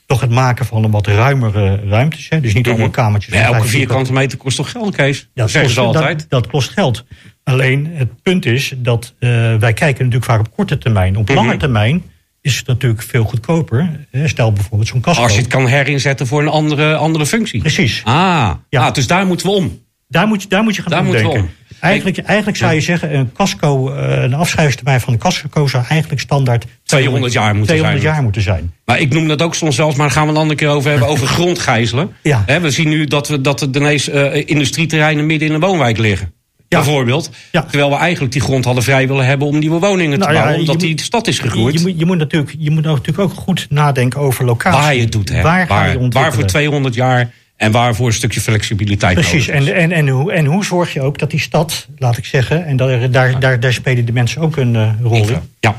toch 0.09 0.21
het 0.21 0.29
maken 0.29 0.65
van 0.65 0.83
een 0.83 0.91
wat 0.91 1.07
ruimere 1.07 1.79
ruimtes. 1.89 2.29
Hè? 2.29 2.39
Dus 2.39 2.53
niet 2.53 2.67
allemaal 2.67 2.89
kamertjes. 2.89 3.33
Ja, 3.33 3.41
elke 3.41 3.67
vierkante 3.67 4.13
meter 4.13 4.37
kost 4.37 4.55
toch 4.57 4.71
geld, 4.71 4.95
Kees? 4.95 5.29
Dat 5.33 5.49
ze 5.51 5.61
kost- 5.61 5.77
altijd. 5.77 6.19
Dat, 6.19 6.29
dat 6.29 6.47
kost 6.51 6.69
geld. 6.69 7.05
Alleen 7.43 7.89
het 7.93 8.21
punt 8.23 8.45
is 8.45 8.73
dat 8.77 9.13
eh, 9.19 9.29
wij 9.55 9.73
kijken 9.73 9.97
natuurlijk 10.05 10.31
vaak 10.31 10.39
op 10.39 10.55
korte 10.55 10.77
termijn. 10.77 11.15
Op 11.17 11.29
lange 11.29 11.47
Mhm. 11.49 11.57
termijn 11.57 12.03
is 12.41 12.57
het 12.57 12.67
natuurlijk 12.67 13.01
veel 13.01 13.23
goedkoper. 13.23 14.07
Stel 14.25 14.53
bijvoorbeeld 14.53 14.89
zo'n 14.89 15.01
kast. 15.01 15.19
Als 15.19 15.33
je 15.33 15.39
het 15.39 15.47
kan 15.47 15.67
herinzetten 15.67 16.27
voor 16.27 16.41
een 16.41 16.47
andere, 16.47 16.95
andere 16.95 17.25
functie. 17.25 17.59
Precies. 17.61 18.01
Ah, 18.03 18.51
Ja. 18.69 18.85
ah, 18.87 18.93
dus 18.93 19.07
daar 19.07 19.25
moeten 19.25 19.47
we 19.47 19.51
om. 19.53 19.81
Daar 20.07 20.27
moet 20.27 20.41
je, 20.41 20.47
daar 20.47 20.63
moet 20.63 20.75
je 20.75 20.81
gaan 20.81 20.91
Daar 20.91 21.11
denken. 21.11 21.49
Eigenlijk, 21.79 22.17
eigenlijk 22.17 22.57
zou 22.57 22.73
je 22.73 22.81
zeggen, 22.81 23.15
een 23.15 23.31
casco, 23.33 23.93
eh, 23.93 24.21
een 24.23 24.33
afschrijfstermijn 24.33 25.01
van 25.01 25.13
een 25.13 25.19
casco 25.19 25.67
zou 25.67 25.83
eigenlijk 25.89 26.21
standaard 26.21 26.65
200 26.83 27.33
jaar 27.33 27.55
moeten 27.55 27.67
200 27.75 28.01
zijn. 28.01 28.13
jaar 28.13 28.23
moeten 28.23 28.41
zijn. 28.41 28.73
Maar 28.85 28.99
ik 28.99 29.13
noem 29.13 29.27
dat 29.27 29.41
ook 29.41 29.55
soms 29.55 29.75
zelfs, 29.75 29.95
maar 29.95 30.05
daar 30.07 30.15
gaan 30.15 30.25
we 30.25 30.31
een 30.33 30.37
andere 30.39 30.59
keer 30.59 30.67
over 30.69 30.89
hebben, 30.89 31.07
over 31.07 31.27
grondgijzelen. 31.37 32.09
Ja. 32.23 32.43
We 32.61 32.69
zien 32.71 32.89
nu 32.89 33.05
dat, 33.05 33.27
we, 33.27 33.41
dat 33.41 33.61
er 33.61 33.67
ineens 33.75 34.09
eh, 34.09 34.47
industrieterreinen 34.47 35.25
midden 35.25 35.47
in 35.47 35.53
een 35.53 35.59
woonwijk 35.59 35.97
liggen. 35.97 36.33
Ja. 36.67 36.77
Bijvoorbeeld. 36.77 37.29
Ja. 37.51 37.61
Terwijl 37.61 37.89
we 37.89 37.95
eigenlijk 37.95 38.33
die 38.33 38.41
grond 38.41 38.65
hadden 38.65 38.83
vrij 38.83 39.07
willen 39.07 39.25
hebben 39.25 39.47
om 39.47 39.59
nieuwe 39.59 39.79
woningen 39.79 40.19
te 40.19 40.25
Nou 40.25 40.31
ja, 40.33 40.39
bouwen. 40.39 40.59
Omdat 40.59 40.79
die 40.79 40.89
moet- 40.89 40.97
de 40.97 41.03
stad 41.03 41.27
is 41.27 41.39
gegroeid. 41.39 41.73
je, 41.73 41.79
moet, 41.79 41.99
je, 41.99 42.05
moet 42.05 42.17
natuurlijk, 42.17 42.55
je 42.59 42.71
moet 42.71 42.83
natuurlijk 42.83 43.19
ook 43.19 43.33
goed 43.33 43.65
nadenken 43.69 44.19
over 44.19 44.45
locatie. 44.45 44.79
waar 44.81 44.95
je 44.95 45.01
het 45.01 45.11
doet. 45.11 45.29
Hè? 45.29 45.41
Waar 45.41 45.67
ga 45.67 45.81
je 45.83 45.87
ontwikkelen? 45.89 46.23
waar 46.23 46.33
voor 46.33 46.43
200 46.45 46.95
jaar 46.95 47.31
en 47.59 47.71
waar 47.71 47.95
voor 47.95 48.07
een 48.07 48.13
stukje 48.13 48.41
flexibiliteit 48.41 49.13
Precies, 49.13 49.47
nodig 49.47 49.61
is. 49.63 49.69
en, 49.71 49.75
en, 49.75 49.91
en, 49.91 50.07
hoe, 50.07 50.31
en 50.31 50.45
hoe 50.45 50.65
zorg 50.65 50.93
je 50.93 51.01
ook 51.01 51.17
dat 51.17 51.29
die 51.31 51.39
stad, 51.39 51.87
laat 51.97 52.17
ik 52.17 52.25
zeggen, 52.25 52.65
en 52.65 52.77
daar, 52.77 53.11
daar, 53.11 53.39
daar, 53.39 53.59
daar 53.59 53.73
spelen 53.73 54.05
de 54.05 54.11
mensen 54.11 54.41
ook 54.41 54.57
een 54.57 54.75
eh, 54.75 54.91
rol 55.01 55.27
in, 55.29 55.39
Ja, 55.59 55.75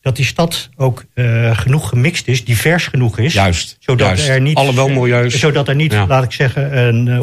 dat 0.00 0.16
die 0.16 0.24
stad 0.24 0.68
ook 0.76 1.04
eh, 1.14 1.56
genoeg 1.58 1.88
gemixt 1.88 2.28
is, 2.28 2.44
divers 2.44 2.86
genoeg 2.86 3.18
is. 3.18 3.32
juist. 3.32 3.76
Zodat 3.80 4.06
juist. 4.06 4.28
er 4.28 4.40
niet, 4.40 4.56
Alle 4.56 4.74
wel 4.74 4.88
milieus. 4.88 5.38
Zodat 5.38 5.68
er 5.68 5.74
niet, 5.74 5.92
Ja. 5.92 6.06
laat 6.06 6.24
ik 6.24 6.32
zeggen, 6.32 6.78
een 6.78 7.08
eh, 7.08 7.20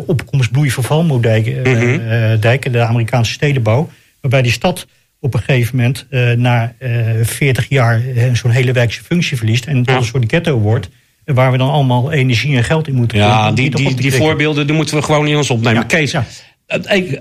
Mhm. 1.73 1.99
eh, 1.99 2.41
dijken, 2.41 2.71
de 2.71 2.79
Amerikaanse 2.81 3.31
stedenbouw. 3.31 3.89
Waarbij 4.21 4.41
die 4.41 4.51
stad 4.51 4.87
op 5.19 5.33
een 5.33 5.39
gegeven 5.39 5.75
moment 5.75 6.05
na 6.37 6.73
eh 6.77 6.89
40 7.23 7.69
jaar 7.69 8.01
zo'n 8.33 8.51
hele 8.51 8.71
wijkse 8.71 9.03
functie 9.03 9.37
verliest. 9.37 9.65
En 9.65 9.75
tot 9.75 9.85
Ja. 9.87 9.95
een 9.95 10.03
soort 10.05 10.23
ghetto 10.27 10.59
wordt. 10.59 10.89
Eh, 11.25 11.35
Waar 11.35 11.51
we 11.51 11.57
dan 11.57 11.69
allemaal 11.69 12.11
energie 12.11 12.57
en 12.57 12.63
geld 12.63 12.87
in 12.87 12.95
moeten 12.95 13.17
Ja, 13.17 13.51
die, 13.51 13.75
die, 13.75 13.95
die 13.95 14.13
voorbeelden 14.13 14.67
die 14.67 14.75
moeten 14.75 14.95
we 14.95 15.01
gewoon 15.01 15.27
in 15.27 15.37
ons 15.37 15.49
opnemen. 15.49 15.81
Ja, 15.81 15.87
Kees, 15.87 16.11
ja. 16.11 16.25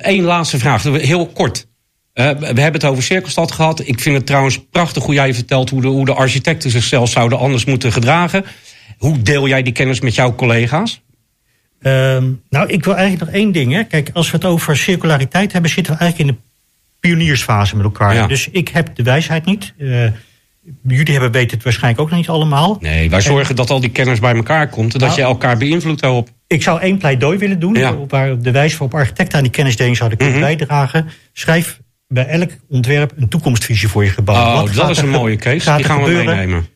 één 0.01 0.23
laatste 0.23 0.59
vraag, 0.59 0.83
heel 0.83 1.27
kort. 1.27 1.67
Eh, 2.14 2.31
we 2.31 2.45
hebben 2.45 2.73
het 2.73 2.85
over 2.85 3.03
Cirkelstad 3.03 3.53
gehad. 3.53 3.87
Ik 3.87 4.01
vind 4.01 4.17
het 4.17 4.27
trouwens 4.27 4.64
prachtig 4.71 5.05
hoe 5.05 5.14
jij 5.14 5.35
vertelt 5.35 5.71
hoe 5.71 5.81
de, 5.81 5.88
hoe 5.88 6.05
de 6.05 6.14
architecten 6.14 6.71
zichzelf 6.71 7.11
zouden 7.11 7.38
anders 7.38 7.64
moeten 7.64 7.93
gedragen. 7.93 8.45
Hoe 8.99 9.23
deel 9.23 9.49
jij 9.49 9.62
die 9.62 9.73
kennis 9.73 10.01
met 10.01 10.14
jouw 10.14 10.35
collega's? 10.35 11.03
Ehm, 11.81 12.31
nou, 12.51 12.69
ik 12.69 12.85
wil 12.85 12.97
eigenlijk 12.97 13.25
nog 13.25 13.40
één 13.40 13.53
ding. 13.53 13.73
Hè. 13.73 13.85
Kijk, 13.85 14.11
als 14.12 14.31
we 14.31 14.37
het 14.37 14.47
over 14.47 14.77
circulariteit 14.77 15.53
hebben, 15.53 15.71
zitten 15.71 15.93
we 15.93 15.99
eigenlijk 15.99 16.31
in 16.31 16.37
de 16.37 16.43
pioniersfase 17.01 17.77
met 17.77 17.85
elkaar. 17.85 18.14
Ja. 18.14 18.27
Dus 18.27 18.49
ik 18.49 18.69
heb 18.69 18.95
de 18.95 19.03
wijsheid 19.03 19.45
niet. 19.45 19.75
Eh, 19.79 20.07
jullie 20.87 21.12
hebben 21.12 21.31
weten 21.33 21.55
het 21.55 21.64
waarschijnlijk 21.64 22.03
ook 22.03 22.09
nog 22.11 22.18
niet 22.18 22.29
allemaal. 22.29 22.77
Nee, 22.81 23.11
wij 23.11 23.20
zorgen 23.20 23.57
dat 23.57 23.70
al 23.70 23.81
die 23.81 23.90
kennis 23.90 24.18
bij 24.20 24.35
elkaar 24.35 24.68
komt 24.68 24.92
en 24.92 24.98
dat 24.98 25.09
Nou, 25.09 25.20
je 25.20 25.27
elkaar 25.27 25.57
beïnvloedt 25.57 26.00
daarop. 26.00 26.29
Ik 26.46 26.62
zou 26.62 26.81
één 26.81 26.98
pleidooi 26.98 27.38
willen 27.38 27.59
doen, 27.59 27.74
Ja. 27.74 27.96
waar 28.09 28.38
de 28.38 28.50
wijze 28.50 28.79
waarop 28.79 28.98
architecten 28.98 29.37
aan 29.37 29.42
die 29.44 29.53
kennisdeling 29.53 29.96
zouden 29.96 30.18
kunnen 30.18 30.37
Mhm. 30.37 30.44
bijdragen. 30.46 31.09
Schrijf 31.33 31.81
bij 32.09 32.27
elk 32.27 32.50
ontwerp 32.68 33.12
een 33.16 33.29
toekomstvisie 33.29 33.88
voor 33.88 34.05
je 34.05 34.11
gebouw. 34.11 34.53
Oh, 34.53 34.61
Wat 34.61 34.74
dat 34.74 34.90
is 34.90 34.98
een 34.98 35.09
mooie 35.09 35.37
case. 35.37 35.74
Die 35.77 35.85
gaan 35.85 36.03
we 36.03 36.11
meenemen. 36.11 36.66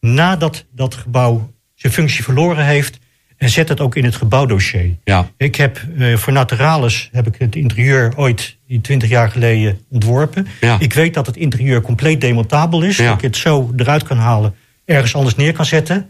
Nadat 0.00 0.64
dat 0.72 0.94
gebouw 0.94 1.52
zijn 1.74 1.92
functie 1.92 2.24
verloren 2.24 2.64
heeft. 2.66 2.98
En 3.36 3.48
zet 3.48 3.68
het 3.68 3.80
ook 3.80 3.96
in 3.96 4.04
het 4.04 4.16
gebouwdossier. 4.16 4.96
Ja. 5.04 5.30
Ik 5.36 5.54
heb 5.56 5.80
eh, 5.98 6.16
voor 6.16 6.32
Naturalis 6.32 7.08
heb 7.12 7.26
ik 7.26 7.34
het 7.38 7.56
interieur 7.56 8.12
ooit 8.16 8.56
20 8.82 9.08
jaar 9.08 9.30
geleden 9.30 9.78
ontworpen. 9.90 10.46
Ja. 10.60 10.76
Ik 10.80 10.92
weet 10.92 11.14
dat 11.14 11.26
het 11.26 11.36
interieur 11.36 11.80
compleet 11.80 12.20
demontabel 12.20 12.82
is. 12.82 12.96
Ja. 12.96 13.04
Dat 13.06 13.14
ik 13.16 13.22
het 13.22 13.36
zo 13.36 13.72
eruit 13.76 14.02
kan 14.02 14.18
halen, 14.18 14.54
ergens 14.84 15.14
anders 15.14 15.34
neer 15.34 15.52
kan 15.52 15.64
zetten. 15.64 16.08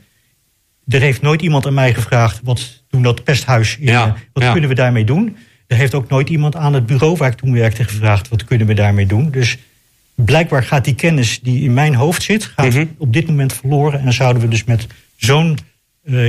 Er 0.88 1.00
heeft 1.00 1.22
nooit 1.22 1.42
iemand 1.42 1.66
aan 1.66 1.74
mij 1.74 1.94
gevraagd: 1.94 2.40
wat 2.44 2.82
doen 2.90 3.02
dat 3.02 3.24
pesthuis? 3.24 3.76
In, 3.78 3.86
Ja, 3.86 4.06
eh, 4.06 4.12
wat 4.32 4.52
kunnen 4.52 4.68
we 4.68 4.74
daarmee 4.74 5.04
doen? 5.04 5.36
Er 5.66 5.76
heeft 5.76 5.94
ook 5.94 6.08
nooit 6.08 6.28
iemand 6.28 6.56
aan 6.56 6.72
het 6.74 6.86
bureau 6.86 7.16
waar 7.16 7.30
ik 7.30 7.36
toen 7.36 7.52
werkte 7.52 7.84
gevraagd: 7.84 8.28
wat 8.28 8.44
kunnen 8.44 8.66
we 8.66 8.74
daarmee 8.74 9.06
doen? 9.06 9.30
Dus 9.30 9.56
blijkbaar 10.14 10.62
gaat 10.64 10.84
die 10.84 10.94
kennis 10.94 11.40
die 11.40 11.62
in 11.62 11.74
mijn 11.74 11.94
hoofd 11.94 12.22
zit, 12.22 12.44
gaat 12.44 12.66
Mhm. 12.72 12.84
op 12.98 13.12
dit 13.12 13.26
moment 13.26 13.52
verloren. 13.52 14.00
En 14.00 14.12
zouden 14.12 14.42
we 14.42 14.48
dus 14.48 14.64
met 14.64 14.86
zo'n 15.16 15.58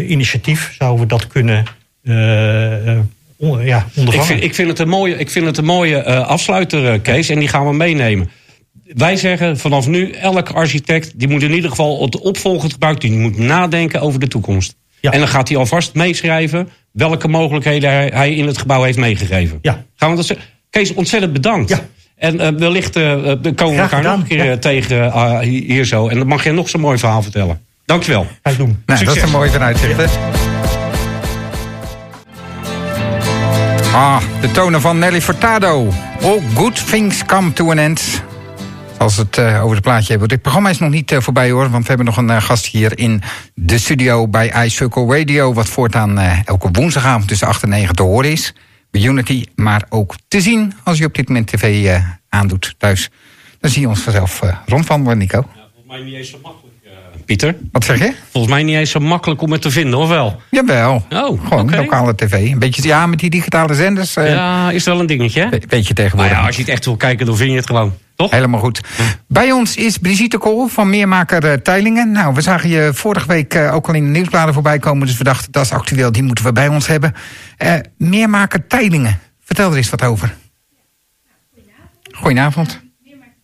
initiatief 0.07 0.75
zouden 0.77 1.01
we 1.01 1.07
dat 1.07 1.27
kunnen 1.27 1.63
eh, 2.03 2.91
eh, 2.91 2.99
on- 3.37 3.65
ja, 3.65 3.87
Ik 4.11 4.21
vind, 4.21 4.43
ik 4.43 4.55
vind 4.55 4.67
het 4.69 4.79
een 4.79 4.89
mooie, 4.89 5.17
ik 5.17 5.29
vind 5.29 5.45
het 5.45 5.57
een 5.57 5.65
mooie 5.65 5.97
eh, 5.97 6.27
afsluiter, 6.27 6.91
eh, 6.91 7.01
Kees. 7.01 7.29
En 7.29 7.39
die 7.39 7.47
gaan 7.47 7.65
we 7.67 7.73
meenemen. 7.73 8.29
Wij 8.83 9.15
zeggen 9.15 9.57
vanaf 9.57 9.87
nu, 9.87 10.11
elke 10.11 10.53
architect... 10.53 11.19
die 11.19 11.27
moet 11.27 11.43
in 11.43 11.53
ieder 11.53 11.69
geval 11.69 12.01
het 12.01 12.19
opvolgend 12.19 12.71
gebruik... 12.71 13.01
die 13.01 13.11
moet 13.11 13.37
nadenken 13.37 14.01
over 14.01 14.19
de 14.19 14.27
toekomst. 14.27 14.75
Ja. 14.99 15.11
En 15.11 15.19
dan 15.19 15.27
gaat 15.27 15.47
hij 15.47 15.57
alvast 15.57 15.93
meeschrijven... 15.93 16.69
welke 16.91 17.27
mogelijkheden 17.27 17.89
hij, 17.89 18.33
in 18.35 18.47
het 18.47 18.57
gebouw 18.57 18.83
heeft 18.83 18.97
meegegeven. 18.97 19.59
Ja. 19.61 19.85
Gaan 19.95 20.09
we 20.09 20.15
dat 20.15 20.25
zeggen? 20.25 20.45
Kees, 20.69 20.93
ontzettend 20.93 21.33
bedankt. 21.33 21.69
Ja. 21.69 21.87
En 22.15 22.39
eh, 22.39 22.47
wellicht 22.57 22.95
eh, 22.95 23.31
eh, 23.31 23.37
komen 23.55 23.75
we 23.75 23.81
elkaar 23.81 24.03
nog 24.03 24.13
een 24.13 24.27
keer 24.27 24.45
ja. 24.45 24.51
eh, 24.51 24.57
tegen 24.57 25.11
eh, 25.11 25.39
hier 25.39 25.85
zo. 25.85 26.07
En 26.07 26.17
dan 26.17 26.27
mag 26.27 26.43
je 26.43 26.51
nog 26.51 26.69
zo'n 26.69 26.81
mooi 26.81 26.97
verhaal 26.97 27.21
vertellen. 27.21 27.65
Dankjewel. 27.87 28.27
Ga 28.43 28.49
ik 28.49 28.57
doen. 28.57 28.83
Nou, 28.85 29.05
dat 29.05 29.15
is 29.15 29.21
een 29.21 29.29
mooi 29.29 29.49
vooruitzicht. 29.49 30.17
Ah, 33.93 34.21
de 34.41 34.51
tonen 34.51 34.81
van 34.81 34.99
Nelly 34.99 35.21
Furtado. 35.21 35.91
All 36.21 36.41
good 36.53 36.89
things 36.89 37.25
come 37.25 37.53
to 37.53 37.71
an 37.71 37.77
end. 37.77 38.23
Als 38.97 39.15
we 39.15 39.21
het 39.21 39.37
eh, 39.37 39.63
over 39.63 39.75
het 39.75 39.83
plaatje 39.83 40.09
hebben. 40.09 40.27
Dit 40.27 40.41
programma 40.41 40.69
is 40.69 40.79
nog 40.79 40.89
niet 40.89 41.11
eh, 41.11 41.19
voorbij 41.19 41.51
hoor. 41.51 41.69
Want 41.69 41.81
we 41.81 41.87
hebben 41.87 42.05
nog 42.05 42.17
een 42.17 42.29
eh, 42.29 42.41
gast 42.41 42.65
hier 42.65 42.97
in 42.97 43.21
de 43.53 43.77
studio 43.77 44.27
bij 44.27 44.65
iCircle 44.65 45.17
Radio. 45.17 45.53
Wat 45.53 45.69
voortaan 45.69 46.19
elke 46.45 46.69
woensdagavond 46.71 47.27
tussen 47.27 47.47
8 47.47 47.63
en 47.63 47.69
9 47.69 47.95
te 47.95 48.03
horen 48.03 48.31
is. 48.31 48.53
Bij 48.91 49.01
Unity. 49.01 49.45
Maar 49.55 49.85
ook 49.89 50.15
te 50.27 50.41
zien 50.41 50.73
als 50.83 50.97
je 50.97 51.05
op 51.05 51.13
dit 51.13 51.27
moment 51.27 51.47
tv 51.47 51.85
eh, 51.85 52.03
aandoet 52.29 52.75
thuis. 52.77 53.09
Dan 53.59 53.71
zie 53.71 53.81
je 53.81 53.87
ons 53.87 53.99
vanzelf 53.99 54.41
rondwandelen, 54.65 55.17
Nico. 55.17 55.41
Volgens 55.41 55.85
mij 55.87 56.01
niet 56.01 56.13
eens 56.13 56.29
zo 56.29 56.39
makkelijk, 56.43 56.66
Pieter. 57.27 57.55
Wat 57.71 57.83
zeg 57.85 57.99
je? 57.99 58.13
Volgens 58.31 58.53
mij 58.53 58.63
niet 58.63 58.75
eens 58.75 58.91
zo 58.91 58.99
makkelijk 58.99 59.41
om 59.41 59.51
het 59.51 59.61
te 59.61 59.71
vinden, 59.71 59.99
of 59.99 60.09
wel? 60.09 60.41
Jawel. 60.51 61.05
Oh, 61.09 61.43
Gewoon 61.47 61.63
oké. 61.63 61.75
lokale 61.75 62.15
tv. 62.15 62.33
Een 62.51 62.59
beetje, 62.59 62.87
ja, 62.87 63.05
met 63.05 63.19
die 63.19 63.29
digitale 63.29 63.73
zenders. 63.73 64.15
eh 64.15 64.29
Ja, 64.29 64.71
is 64.71 64.83
wel 64.83 64.99
een 64.99 65.05
dingetje, 65.05 65.41
hè? 65.41 65.49
Weet 65.49 65.61
je 65.69 65.69
Nou 65.69 65.93
tegenwoordig. 65.93 66.31
ja, 66.37 66.45
als 66.45 66.55
je 66.55 66.61
het 66.61 66.71
echt 66.71 66.85
wil 66.85 66.95
kijken, 66.97 67.25
dan 67.25 67.37
vind 67.37 67.49
je 67.49 67.55
het 67.55 67.65
gewoon. 67.67 67.93
Toch? 68.15 68.31
Helemaal 68.31 68.59
goed. 68.59 68.81
Bij 69.27 69.51
ons 69.51 69.75
is 69.75 69.97
Brigitte 69.97 70.37
Kool 70.37 70.67
van 70.67 70.89
Meermaker 70.89 71.45
eh, 71.45 71.53
Teilingen. 71.53 72.11
Nou, 72.11 72.33
we 72.33 72.41
zagen 72.41 72.69
je 72.69 72.89
vorige 72.93 73.27
week 73.27 73.53
eh, 73.53 73.73
ook 73.75 73.87
al 73.87 73.93
in 73.93 74.03
de 74.03 74.09
nieuwsbladen 74.09 74.53
voorbij 74.53 74.79
komen. 74.79 75.07
Dus 75.07 75.17
we 75.17 75.23
dachten, 75.23 75.51
dat 75.51 75.63
is 75.65 75.71
actueel, 75.71 76.11
die 76.11 76.23
moeten 76.23 76.45
we 76.45 76.51
bij 76.51 76.67
ons 76.67 76.87
hebben. 76.87 77.13
Eh 77.57 77.73
Meermaker 77.97 78.67
Teilingen. 78.67 79.19
Vertel 79.43 79.71
er 79.71 79.77
eens 79.77 79.89
wat 79.89 80.03
over. 80.03 80.33
Goedenavond. 82.11 82.79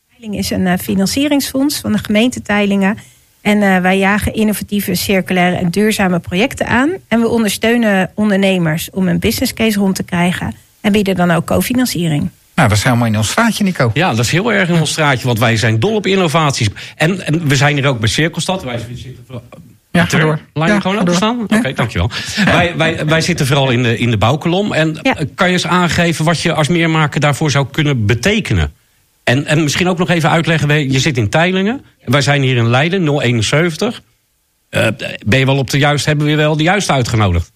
Teiling 0.09 0.37
is 0.37 0.49
een 0.49 0.79
financieringsfonds 0.79 1.79
van 1.79 1.91
de 1.91 1.97
gemeente 1.97 2.41
Teilingen. 2.41 2.97
En 3.43 3.61
eh, 3.61 3.77
wij 3.81 3.97
jagen 3.97 4.33
innovatieve, 4.33 4.95
circulaire 4.95 5.55
en 5.55 5.69
duurzame 5.69 6.19
projecten 6.19 6.67
aan. 6.67 6.89
En 7.07 7.19
we 7.19 7.27
ondersteunen 7.27 8.11
ondernemers 8.15 8.89
om 8.91 9.07
een 9.07 9.19
business 9.19 9.53
case 9.53 9.79
rond 9.79 9.95
te 9.95 10.03
krijgen. 10.03 10.55
En 10.81 10.91
bieden 10.91 11.15
dan 11.15 11.31
ook 11.31 11.45
cofinanciering. 11.45 12.29
Nou, 12.55 12.69
dat 12.69 12.77
is 12.77 12.83
helemaal 12.83 13.07
in 13.07 13.17
ons 13.17 13.29
straatje, 13.29 13.63
Nico. 13.63 13.91
Ja, 13.93 14.09
dat 14.09 14.25
is 14.25 14.31
heel 14.31 14.53
erg 14.53 14.69
in 14.69 14.79
ons 14.79 14.89
straatje, 14.91 15.25
want 15.27 15.39
wij 15.39 15.57
zijn 15.57 15.79
dol 15.79 15.95
op 15.95 16.05
innovaties. 16.07 16.67
En, 16.95 17.25
en 17.25 17.47
we 17.47 17.55
zijn 17.55 17.75
hier 17.75 17.87
ook 17.87 17.99
bij 17.99 18.09
Cirkelstad. 18.09 18.63
Wij 18.63 18.79
zitten 18.93 19.41
Ja, 19.91 20.05
ga 20.05 20.17
door. 20.17 20.39
Laat 20.53 20.67
je 20.67 20.73
Ja, 20.73 20.79
gewoon 20.79 20.99
open 20.99 21.15
staan? 21.15 21.41
Oké, 21.43 21.55
Ja. 21.67 21.73
dankjewel. 21.75 22.09
wij, 22.45 22.73
wij, 22.77 23.05
wij 23.05 23.21
zitten 23.21 23.47
vooral 23.47 23.69
in 23.71 23.83
de, 23.83 23.97
in 23.97 24.09
de 24.11 24.17
bouwkolom. 24.17 24.73
En 24.73 24.99
Ja. 25.01 25.15
kan 25.35 25.47
je 25.47 25.53
eens 25.53 25.67
aangeven 25.67 26.25
wat 26.25 26.41
je 26.41 26.53
als 26.53 26.67
meermaker 26.67 27.19
daarvoor 27.19 27.51
zou 27.51 27.67
kunnen 27.71 28.05
betekenen? 28.05 28.73
En, 29.23 29.45
en 29.45 29.63
misschien 29.63 29.87
ook 29.87 29.97
nog 29.97 30.09
even 30.09 30.29
uitleggen, 30.29 30.91
je 30.91 30.99
zit 30.99 31.17
in 31.17 31.29
Teilingen. 31.29 31.85
Wij 32.05 32.21
zijn 32.21 32.41
hier 32.41 32.55
in 32.55 32.69
Leiden, 32.69 33.19
071. 33.21 34.01
Eh, 34.69 34.87
ben 35.25 35.39
je 35.39 35.45
wel 35.45 35.57
op 35.57 35.69
de 35.69 35.77
juiste, 35.77 36.09
hebben 36.09 36.27
we 36.27 36.35
wel 36.35 36.57
de 36.57 36.63
juiste 36.63 36.91
uitgenodigd? 36.91 37.51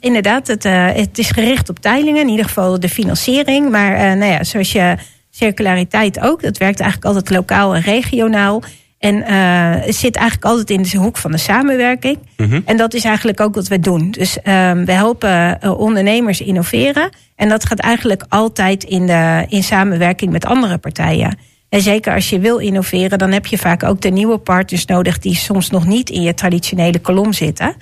Inderdaad, 0.00 0.46
het, 0.46 0.64
eh, 0.64 0.92
het 0.92 1.18
is 1.18 1.30
gericht 1.30 1.68
op 1.68 1.78
Teilingen. 1.78 2.22
In 2.22 2.28
ieder 2.28 2.44
geval 2.44 2.80
de 2.80 2.88
financiering. 2.88 3.70
Maar 3.70 3.94
eh, 3.94 4.18
nou 4.18 4.32
ja, 4.32 4.44
zoals 4.44 4.72
je 4.72 4.96
circulariteit 5.30 6.20
ook. 6.20 6.42
Dat 6.42 6.58
werkt 6.58 6.80
eigenlijk 6.80 7.14
altijd 7.14 7.36
lokaal 7.36 7.74
en 7.74 7.80
regionaal. 7.80 8.62
En 8.98 9.22
eh, 9.22 9.84
het 9.84 9.94
zit 9.94 10.16
eigenlijk 10.16 10.46
altijd 10.46 10.70
in 10.70 10.82
de 10.82 10.96
hoek 10.96 11.16
van 11.16 11.30
de 11.30 11.38
samenwerking. 11.38 12.18
En 12.64 12.76
dat 12.76 12.94
is 12.94 13.04
eigenlijk 13.04 13.40
ook 13.40 13.54
wat 13.54 13.68
we 13.68 13.80
doen. 13.80 14.10
Dus 14.10 14.42
ehm, 14.42 14.84
we 14.84 14.92
helpen 14.92 15.60
eh, 15.60 15.78
ondernemers 15.78 16.40
innoveren. 16.40 17.10
En 17.36 17.48
dat 17.48 17.66
gaat 17.66 17.78
eigenlijk 17.78 18.24
altijd 18.28 18.84
in, 18.84 19.06
de, 19.06 19.46
in 19.48 19.62
samenwerking 19.62 20.32
met 20.32 20.44
andere 20.44 20.78
partijen. 20.78 21.38
En 21.68 21.80
zeker 21.80 22.14
als 22.14 22.30
je 22.30 22.38
wil 22.38 22.58
innoveren, 22.58 23.18
dan 23.18 23.32
heb 23.32 23.46
je 23.46 23.58
vaak 23.58 23.82
ook 23.82 24.00
de 24.00 24.10
nieuwe 24.10 24.38
partners 24.38 24.84
nodig 24.84 25.18
die 25.18 25.34
soms 25.34 25.70
nog 25.70 25.86
niet 25.86 26.10
in 26.10 26.22
je 26.22 26.34
traditionele 26.34 26.98
kolom 26.98 27.32
zitten. 27.32 27.76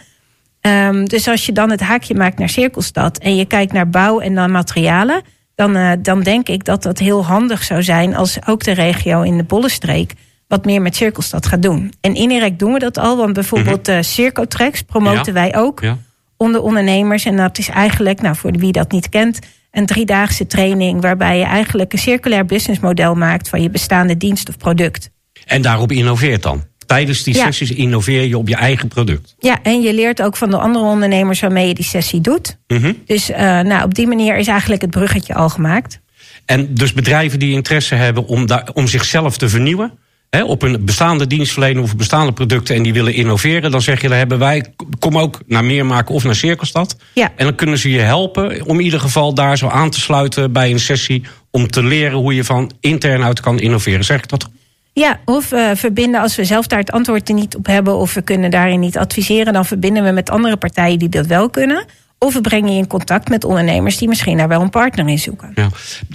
Um, 0.61 1.09
dus 1.09 1.29
als 1.29 1.47
je 1.47 1.53
dan 1.53 1.71
het 1.71 1.81
haakje 1.81 2.15
maakt 2.15 2.39
naar 2.39 2.49
Cirkelstad 2.49 3.19
en 3.19 3.37
je 3.37 3.45
kijkt 3.45 3.73
naar 3.73 3.89
bouw 3.89 4.21
en 4.21 4.35
dan 4.35 4.51
materialen, 4.51 5.23
dan, 5.55 5.77
uh, 5.77 5.93
dan 5.99 6.23
denk 6.23 6.49
ik 6.49 6.65
dat 6.65 6.83
dat 6.83 6.99
heel 6.99 7.25
handig 7.25 7.63
zou 7.63 7.83
zijn 7.83 8.15
als 8.15 8.39
ook 8.47 8.65
de 8.65 8.73
regio 8.73 9.23
in 9.23 9.37
de 9.37 9.45
Bollenstreek 9.45 10.15
wat 10.49 10.65
meer 10.65 10.83
met 10.83 10.97
Cirkelstad 10.97 11.47
gaat 11.47 11.63
doen. 11.63 11.93
En 12.01 12.15
indirect 12.15 12.59
doen 12.59 12.73
we 12.73 12.79
dat 12.79 12.99
al, 12.99 13.17
want 13.17 13.33
bijvoorbeeld 13.33 13.91
Circotracks 14.01 14.83
promoten 14.83 15.27
ja. 15.27 15.33
wij 15.33 15.57
ook 15.57 15.81
ja. 15.81 15.99
onder 16.37 16.61
ondernemers. 16.61 17.25
En 17.25 17.37
dat 17.37 17.59
is 17.59 17.69
eigenlijk, 17.69 18.21
nou 18.21 18.37
voor 18.37 18.53
wie 18.53 18.73
dat 18.73 18.93
niet 18.93 19.09
kent, 19.09 19.39
een 19.75 19.87
driedaagse 19.87 20.47
training 20.47 21.01
waarbij 21.01 21.39
je 21.39 21.45
eigenlijk 21.45 21.93
een 21.93 21.99
circulair 21.99 22.45
businessmodel 22.45 23.15
maakt 23.15 23.49
van 23.49 23.63
je 23.63 23.71
bestaande 23.71 24.17
dienst 24.17 24.49
of 24.49 24.57
product. 24.57 25.11
En 25.45 25.63
daarop 25.63 25.93
innoveert 25.93 26.43
dan? 26.43 26.65
Tijdens 26.87 27.23
die 27.23 27.35
ja. 27.35 27.45
sessies 27.45 27.71
innoveer 27.71 28.23
je 28.23 28.39
op 28.39 28.49
je 28.49 28.57
eigen 28.57 28.89
product. 28.89 29.35
Ja, 29.39 29.59
en 29.63 29.83
je 29.83 29.95
leert 29.95 30.23
ook 30.23 30.37
van 30.37 30.51
de 30.51 30.59
andere 30.59 30.85
ondernemers 30.85 31.41
waarmee 31.41 31.69
je 31.69 31.75
die 31.75 31.85
sessie 31.85 32.21
doet. 32.21 32.59
Mm 32.67 32.77
-hmm. 32.77 33.03
Dus 33.07 33.31
uh, 33.31 33.37
nou, 33.37 33.85
op 33.85 33.95
die 33.95 34.07
manier 34.07 34.37
is 34.37 34.47
eigenlijk 34.47 34.83
het 34.83 34.91
bruggetje 34.91 35.35
al 35.35 35.49
gemaakt. 35.49 36.01
En 36.45 36.75
dus 36.75 36.93
bedrijven 36.93 37.39
die 37.39 37.53
interesse 37.53 37.95
hebben 37.95 38.27
om, 38.27 38.47
daar, 38.47 38.71
om 38.73 38.87
zichzelf 38.87 39.37
te 39.37 39.49
vernieuwen, 39.49 39.93
op 40.43 40.63
een 40.63 40.85
bestaande 40.85 41.27
dienstverlening 41.27 41.85
of 41.85 41.97
bestaande 41.97 42.33
producten 42.33 42.75
en 42.77 42.83
die 42.83 42.93
willen 42.93 43.15
innoveren, 43.15 43.71
dan 43.71 43.83
zeg 43.83 44.01
je, 44.01 44.09
dan 44.09 44.19
hebben 44.19 44.39
wij, 44.39 44.65
kom 44.99 45.19
ook 45.19 45.41
naar 45.47 45.65
Meermaken 45.65 46.15
of 46.15 46.25
naar 46.25 46.35
Cirkelstad. 46.35 46.97
Ja. 47.13 47.33
En 47.37 47.45
dan 47.45 47.55
kunnen 47.55 47.79
ze 47.79 47.91
je 47.91 48.01
helpen 48.01 48.67
om 48.67 48.79
in 48.79 48.85
ieder 48.85 49.01
geval 49.01 49.35
daar 49.35 49.59
zo 49.59 49.69
aan 49.69 49.91
te 49.91 50.01
sluiten 50.01 50.53
bij 50.53 50.71
een 50.71 50.81
sessie 50.81 51.23
om 51.51 51.71
te 51.71 51.83
leren 51.83 52.19
hoe 52.19 52.35
je 52.35 52.45
van 52.45 52.71
intern 52.81 53.23
uit 53.23 53.41
kan 53.41 53.61
innoveren. 53.61 54.05
Zeg 54.05 54.19
ik 54.19 54.29
dat 54.29 54.49
ja, 54.95 55.21
of 55.25 55.53
uh, 55.53 55.71
verbinden 55.75 56.21
als 56.21 56.37
we 56.37 56.45
zelf 56.45 56.67
daar 56.67 56.79
het 56.79 56.93
antwoord 56.93 57.29
er 57.29 57.35
niet 57.35 57.57
op 57.57 57.67
hebben 57.67 57.97
of 57.97 58.15
we 58.15 58.23
kunnen 58.23 58.51
daarin 58.51 58.81
niet 58.81 58.99
adviseren, 58.99 59.53
dan 59.53 59.65
verbinden 59.65 60.05
we 60.05 60.11
met 60.11 60.31
andere 60.31 60.57
partijen 60.57 60.99
die 60.99 61.09
dat 61.09 61.27
wel 61.27 61.51
kunnen. 61.51 61.85
Of 62.25 62.35
we 62.35 62.41
brengen 62.41 62.73
je 62.73 62.79
in 62.79 62.87
contact 62.87 63.29
met 63.29 63.45
ondernemers 63.45 63.99
die 63.99 64.09
misschien 64.09 64.37
daar 64.37 64.49
wel 64.49 64.61
een 64.61 64.71
partner 64.71 65.09
in 65.09 65.19
zoeken. 65.19 65.53
Ja. 65.55 65.69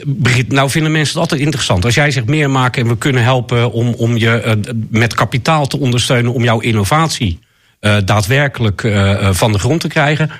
Brigitte, 0.06 0.56
nou 0.56 0.70
vinden 0.70 0.92
mensen 0.92 1.14
het 1.14 1.22
altijd 1.22 1.42
interessant. 1.42 1.86
Als 1.86 1.96
jij 1.96 2.12
zegt 2.12 2.26
meer 2.26 2.50
maken 2.50 2.82
en 2.82 2.88
we 2.88 2.98
kunnen 2.98 3.24
helpen 3.24 3.72
om, 3.72 3.94
om 3.94 4.18
je 4.18 4.44
uh, 4.46 4.74
met 4.90 5.14
kapitaal 5.14 5.68
te 5.68 5.80
ondersteunen 5.80 6.34
om 6.34 6.44
jouw 6.44 6.60
innovatie 6.60 7.40
uh, 7.82 7.96
daadwerkelijk 8.06 8.82
van 9.32 9.52
de 9.52 9.60
grond 9.60 9.82
te 9.82 9.88
krijgen. 9.88 10.32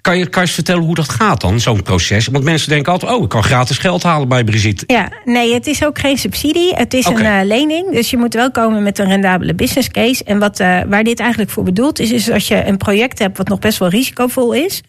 Kan 0.00 0.18
je, 0.18 0.26
kan 0.26 0.42
je 0.42 0.46
eens 0.46 0.54
vertellen 0.54 0.82
hoe 0.82 0.94
dat 0.94 1.08
gaat 1.08 1.40
dan, 1.40 1.60
zo'n 1.60 1.82
proces? 1.82 2.26
Want 2.26 2.44
mensen 2.44 2.68
denken 2.68 2.92
altijd, 2.92 3.12
oh, 3.12 3.22
ik 3.22 3.28
kan 3.28 3.42
gratis 3.42 3.78
geld 3.78 4.02
halen 4.02 4.28
bij 4.28 4.44
Brigitte. 4.44 4.84
Ja, 4.86 5.08
nee, 5.24 5.54
het 5.54 5.66
is 5.66 5.84
ook 5.84 5.98
geen 5.98 6.18
subsidie. 6.18 6.74
Het 6.74 6.94
is 6.94 7.06
okay. 7.06 7.24
een 7.24 7.40
uh, 7.40 7.46
lening. 7.46 7.92
Dus 7.92 8.10
je 8.10 8.16
moet 8.16 8.34
wel 8.34 8.50
komen 8.50 8.82
met 8.82 8.98
een 8.98 9.06
rendabele 9.06 9.54
business 9.54 9.88
case. 9.88 10.24
En 10.24 10.38
wat, 10.38 10.60
uh, 10.60 10.80
waar 10.88 11.04
dit 11.04 11.20
eigenlijk 11.20 11.50
voor 11.50 11.64
bedoeld 11.64 11.98
is, 11.98 12.10
is 12.10 12.30
als 12.30 12.48
je 12.48 12.66
een 12.66 12.76
project 12.76 13.18
hebt 13.18 13.36
wat 13.38 13.48
nog 13.48 13.58
best 13.58 13.78
wel 13.78 13.88
risicovol 13.88 14.52
is. 14.52 14.82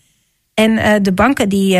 En 0.55 0.71
uh, 0.71 0.93
de 1.01 1.11
banken 1.11 1.49
die 1.49 1.77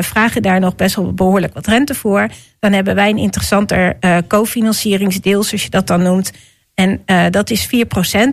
vragen 0.00 0.42
daar 0.42 0.60
nog 0.60 0.76
best 0.76 0.96
wel 0.96 1.12
behoorlijk 1.12 1.54
wat 1.54 1.66
rente 1.66 1.94
voor. 1.94 2.28
Dan 2.58 2.72
hebben 2.72 2.94
wij 2.94 3.10
een 3.10 3.18
interessanter 3.18 3.98
cofinancieringsdeel, 4.28 5.42
zoals 5.42 5.64
je 5.64 5.70
dat 5.70 5.86
dan 5.86 6.02
noemt. 6.02 6.32
En 6.74 7.02
dat 7.30 7.50
is 7.50 7.66
4% 7.66 7.68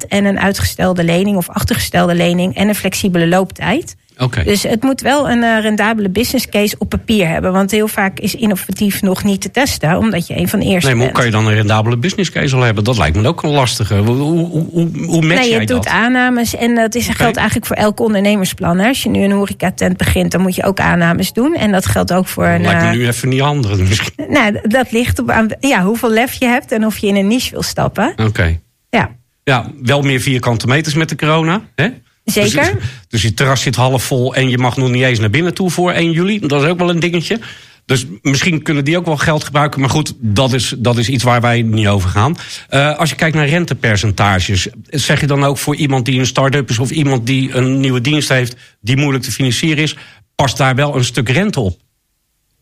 en 0.08 0.26
een 0.26 0.40
uitgestelde 0.40 1.04
lening 1.04 1.38
of 1.38 1.50
achtergestelde 1.50 2.16
lening 2.16 2.56
en 2.56 2.68
een 2.68 2.76
flexibele 2.76 3.28
looptijd. 3.28 3.96
Okay. 4.18 4.44
Dus 4.44 4.64
het 4.64 4.84
moet 4.84 5.02
wel 5.02 5.30
een 5.30 5.44
uh, 5.44 5.62
rendabele 5.62 6.10
business 6.10 6.50
case 6.50 6.76
op 6.78 6.90
papier 6.90 7.28
hebben. 7.28 7.52
Want 7.52 7.72
heel 7.72 7.88
vaak 7.88 8.20
is 8.20 8.36
innovatief 8.36 9.02
nog 9.02 9.24
niet 9.24 9.42
te 9.42 9.52
testen, 9.52 9.98
omdat 9.98 10.28
je 10.28 10.38
een 10.38 10.48
van 10.48 10.60
de 10.60 10.66
eerste 10.66 10.88
Nee, 10.88 10.96
maar 10.96 11.06
hoe 11.06 11.16
kan 11.16 11.26
je 11.26 11.32
dan 11.32 11.48
een 11.48 11.54
rendabele 11.54 11.98
business 11.98 12.32
case 12.32 12.56
al 12.56 12.62
hebben? 12.62 12.84
Dat 12.84 12.98
lijkt 12.98 13.18
me 13.18 13.28
ook 13.28 13.44
een 13.44 13.50
lastige. 13.50 13.96
Hoe, 13.96 14.16
hoe, 14.16 14.48
hoe, 14.48 14.90
hoe 15.06 15.22
match 15.22 15.40
nee, 15.40 15.50
jij 15.50 15.60
je 15.60 15.66
dat? 15.66 15.68
doet 15.68 15.88
aannames 15.88 16.56
en 16.56 16.76
dat 16.76 16.96
is, 16.96 17.04
okay. 17.04 17.16
geldt 17.16 17.38
eigenlijk 17.38 17.68
voor 17.68 17.76
elk 17.76 18.00
ondernemersplan. 18.00 18.78
Hè. 18.78 18.88
Als 18.88 19.04
je 19.04 19.10
nu 19.10 19.24
een 19.24 19.32
horecatent 19.32 19.98
begint, 19.98 20.32
dan 20.32 20.42
moet 20.42 20.56
je 20.56 20.64
ook 20.64 20.80
aannames 20.80 21.34
doen. 21.34 21.56
En 21.56 21.72
dat 21.72 21.86
geldt 21.86 22.14
ook 22.14 22.28
voor 22.28 22.46
een... 22.46 22.64
Dat 22.64 22.72
lijkt 22.72 22.92
me 22.92 22.98
nu 22.98 23.08
even 23.08 23.30
niet 23.30 23.42
handig 23.42 23.78
misschien. 23.78 24.26
Nou, 24.38 24.60
dat 24.64 24.92
ligt 24.92 25.20
op 25.20 25.30
aan 25.30 25.48
ja, 25.60 25.84
hoeveel 25.84 26.10
lef 26.10 26.34
je 26.34 26.46
hebt 26.46 26.72
en 26.72 26.86
of 26.86 26.98
je 26.98 27.08
in 27.08 27.16
een 27.16 27.28
niche 27.28 27.52
wil 27.52 27.62
stappen. 27.62 28.12
Oké. 28.12 28.24
Okay. 28.24 28.60
Ja. 28.90 29.16
Ja, 29.44 29.72
wel 29.82 30.02
meer 30.02 30.20
vierkante 30.20 30.68
meters 30.68 30.96
met 30.96 31.10
de 31.10 31.16
corona, 31.16 31.62
hè? 31.76 31.88
Zeker. 32.32 32.64
Dus, 32.64 32.84
dus, 33.08 33.22
je 33.22 33.34
terras 33.34 33.62
zit 33.62 33.76
half 33.76 34.04
vol 34.04 34.36
en 34.36 34.50
je 34.50 34.58
mag 34.58 34.78
nog 34.78 34.90
niet 34.90 35.04
eens 35.04 35.20
naar 35.20 35.30
binnen 35.30 35.54
toe 35.54 35.70
voor 35.70 35.92
1 35.92 36.12
juli. 36.12 36.40
Dat 36.40 36.64
is 36.64 36.70
ook 36.70 36.80
wel 36.80 36.90
een 36.90 37.00
dingetje. 37.00 37.40
Dus 37.88 38.06
misschien 38.22 38.62
kunnen 38.62 38.86
die 38.86 38.98
ook 38.98 39.06
wel 39.06 39.18
geld 39.18 39.44
gebruiken. 39.44 39.80
Maar 39.80 39.90
goed, 39.90 40.14
dat 40.18 40.54
is, 40.54 40.74
dat 40.78 40.98
is 40.98 41.10
iets 41.10 41.24
waar 41.24 41.42
wij 41.42 41.62
niet 41.62 41.88
over 41.88 42.10
gaan. 42.10 42.36
Uh, 42.70 42.98
als 42.98 43.10
je 43.10 43.16
kijkt 43.16 43.36
naar 43.36 43.48
rentepercentages. 43.48 44.68
Zeg 44.90 45.20
je 45.20 45.28
dan 45.28 45.44
ook 45.44 45.58
voor 45.58 45.76
iemand 45.76 46.06
die 46.06 46.20
een 46.20 46.26
start-up 46.26 46.70
is... 46.70 46.80
of 46.80 46.90
iemand 46.90 47.26
die 47.26 47.54
een 47.54 47.80
nieuwe 47.80 48.02
dienst 48.02 48.30
heeft 48.30 48.56
die 48.82 48.98
moeilijk 48.98 49.24
te 49.24 49.32
financieren 49.32 49.84
is... 49.84 49.98
past 50.36 50.58
daar 50.58 50.76
wel 50.76 50.96
een 50.96 51.04
stuk 51.04 51.30
rente 51.30 51.60
op? 51.60 51.78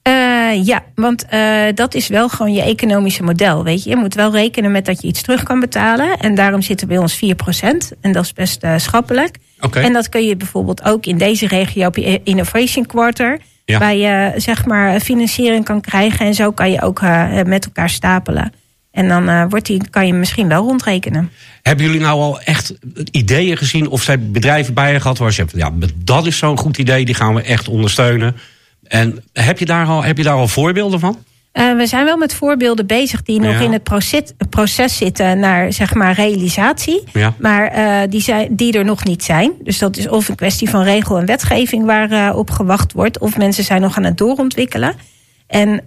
Uh, 0.07 0.65
ja, 0.65 0.83
want 0.95 1.25
uh, 1.33 1.65
dat 1.73 1.93
is 1.93 2.07
wel 2.07 2.29
gewoon 2.29 2.53
je 2.53 2.61
economische 2.61 3.23
model. 3.23 3.63
Weet 3.63 3.83
je, 3.83 3.89
je 3.89 3.95
moet 3.95 4.13
wel 4.13 4.31
rekenen 4.31 4.71
met 4.71 4.85
dat 4.85 5.01
je 5.01 5.07
iets 5.07 5.21
terug 5.21 5.43
kan 5.43 5.59
betalen. 5.59 6.17
En 6.17 6.35
daarom 6.35 6.61
zitten 6.61 6.87
bij 6.87 6.97
ons 6.97 7.15
4%. 7.15 7.19
En 8.01 8.11
dat 8.11 8.23
is 8.23 8.33
best 8.33 8.65
schappelijk. 8.77 9.37
Okay. 9.59 9.83
En 9.83 9.93
dat 9.93 10.09
kun 10.09 10.25
je 10.25 10.35
bijvoorbeeld 10.35 10.83
ook 10.83 11.05
in 11.05 11.17
deze 11.17 11.47
regio 11.47 11.87
op 11.87 11.95
je 11.95 12.21
Innovation 12.23 12.85
Quarter. 12.85 13.39
Ja. 13.65 13.79
Waar 13.79 13.95
je 13.95 14.33
zeg 14.35 14.65
maar 14.65 14.99
financiering 14.99 15.65
kan 15.65 15.81
krijgen. 15.81 16.25
En 16.25 16.33
zo 16.33 16.51
kan 16.51 16.71
je 16.71 16.81
ook 16.81 17.01
met 17.45 17.65
elkaar 17.65 17.89
stapelen. 17.89 18.53
En 18.91 19.07
dan 19.07 19.49
wordt 19.49 19.65
die, 19.65 19.89
kan 19.89 20.07
je 20.07 20.13
misschien 20.13 20.47
wel 20.47 20.63
rondrekenen. 20.63 21.31
Hebben 21.61 21.85
jullie 21.85 22.01
nou 22.01 22.19
al 22.19 22.41
echt 22.41 22.73
ideeën 23.11 23.57
gezien 23.57 23.87
of 23.89 24.03
zijn 24.03 24.31
bedrijven 24.31 24.73
bij 24.73 24.93
je 24.93 24.99
gehad 24.99 25.17
waar 25.17 25.31
je 25.31 25.41
hebt, 25.41 25.51
ja, 25.55 25.71
dat 25.95 26.25
is 26.25 26.37
zo'n 26.37 26.57
goed 26.57 26.77
idee, 26.77 27.05
die 27.05 27.15
gaan 27.15 27.33
we 27.33 27.41
echt 27.41 27.67
ondersteunen. 27.67 28.35
En 28.87 29.23
heb 29.33 29.59
je 29.59 29.65
daar 29.65 29.85
al, 29.85 30.03
heb 30.03 30.17
je 30.17 30.23
daar 30.23 30.35
al 30.35 30.47
voorbeelden 30.47 30.99
van? 30.99 31.17
Uh, 31.57 31.77
we 31.77 31.85
zijn 31.85 32.05
wel 32.05 32.17
met 32.17 32.33
voorbeelden 32.33 32.87
bezig 32.87 33.21
die 33.23 33.39
nog 33.39 33.53
Ja. 33.53 33.59
in 33.59 33.71
het 33.71 33.83
proces, 33.83 34.21
proces 34.49 34.97
zitten 34.97 35.39
naar 35.39 35.73
zeg 35.73 35.93
maar 35.93 36.13
realisatie. 36.13 37.03
Ja. 37.13 37.33
Maar 37.37 37.77
uh, 37.77 38.09
die, 38.09 38.21
zijn, 38.21 38.55
die 38.55 38.73
er 38.77 38.85
nog 38.85 39.03
niet 39.03 39.23
zijn. 39.23 39.51
Dus 39.63 39.77
dat 39.77 39.97
is 39.97 40.07
of 40.09 40.29
een 40.29 40.35
kwestie 40.35 40.69
van 40.69 40.83
regel 40.83 41.17
en 41.17 41.25
wetgeving 41.25 41.85
waar 41.85 42.11
uh, 42.11 42.37
op 42.37 42.49
gewacht 42.51 42.93
wordt. 42.93 43.19
Of 43.19 43.37
mensen 43.37 43.63
zijn 43.63 43.81
nog 43.81 43.97
aan 43.97 44.03
het 44.03 44.17
doorontwikkelen. 44.17 44.93
En 45.47 45.81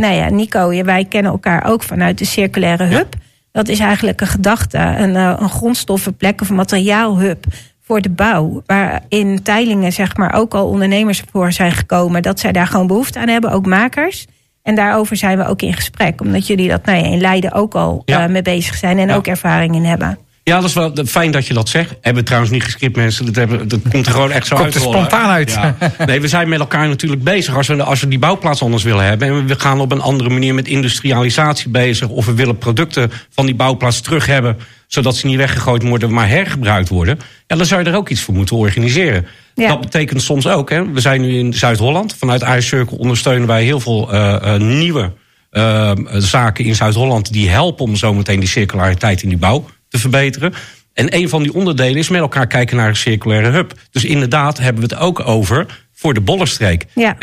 nou 0.00 0.14
ja, 0.14 0.28
Nico, 0.30 0.84
wij 0.84 1.04
kennen 1.04 1.32
elkaar 1.32 1.64
ook 1.64 1.82
vanuit 1.82 2.18
de 2.18 2.24
circulaire 2.24 2.84
hub. 2.84 3.14
Ja. 3.14 3.26
Dat 3.52 3.68
is 3.68 3.78
eigenlijk 3.78 4.20
een 4.20 4.26
gedachte, 4.26 4.78
een, 4.78 5.14
een 5.14 5.48
grondstoffenplek 5.50 6.40
of 6.40 6.48
een 6.48 6.56
materiaalhub 6.56 7.44
voor 7.82 8.00
de 8.00 8.10
bouw. 8.10 8.62
Waar 8.66 9.02
in 9.08 9.42
Teilingen 9.42 9.92
zeg 9.92 10.16
maar 10.16 10.34
ook 10.34 10.54
al 10.54 10.68
ondernemers 10.68 11.22
voor 11.32 11.52
zijn 11.52 11.72
gekomen. 11.72 12.22
Dat 12.22 12.40
zij 12.40 12.52
daar 12.52 12.66
gewoon 12.66 12.86
behoefte 12.86 13.18
aan 13.18 13.28
hebben, 13.28 13.50
ook 13.50 13.66
makers. 13.66 14.26
En 14.68 14.74
daarover 14.74 15.16
zijn 15.16 15.38
we 15.38 15.46
ook 15.46 15.62
in 15.62 15.74
gesprek. 15.74 16.20
Omdat 16.20 16.46
jullie 16.46 16.68
dat 16.68 16.84
nou 16.84 16.98
ja, 16.98 17.04
in 17.04 17.20
Leiden 17.20 17.52
ook 17.52 17.74
al 17.74 18.02
Ja. 18.04 18.24
uh, 18.24 18.30
mee 18.32 18.42
bezig 18.42 18.74
zijn. 18.74 18.98
En 18.98 19.08
Ja. 19.08 19.14
ook 19.14 19.26
ervaring 19.26 19.74
in 19.74 19.84
hebben. 19.84 20.18
Ja, 20.42 20.54
dat 20.60 20.64
is 20.68 20.74
wel 20.74 20.92
fijn 21.06 21.30
dat 21.30 21.46
je 21.46 21.54
dat 21.54 21.68
zegt. 21.68 21.90
Hebben 22.00 22.14
we 22.22 22.22
trouwens 22.22 22.52
niet 22.52 22.62
gescript, 22.64 22.96
mensen. 22.96 23.24
Dat, 23.26 23.34
hebben, 23.34 23.68
dat 23.68 23.80
komt 23.90 24.06
er 24.06 24.12
gewoon 24.12 24.30
echt 24.30 24.46
zo 24.46 24.54
Komt 24.54 24.66
uit. 24.66 24.74
er 24.74 24.80
rollen. 24.82 24.98
spontaan 24.98 25.30
uit. 25.30 25.50
Ja. 25.50 25.76
Nee, 26.06 26.20
we 26.20 26.28
zijn 26.28 26.48
met 26.48 26.58
elkaar 26.60 26.88
natuurlijk 26.88 27.22
bezig. 27.24 27.56
Als 27.56 27.66
we, 27.66 27.82
als 27.82 28.00
we 28.00 28.08
die 28.08 28.18
bouwplaats 28.18 28.62
anders 28.62 28.82
willen 28.82 29.04
hebben... 29.04 29.28
en 29.28 29.46
we 29.46 29.58
gaan 29.60 29.80
op 29.80 29.92
een 29.92 30.00
andere 30.00 30.28
manier 30.30 30.54
met 30.54 30.68
industrialisatie 30.68 31.68
bezig... 31.70 32.08
of 32.08 32.26
we 32.26 32.34
willen 32.34 32.58
producten 32.58 33.10
van 33.30 33.46
die 33.46 33.54
bouwplaats 33.54 34.00
terug 34.00 34.26
hebben... 34.26 34.56
zodat 34.86 35.16
ze 35.16 35.26
niet 35.26 35.36
weggegooid 35.36 35.82
worden, 35.82 36.12
maar 36.12 36.28
hergebruikt 36.28 36.88
worden... 36.88 37.18
ja, 37.46 37.56
dan 37.56 37.66
zou 37.66 37.82
je 37.82 37.90
er 37.90 37.96
ook 37.96 38.08
iets 38.08 38.20
voor 38.22 38.34
moeten 38.34 38.56
organiseren. 38.56 39.26
Ja. 39.58 39.68
Dat 39.68 39.80
betekent 39.80 40.22
soms 40.22 40.46
ook... 40.46 40.70
Hè, 40.70 40.92
we 40.92 41.00
zijn 41.00 41.20
nu 41.20 41.38
in 41.38 41.54
Zuid-Holland. 41.54 42.14
Vanuit 42.14 42.42
iCircle 42.42 42.98
ondersteunen 42.98 43.46
wij 43.46 43.64
heel 43.64 43.80
veel 43.80 44.14
uh, 44.14 44.36
uh, 44.44 44.56
nieuwe... 44.56 45.12
Uh, 45.52 45.92
zaken 46.08 46.64
in 46.64 46.74
Zuid-Holland 46.74 47.32
die 47.32 47.48
helpen 47.48 47.84
om 47.84 47.96
zometeen 47.96 48.40
die 48.40 48.48
circulariteit 48.48 49.22
in 49.22 49.28
die 49.28 49.38
bouw 49.38 49.64
te 49.88 49.98
verbeteren. 49.98 50.52
En 50.92 51.16
een 51.16 51.28
van 51.28 51.42
die 51.42 51.54
onderdelen 51.54 51.96
is 51.96 52.08
met 52.08 52.20
elkaar 52.20 52.46
kijken 52.46 52.76
naar 52.76 52.88
een 52.88 52.96
circulaire 52.96 53.50
hub. 53.50 53.72
Dus 53.90 54.04
inderdaad 54.04 54.58
hebben 54.58 54.88
we 54.88 54.94
het 54.94 55.04
ook 55.04 55.28
over 55.28 55.66
voor 55.92 56.14
de 56.14 56.20
Bollenstreek. 56.20 56.86
Ja. 56.94 57.16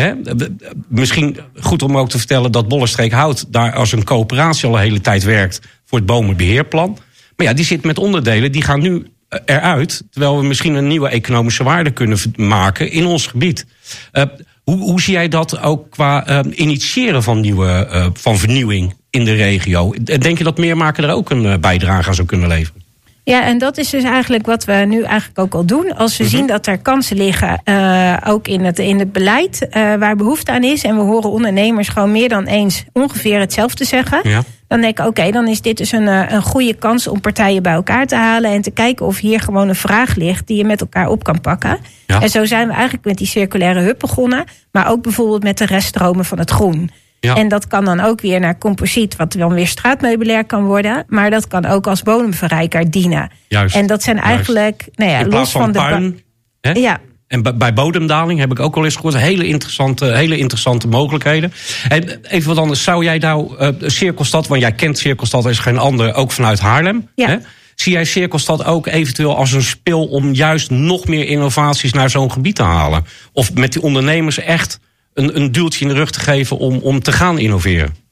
Misschien 0.88 1.38
goed 1.60 1.84
om 1.84 1.98
ook 1.98 2.10
te 2.10 2.18
vertellen 2.18 2.52
dat 2.52 2.68
Bollenstreek 2.68 3.12
Hout 3.12 3.46
daar 3.48 3.74
als 3.74 3.92
een 3.92 4.04
coöperatie 4.04 4.68
al 4.68 4.76
een 4.76 4.82
hele 4.82 5.02
tijd 5.02 5.24
werkt 5.24 5.62
voor 5.86 5.98
het 5.98 6.08
bomenbeheerplan. 6.08 6.98
Maar 7.36 7.48
ja, 7.48 7.54
die 7.54 7.66
zit 7.66 7.84
met 7.84 7.98
onderdelen 7.98 8.52
die 8.52 8.62
gaan 8.62 8.82
nu 8.82 8.96
eh, 8.96 9.04
eruit, 9.46 10.04
terwijl 10.12 10.38
we 10.38 10.46
misschien 10.46 10.74
een 10.74 10.88
nieuwe 10.88 11.10
economische 11.10 11.64
waarde 11.64 11.92
kunnen 11.92 12.18
maken 12.36 12.92
in 12.92 13.06
ons 13.06 13.28
gebied. 13.28 13.66
Uh, 14.14 14.24
hoe, 14.64 14.78
hoe 14.78 15.02
zie 15.02 15.14
jij 15.14 15.28
dat 15.28 15.60
ook 15.60 15.90
qua 15.90 16.30
uh, 16.30 16.58
initiëren 16.58 17.24
van, 17.24 17.40
nieuwe, 17.40 18.10
van 18.14 18.38
vernieuwing 18.38 18.94
in 19.10 19.26
de 19.26 19.34
regio? 19.34 19.94
Denk 20.02 20.38
je 20.38 20.44
dat 20.44 20.58
Meermaken 20.58 21.04
er 21.04 21.16
ook 21.16 21.30
een 21.30 21.62
bijdrage 21.62 22.08
aan 22.08 22.16
zou 22.16 22.28
kunnen 22.28 22.48
leveren? 22.48 22.85
Ja, 23.26 23.44
en 23.44 23.58
dat 23.58 23.78
is 23.78 23.90
dus 23.90 24.04
eigenlijk 24.04 24.46
wat 24.46 24.66
we 24.66 24.74
nu 24.74 25.02
eigenlijk 25.04 25.40
ook 25.40 25.54
al 25.54 25.66
doen. 25.66 25.96
Als 25.96 26.18
we 26.18 26.24
Mhm. 26.24 26.36
zien 26.36 26.48
dat 26.48 26.68
er 26.68 26.78
kansen 26.78 27.18
liggen, 27.18 27.62
eh, 27.64 28.18
ook 28.28 28.48
in 28.48 28.66
het, 28.66 28.80
in 28.80 29.00
het 29.00 29.12
beleid, 29.12 29.68
eh, 29.70 29.94
waar 29.96 30.16
behoefte 30.16 30.52
aan 30.52 30.64
is. 30.64 30.84
En 30.84 30.96
we 30.96 31.02
horen 31.02 31.30
ondernemers 31.30 31.88
gewoon 31.88 32.12
meer 32.12 32.30
dan 32.30 32.46
eens 32.46 32.84
ongeveer 32.94 33.40
hetzelfde 33.40 33.86
zeggen. 33.86 34.20
Ja. 34.30 34.42
Dan 34.68 34.82
denk 34.82 35.00
ik, 35.00 35.06
oké, 35.06 35.32
dan 35.32 35.48
is 35.48 35.62
dit 35.62 35.78
dus 35.78 35.92
een, 35.92 36.08
eh, 36.08 36.24
een 36.32 36.42
goede 36.42 36.74
kans 36.74 37.08
om 37.08 37.22
partijen 37.22 37.64
bij 37.64 37.74
elkaar 37.74 38.06
te 38.08 38.16
halen. 38.16 38.52
En 38.52 38.62
te 38.62 38.72
kijken 38.72 39.06
of 39.06 39.18
hier 39.20 39.40
gewoon 39.40 39.70
een 39.70 39.76
vraag 39.76 40.16
ligt 40.16 40.48
die 40.48 40.58
je 40.58 40.66
met 40.66 40.82
elkaar 40.82 41.08
op 41.08 41.24
kan 41.24 41.42
pakken. 41.42 41.78
Ja. 42.08 42.22
En 42.22 42.30
zo 42.30 42.46
zijn 42.46 42.68
we 42.68 42.74
eigenlijk 42.74 43.06
met 43.06 43.18
die 43.18 43.28
circulaire 43.28 43.80
hub 43.80 44.00
begonnen. 44.00 44.44
Maar 44.72 44.90
ook 44.90 45.02
bijvoorbeeld 45.02 45.44
met 45.44 45.58
de 45.58 45.66
reststromen 45.66 46.26
van 46.26 46.40
het 46.40 46.52
groen. 46.52 46.90
Ja. 47.26 47.36
En 47.36 47.48
dat 47.48 47.68
kan 47.68 47.86
dan 47.86 48.00
ook 48.00 48.22
weer 48.22 48.40
naar 48.40 48.58
composiet, 48.58 49.16
wat 49.16 49.32
dan 49.32 49.54
weer 49.54 49.68
straatmeubilair 49.68 50.46
kan 50.46 50.64
worden. 50.64 51.04
Maar 51.08 51.30
dat 51.30 51.48
kan 51.48 51.66
ook 51.66 51.88
als 51.88 52.04
bodemverrijker 52.04 52.92
dienen. 52.92 53.32
Juist. 53.48 53.76
En 53.76 53.88
dat 53.88 54.04
zijn 54.04 54.16
Juist. 54.16 54.30
eigenlijk, 54.32 54.86
nou 54.96 55.12
ja, 55.12 55.20
In 55.20 55.30
los 55.30 55.52
van, 55.52 55.72
de. 55.72 55.80
puin. 55.80 56.20
Hè? 56.62 56.72
Ja, 56.72 57.00
En 57.28 57.58
bij- 57.58 57.74
bodemdaling 57.74 58.40
heb 58.40 58.52
ik 58.52 58.60
ook 58.60 58.76
al 58.76 58.84
eens 58.84 58.96
gehoord. 58.96 59.18
Hele 59.18 59.48
interessante, 59.48 60.06
hele 60.06 60.38
interessante 60.38 60.88
mogelijkheden. 60.88 61.54
En 61.90 62.20
even 62.30 62.48
wat 62.50 62.58
anders. 62.58 62.84
Zou 62.84 63.04
jij 63.04 63.18
nou 63.18 63.58
eh, 63.58 63.70
Cirkelstad, 63.80 64.48
want 64.48 64.62
jij 64.62 64.72
kent 64.72 64.98
Cirkelstad 64.98 65.46
als 65.46 65.60
geen 65.60 65.78
ander, 65.78 66.14
ook 66.14 66.32
vanuit 66.32 66.60
Haarlem. 66.60 67.10
Ja. 67.16 67.28
Hè? 67.28 67.38
Zie 67.76 67.92
jij 67.94 68.06
Cirkelstad 68.06 68.66
ook 68.66 68.88
eventueel 68.88 69.38
als 69.38 69.52
een 69.52 69.64
spil 69.64 70.06
om 70.06 70.34
juist 70.34 70.70
nog 70.70 71.08
meer 71.08 71.28
innovaties 71.28 71.94
naar 71.94 72.10
zo'n 72.10 72.32
gebied 72.32 72.56
te 72.56 72.64
halen? 72.64 73.06
Of 73.34 73.54
met 73.54 73.74
die 73.74 73.82
ondernemers 73.82 74.40
echt 74.40 74.80
een, 75.16 75.36
een 75.36 75.52
duwtje 75.52 75.82
in 75.86 75.88
de 75.88 75.98
rug 75.98 76.12
te 76.12 76.20
geven 76.20 76.58
om, 76.58 76.78
om 76.78 77.00
te 77.00 77.12
gaan 77.12 77.40
innoveren? 77.40 78.04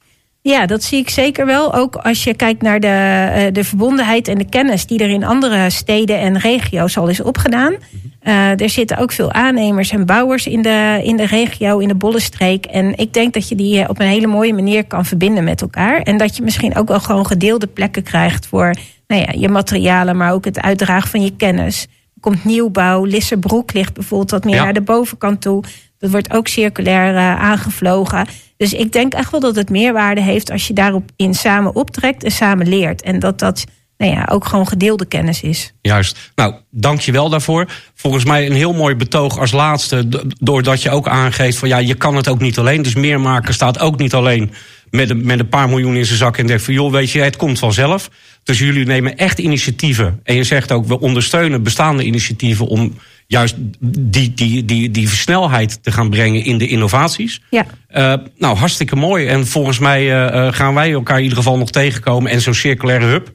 Ja, 0.42 0.66
dat 0.66 0.84
zie 0.84 1.00
ik 1.00 1.10
zeker 1.10 1.46
wel. 1.46 1.74
Ook 1.74 1.96
als 1.96 2.24
je 2.24 2.34
kijkt 2.34 2.62
naar 2.62 2.80
de, 2.80 2.88
eh, 2.88 3.54
de 3.54 3.64
verbondenheid 3.64 4.28
en 4.28 4.38
de 4.38 4.50
kennis 4.50 4.86
die 4.86 5.00
er 5.00 5.10
in 5.10 5.24
andere 5.24 5.70
steden 5.70 6.20
en 6.20 6.40
regio's 6.40 6.98
al 6.98 7.08
is 7.08 7.22
opgedaan. 7.22 7.74
Eh, 8.20 8.62
er 8.62 8.70
zitten 8.70 8.98
ook 8.98 9.12
veel 9.12 9.32
aannemers 9.32 9.92
en 9.92 10.06
bouwers 10.06 10.48
in 10.48 10.62
de, 10.62 11.02
in 11.04 11.18
de 11.18 11.26
regio, 11.26 11.78
in 11.78 11.88
de 11.88 11.96
Bollenstreek. 11.96 12.66
En 12.66 12.98
ik 12.98 13.14
denk 13.14 13.34
dat 13.34 13.48
je 13.50 13.56
die 13.56 13.80
eh, 13.80 13.90
op 13.90 14.00
een 14.00 14.08
hele 14.08 14.28
mooie 14.28 14.54
manier 14.54 14.86
kan 14.86 15.06
verbinden 15.06 15.44
met 15.44 15.62
elkaar. 15.62 16.02
En 16.02 16.18
dat 16.18 16.36
je 16.38 16.44
misschien 16.44 16.76
ook 16.76 16.88
wel 16.88 17.00
gewoon 17.00 17.26
gedeelde 17.28 17.68
plekken 17.68 18.04
krijgt 18.04 18.48
voor 18.48 18.76
nou 19.08 19.22
ja, 19.22 19.34
je 19.38 19.50
materialen, 19.50 20.18
maar 20.18 20.34
ook 20.34 20.46
het 20.46 20.62
uitdragen 20.62 21.10
van 21.10 21.22
je 21.22 21.36
kennis. 21.36 21.82
Er 22.16 22.22
komt 22.22 22.44
nieuwbouw, 22.46 23.04
Lisserbroek 23.04 23.74
ligt 23.74 23.94
bijvoorbeeld 23.94 24.32
wat 24.32 24.44
meer 24.44 24.56
Ja. 24.56 24.64
naar 24.64 24.74
de 24.74 24.82
bovenkant 24.82 25.42
toe. 25.42 25.64
Dat 26.04 26.12
wordt 26.12 26.34
ook 26.34 26.48
circulair 26.48 27.16
eh, 27.16 27.40
aangevlogen. 27.40 28.28
Dus 28.58 28.74
ik 28.74 28.92
denk 28.92 29.14
echt 29.14 29.32
wel 29.32 29.40
dat 29.40 29.56
het 29.56 29.70
meerwaarde 29.70 30.22
heeft 30.22 30.52
als 30.52 30.68
je 30.68 30.74
daarop 30.74 31.10
in 31.16 31.34
samen 31.34 31.76
optrekt 31.76 32.24
en 32.24 32.32
samen 32.32 32.68
leert. 32.68 33.02
En 33.02 33.20
dat 33.20 33.40
dat 33.40 33.64
nou 33.98 34.12
ja, 34.12 34.28
ook 34.32 34.46
gewoon 34.46 34.68
gedeelde 34.68 35.06
kennis 35.06 35.42
is. 35.42 35.74
Juist. 35.82 36.32
Nou, 36.36 36.56
dank 36.70 37.00
je 37.00 37.12
wel 37.12 37.30
daarvoor. 37.30 37.68
Volgens 37.96 38.26
mij 38.26 38.46
een 38.46 38.54
heel 38.54 38.74
mooi 38.74 38.96
betoog 38.96 39.40
als 39.40 39.52
laatste. 39.52 40.08
Doordat 40.40 40.82
je 40.82 40.90
ook 40.90 41.08
aangeeft 41.08 41.58
van 41.58 41.68
ja, 41.68 41.78
je 41.78 41.96
kan 41.96 42.16
het 42.16 42.28
ook 42.28 42.40
niet 42.40 42.58
alleen. 42.58 42.82
Dus 42.82 42.96
meer 42.96 43.20
maken 43.20 43.54
staat 43.54 43.80
ook 43.80 43.98
niet 43.98 44.14
alleen 44.14 44.52
met 44.90 45.10
een, 45.10 45.26
met 45.26 45.40
een 45.40 45.50
paar 45.50 45.70
miljoen 45.70 45.96
in 45.96 46.06
zijn 46.06 46.18
zak. 46.18 46.38
En 46.38 46.48
denkt 46.48 46.64
van 46.64 46.74
joh, 46.74 46.92
weet 46.92 47.12
je, 47.12 47.22
het 47.22 47.36
komt 47.36 47.60
vanzelf. 47.60 48.10
Dus 48.44 48.60
jullie 48.60 48.86
nemen 48.86 49.18
echt 49.18 49.40
initiatieven. 49.40 50.20
En 50.24 50.36
je 50.36 50.44
zegt 50.44 50.72
ook, 50.72 50.86
we 50.86 51.00
ondersteunen 51.00 51.64
bestaande 51.64 52.04
initiatieven 52.04 52.68
om 52.68 52.94
juist 53.34 53.56
die, 53.80 54.34
die, 54.34 54.66
die, 54.66 54.92
die 54.92 55.10
versnelheid 55.10 55.84
te 55.84 55.92
gaan 55.92 56.10
brengen 56.10 56.44
in 56.46 56.58
de 56.58 56.68
innovaties. 56.68 57.42
Ja. 57.50 57.66
Eh, 57.88 58.14
nou, 58.38 58.58
hartstikke 58.58 58.96
mooi. 58.96 59.28
En 59.28 59.48
volgens 59.48 59.80
mij 59.80 60.00
eh, 60.00 60.48
eh, 60.48 60.54
gaan 60.54 60.74
wij 60.74 60.92
elkaar 60.92 61.18
in 61.18 61.24
ieder 61.24 61.38
geval 61.38 61.58
nog 61.58 61.72
tegenkomen. 61.72 62.32
En 62.32 62.42
zo'n 62.42 62.54
circulaire 62.54 63.06
hub. 63.06 63.32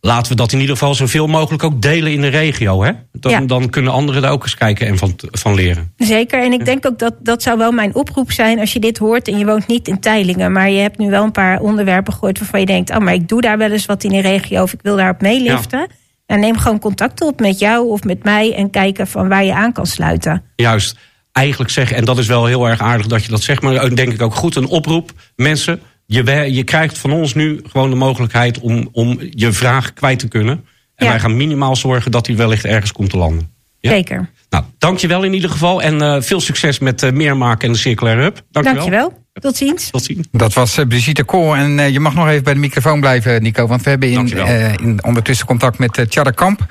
Laten 0.00 0.30
we 0.30 0.36
dat 0.36 0.52
in 0.52 0.60
ieder 0.60 0.76
geval 0.76 0.94
zoveel 0.94 1.26
mogelijk 1.26 1.62
ook 1.62 1.82
delen 1.82 2.12
in 2.12 2.20
de 2.20 2.28
regio. 2.28 2.82
Hè? 2.82 2.92
Dan, 3.12 3.32
Ja. 3.32 3.40
dan 3.40 3.70
kunnen 3.70 3.92
anderen 3.92 4.24
er 4.24 4.30
ook 4.30 4.42
eens 4.42 4.54
kijken 4.54 4.86
en 4.86 4.98
van, 4.98 5.14
van 5.16 5.54
leren. 5.54 5.92
Zeker. 5.96 6.42
En 6.42 6.52
ik 6.52 6.64
denk 6.64 6.86
ook 6.86 6.98
dat 6.98 7.14
dat 7.20 7.42
zou 7.42 7.58
wel 7.58 7.72
mijn 7.72 7.94
oproep 7.94 8.32
zijn 8.32 8.58
als 8.58 8.72
je 8.72 8.80
dit 8.80 8.98
hoort 8.98 9.28
en 9.28 9.38
je 9.38 9.44
woont 9.44 9.66
niet 9.66 9.88
in 9.88 10.00
Teilingen. 10.00 10.52
Maar 10.52 10.70
je 10.70 10.80
hebt 10.80 10.98
nu 10.98 11.10
wel 11.10 11.24
een 11.24 11.32
paar 11.32 11.60
onderwerpen 11.60 12.12
gehoord 12.12 12.38
waarvan 12.38 12.60
je 12.60 12.66
denkt, 12.66 12.90
oh, 12.90 12.98
maar 12.98 13.14
ik 13.14 13.28
doe 13.28 13.40
daar 13.40 13.58
wel 13.58 13.70
eens 13.70 13.86
wat 13.86 14.04
in 14.04 14.10
de 14.10 14.20
regio 14.20 14.62
of 14.62 14.72
ik 14.72 14.80
wil 14.82 14.96
daarop 14.96 15.20
meeliften. 15.20 15.86
En 16.26 16.40
neem 16.40 16.58
gewoon 16.58 16.78
contact 16.78 17.20
op 17.20 17.40
met 17.40 17.58
jou 17.58 17.88
of 17.88 18.02
met 18.04 18.24
mij 18.24 18.54
en 18.54 18.70
kijken 18.70 19.06
van 19.06 19.28
waar 19.28 19.44
je 19.44 19.54
aan 19.54 19.72
kan 19.72 19.86
sluiten. 19.86 20.42
Juist 20.56 20.98
eigenlijk 21.32 21.70
zeggen, 21.70 21.96
en 21.96 22.04
dat 22.04 22.18
is 22.18 22.26
wel 22.26 22.46
heel 22.46 22.68
erg 22.68 22.80
aardig 22.80 23.06
dat 23.06 23.24
je 23.24 23.30
dat 23.30 23.42
zegt, 23.42 23.62
maar 23.62 23.94
denk 23.94 24.12
ik 24.12 24.22
ook 24.22 24.34
goed 24.34 24.56
een 24.56 24.66
oproep. 24.66 25.12
Mensen, 25.36 25.80
je, 26.06 26.52
je 26.52 26.64
krijgt 26.64 26.98
van 26.98 27.12
ons 27.12 27.34
nu 27.34 27.60
gewoon 27.68 27.90
de 27.90 27.96
mogelijkheid 27.96 28.60
om, 28.60 28.88
om 28.92 29.18
je 29.30 29.52
vraag 29.52 29.92
kwijt 29.92 30.18
te 30.18 30.28
kunnen. 30.28 30.64
En 30.94 31.04
Ja. 31.06 31.10
wij 31.10 31.20
gaan 31.20 31.36
minimaal 31.36 31.76
zorgen 31.76 32.10
dat 32.10 32.24
die 32.24 32.36
wellicht 32.36 32.64
ergens 32.64 32.92
komt 32.92 33.10
te 33.10 33.16
landen. 33.16 33.52
Ja? 33.80 33.90
Zeker. 33.90 34.30
Nou, 34.50 34.64
dankjewel 34.78 35.22
in 35.22 35.34
ieder 35.34 35.50
geval. 35.50 35.82
En 35.82 36.00
eh, 36.02 36.20
veel 36.20 36.40
succes 36.40 36.78
met 36.78 37.02
eh, 37.02 37.12
meer 37.12 37.36
maken 37.36 37.66
en 37.66 37.72
de 37.72 37.78
circulaire 37.78 38.22
hub. 38.22 38.42
Dankjewel. 38.50 38.82
Dankjewel. 38.82 39.23
Tot 39.40 39.56
ziens. 39.56 39.90
Tot 39.90 40.02
ziens. 40.04 40.26
Dat 40.30 40.52
was 40.52 40.78
eh, 40.78 40.86
Brigitte 40.86 41.24
Kool. 41.24 41.56
En 41.56 41.78
eh, 41.78 41.88
je 41.88 42.00
mag 42.00 42.14
nog 42.14 42.28
even 42.28 42.44
bij 42.44 42.52
de 42.54 42.58
microfoon 42.60 43.00
blijven, 43.00 43.42
Nico. 43.42 43.66
Want 43.66 43.82
we 43.82 43.90
hebben 43.90 44.10
in, 44.10 44.32
eh, 44.38 44.72
ondertussen 45.00 45.46
contact 45.46 45.78
met 45.78 45.98
uh, 45.98 46.04
Tjarre 46.04 46.34
Kamp. 46.34 46.66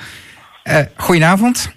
Eh, 0.63 0.77
goedenavond. 0.97 1.71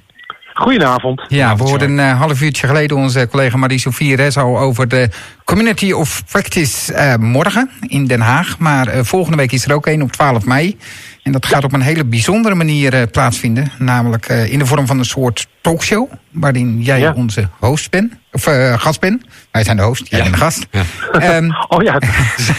Goedenavond. 0.55 1.23
Ja, 1.29 1.57
we 1.57 1.63
hoorden 1.63 1.91
een 1.91 2.11
eh, 2.11 2.19
half 2.21 2.41
uurtje 2.43 2.67
geleden 2.67 2.97
onze 2.97 3.29
collega 3.31 3.57
Marie-Sophie 3.57 4.17
Res 4.17 4.37
al 4.37 4.59
over 4.59 4.89
de 4.89 5.09
Community 5.45 5.93
of 5.93 6.23
Practice 6.31 6.93
eh, 6.93 7.15
morgen 7.17 7.71
in 7.81 8.07
Den 8.07 8.21
Haag. 8.21 8.59
Maar 8.59 8.89
eh, 8.89 9.03
volgende 9.05 9.37
week 9.37 9.53
is 9.53 9.65
er 9.65 9.73
ook 9.75 9.87
een 9.87 10.03
op 10.03 10.13
12 10.13 10.45
mei. 10.45 10.77
En 11.23 11.33
dat 11.33 11.47
gaat 11.47 11.65
op 11.65 11.73
een 11.73 11.81
hele 11.81 12.05
bijzondere 12.05 12.55
manier 12.55 12.95
eh, 12.95 13.03
plaatsvinden. 13.13 13.71
Namelijk 13.79 14.27
eh, 14.27 14.53
in 14.53 14.59
de 14.59 14.67
vorm 14.67 14.87
van 14.87 14.99
een 14.99 15.05
soort 15.05 15.47
talkshow. 15.71 16.09
Waarin 16.31 16.81
jij 16.83 16.99
Ja. 17.01 17.13
onze 17.17 17.49
host 17.59 17.91
bent. 17.91 18.13
Of 18.33 18.47
eh, 18.47 18.81
gast 18.81 19.01
bent. 19.01 19.23
Wij 19.51 19.65
zijn 19.65 19.77
de 19.77 19.83
host, 19.83 20.07
jij 20.09 20.19
Ja. 20.19 20.25
bent 20.25 20.37
de 20.37 20.41
gast. 20.43 20.67
Ja. 20.71 20.83
Oh 21.15 21.23
Ehm, 21.23 21.45
ja, 21.83 21.99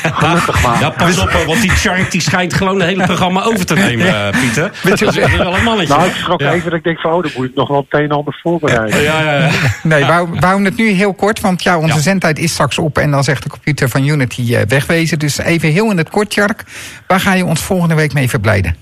gelukkig 0.01 0.63
maar. 0.63 0.79
Ja, 0.79 0.89
pas 0.89 1.19
op, 1.19 1.29
hoor, 1.29 1.45
want 1.45 1.61
die 1.61 1.71
Shark 1.71 2.11
die 2.11 2.21
schijnt 2.21 2.53
gewoon 2.53 2.79
het 2.79 2.87
hele 2.89 3.03
programma 3.03 3.43
over 3.43 3.65
te 3.65 3.73
nemen, 3.73 4.07
eh, 4.07 4.39
Pieter. 4.41 4.71
Dat 4.83 5.01
is 5.01 5.17
echt 5.17 5.37
wel 5.37 5.55
een 5.57 5.63
mannetje. 5.63 5.95
Nou, 5.95 6.07
ik 6.07 6.15
schrok 6.15 6.39
ja. 6.39 6.51
even 6.53 6.69
dat 6.69 6.77
ik 6.79 6.83
denk 6.83 6.99
van, 6.99 7.11
oh, 7.11 7.21
dan 7.23 7.31
moet 7.35 7.45
ik 7.45 7.55
nog 7.55 7.67
wel 7.67 7.85
het 7.89 7.99
een 7.99 8.05
en 8.05 8.11
ander 8.11 8.39
voorbereiden. 8.43 9.01
Ja, 9.01 9.21
ja, 9.21 9.33
ja. 9.37 9.49
Nee, 9.83 10.05
we, 10.05 10.27
we 10.33 10.45
houden 10.45 10.65
het 10.65 10.77
nu 10.77 10.89
heel 10.89 11.13
kort, 11.13 11.39
want 11.39 11.63
ja, 11.63 11.77
onze 11.77 11.95
Ja. 11.95 12.01
zendtijd 12.01 12.39
is 12.39 12.51
straks 12.51 12.77
op 12.77 12.97
en 12.97 13.11
dan 13.11 13.23
zegt 13.23 13.43
de 13.43 13.49
computer 13.49 13.89
van 13.89 14.07
Unity 14.07 14.55
eh, 14.55 14.61
wegwezen. 14.67 15.19
Dus 15.19 15.37
even 15.37 15.69
heel 15.71 15.91
in 15.91 15.97
het 15.97 16.09
kort, 16.09 16.33
Jark. 16.33 16.63
Waar 17.07 17.19
ga 17.19 17.33
je 17.33 17.45
ons 17.45 17.61
volgende 17.61 17.95
week 17.95 18.13
mee 18.13 18.29
verblijden? 18.29 18.75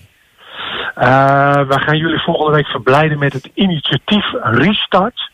Eh, 0.95 1.61
we 1.67 1.79
gaan 1.79 1.97
jullie 1.97 2.19
volgende 2.19 2.51
week 2.51 2.67
verblijden 2.67 3.19
met 3.19 3.33
het 3.33 3.49
initiatief 3.53 4.25
Restart. 4.41 5.31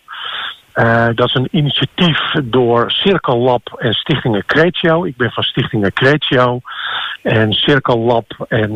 Eh, 0.73 1.07
dat 1.15 1.27
is 1.27 1.33
een 1.33 1.47
initiatief 1.51 2.19
door 2.43 2.91
Circle 2.91 3.35
Lab 3.35 3.75
en 3.77 3.93
Stichtingen 3.93 4.45
Cretio. 4.45 5.05
Ik 5.05 5.17
ben 5.17 5.31
van 5.31 5.43
Stichtingen 5.43 5.93
Cretio. 5.93 6.59
En 7.21 7.53
Circle 7.53 7.97
Lab 7.97 8.45
en 8.47 8.73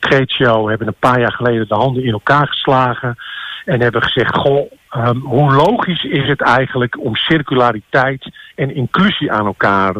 Cretio 0.00 0.68
hebben 0.68 0.86
een 0.86 0.94
paar 0.98 1.20
jaar 1.20 1.32
geleden 1.32 1.68
de 1.68 1.74
handen 1.74 2.04
in 2.04 2.12
elkaar 2.12 2.46
geslagen. 2.48 3.16
En 3.64 3.80
hebben 3.80 4.02
gezegd, 4.02 4.36
goh, 4.36 4.72
ehm, 4.90 5.16
hoe 5.16 5.52
logisch 5.52 6.04
is 6.04 6.28
het 6.28 6.40
eigenlijk 6.40 6.98
om 7.00 7.16
circulariteit 7.16 8.30
en 8.54 8.74
inclusie 8.74 9.32
aan 9.32 9.46
elkaar 9.46 9.92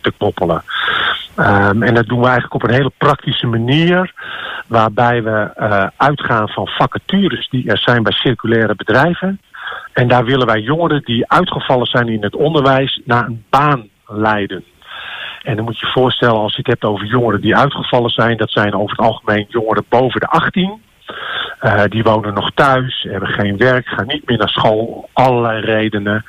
te 0.00 0.12
koppelen. 0.18 0.62
Ehm, 1.38 1.82
en 1.82 1.94
dat 1.94 2.06
doen 2.06 2.18
we 2.18 2.24
eigenlijk 2.24 2.54
op 2.54 2.62
een 2.62 2.74
hele 2.74 2.92
praktische 2.98 3.46
manier. 3.46 4.12
Waarbij 4.66 5.22
we 5.22 5.50
eh, 5.54 5.86
uitgaan 5.96 6.48
van 6.48 6.66
vacatures 6.66 7.48
die 7.48 7.70
er 7.70 7.78
zijn 7.78 8.02
bij 8.02 8.12
circulaire 8.12 8.74
bedrijven. 8.74 9.40
En 9.92 10.08
daar 10.08 10.24
willen 10.24 10.46
wij 10.46 10.60
jongeren 10.60 11.02
die 11.04 11.30
uitgevallen 11.30 11.86
zijn 11.86 12.08
in 12.08 12.22
het 12.22 12.34
onderwijs 12.36 13.00
naar 13.04 13.26
een 13.26 13.44
baan 13.50 13.88
leiden. 14.06 14.64
En 15.42 15.56
dan 15.56 15.64
moet 15.64 15.78
je 15.78 15.86
je 15.86 15.92
voorstellen, 15.92 16.40
als 16.40 16.52
je 16.52 16.58
het 16.58 16.66
hebt 16.66 16.84
over 16.84 17.06
jongeren 17.06 17.40
die 17.40 17.56
uitgevallen 17.56 18.10
zijn, 18.10 18.36
dat 18.36 18.50
zijn 18.50 18.74
over 18.74 18.96
het 18.96 19.06
algemeen 19.06 19.46
jongeren 19.48 19.84
boven 19.88 20.20
de 20.20 20.26
18. 20.26 20.80
Eh, 21.58 21.82
die 21.88 22.02
wonen 22.02 22.34
nog 22.34 22.50
thuis, 22.54 23.06
hebben 23.10 23.28
geen 23.28 23.56
werk, 23.56 23.86
gaan 23.86 24.06
niet 24.06 24.26
meer 24.26 24.38
naar 24.38 24.48
school, 24.48 25.08
allerlei 25.12 25.60
redenen. 25.60 26.24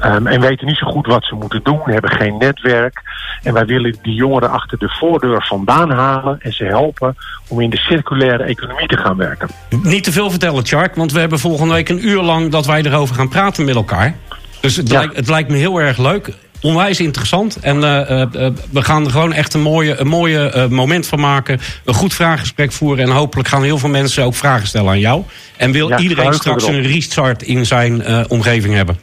Ehm, 0.00 0.26
en 0.26 0.40
weten 0.40 0.66
niet 0.66 0.76
zo 0.76 0.86
goed 0.86 1.06
wat 1.06 1.24
ze 1.24 1.34
moeten 1.34 1.60
doen, 1.62 1.80
hebben 1.84 2.10
geen 2.10 2.36
netwerk. 2.38 3.02
En 3.42 3.52
wij 3.52 3.64
willen 3.64 3.96
die 4.02 4.14
jongeren 4.14 4.50
achter 4.50 4.78
de 4.78 4.88
voordeur 4.88 5.44
vandaan 5.46 5.90
halen 5.90 6.40
en 6.40 6.52
ze 6.52 6.64
helpen 6.64 7.16
om 7.48 7.60
in 7.60 7.70
de 7.70 7.76
circulaire 7.76 8.44
economie 8.44 8.86
te 8.86 8.96
gaan 8.96 9.16
werken. 9.16 9.48
Niet 9.82 10.04
te 10.04 10.12
veel 10.12 10.30
vertellen, 10.30 10.66
Shark, 10.66 10.94
want 10.94 11.12
we 11.12 11.20
hebben 11.20 11.38
volgende 11.38 11.74
week 11.74 11.88
een 11.88 12.08
uur 12.08 12.22
lang 12.22 12.50
dat 12.50 12.66
wij 12.66 12.82
erover 12.82 13.14
gaan 13.14 13.28
praten 13.28 13.64
met 13.64 13.74
elkaar. 13.74 14.14
Dus 14.60 14.76
het, 14.76 14.90
Ja. 14.90 14.98
lijkt, 14.98 15.16
het 15.16 15.28
lijkt 15.28 15.50
me 15.50 15.56
heel 15.56 15.80
erg 15.80 15.98
leuk. 15.98 16.32
Onwijs 16.60 17.00
interessant. 17.00 17.60
En 17.60 17.84
eh, 17.84 18.00
eh, 18.22 18.22
eh, 18.46 18.52
we 18.70 18.82
gaan 18.82 19.04
er 19.04 19.10
gewoon 19.10 19.32
echt 19.32 19.54
een 19.54 19.60
mooie, 19.60 19.96
een 20.00 20.06
mooie 20.06 20.50
eh, 20.50 20.66
moment 20.66 21.06
van 21.06 21.20
maken. 21.20 21.60
Een 21.84 21.94
goed 21.94 22.14
vraaggesprek 22.14 22.72
voeren. 22.72 23.04
En 23.04 23.10
hopelijk 23.10 23.48
gaan 23.48 23.62
heel 23.62 23.78
veel 23.78 23.88
mensen 23.88 24.24
ook 24.24 24.34
vragen 24.34 24.66
stellen 24.66 24.90
aan 24.90 25.00
jou. 25.00 25.22
En 25.56 25.72
wil 25.72 25.88
Ja, 25.88 25.98
iedereen 25.98 26.32
straks 26.34 26.66
een 26.66 26.82
restart 26.82 27.42
in 27.42 27.66
zijn 27.66 28.02
eh, 28.02 28.24
omgeving 28.28 28.74
hebben. 28.74 28.98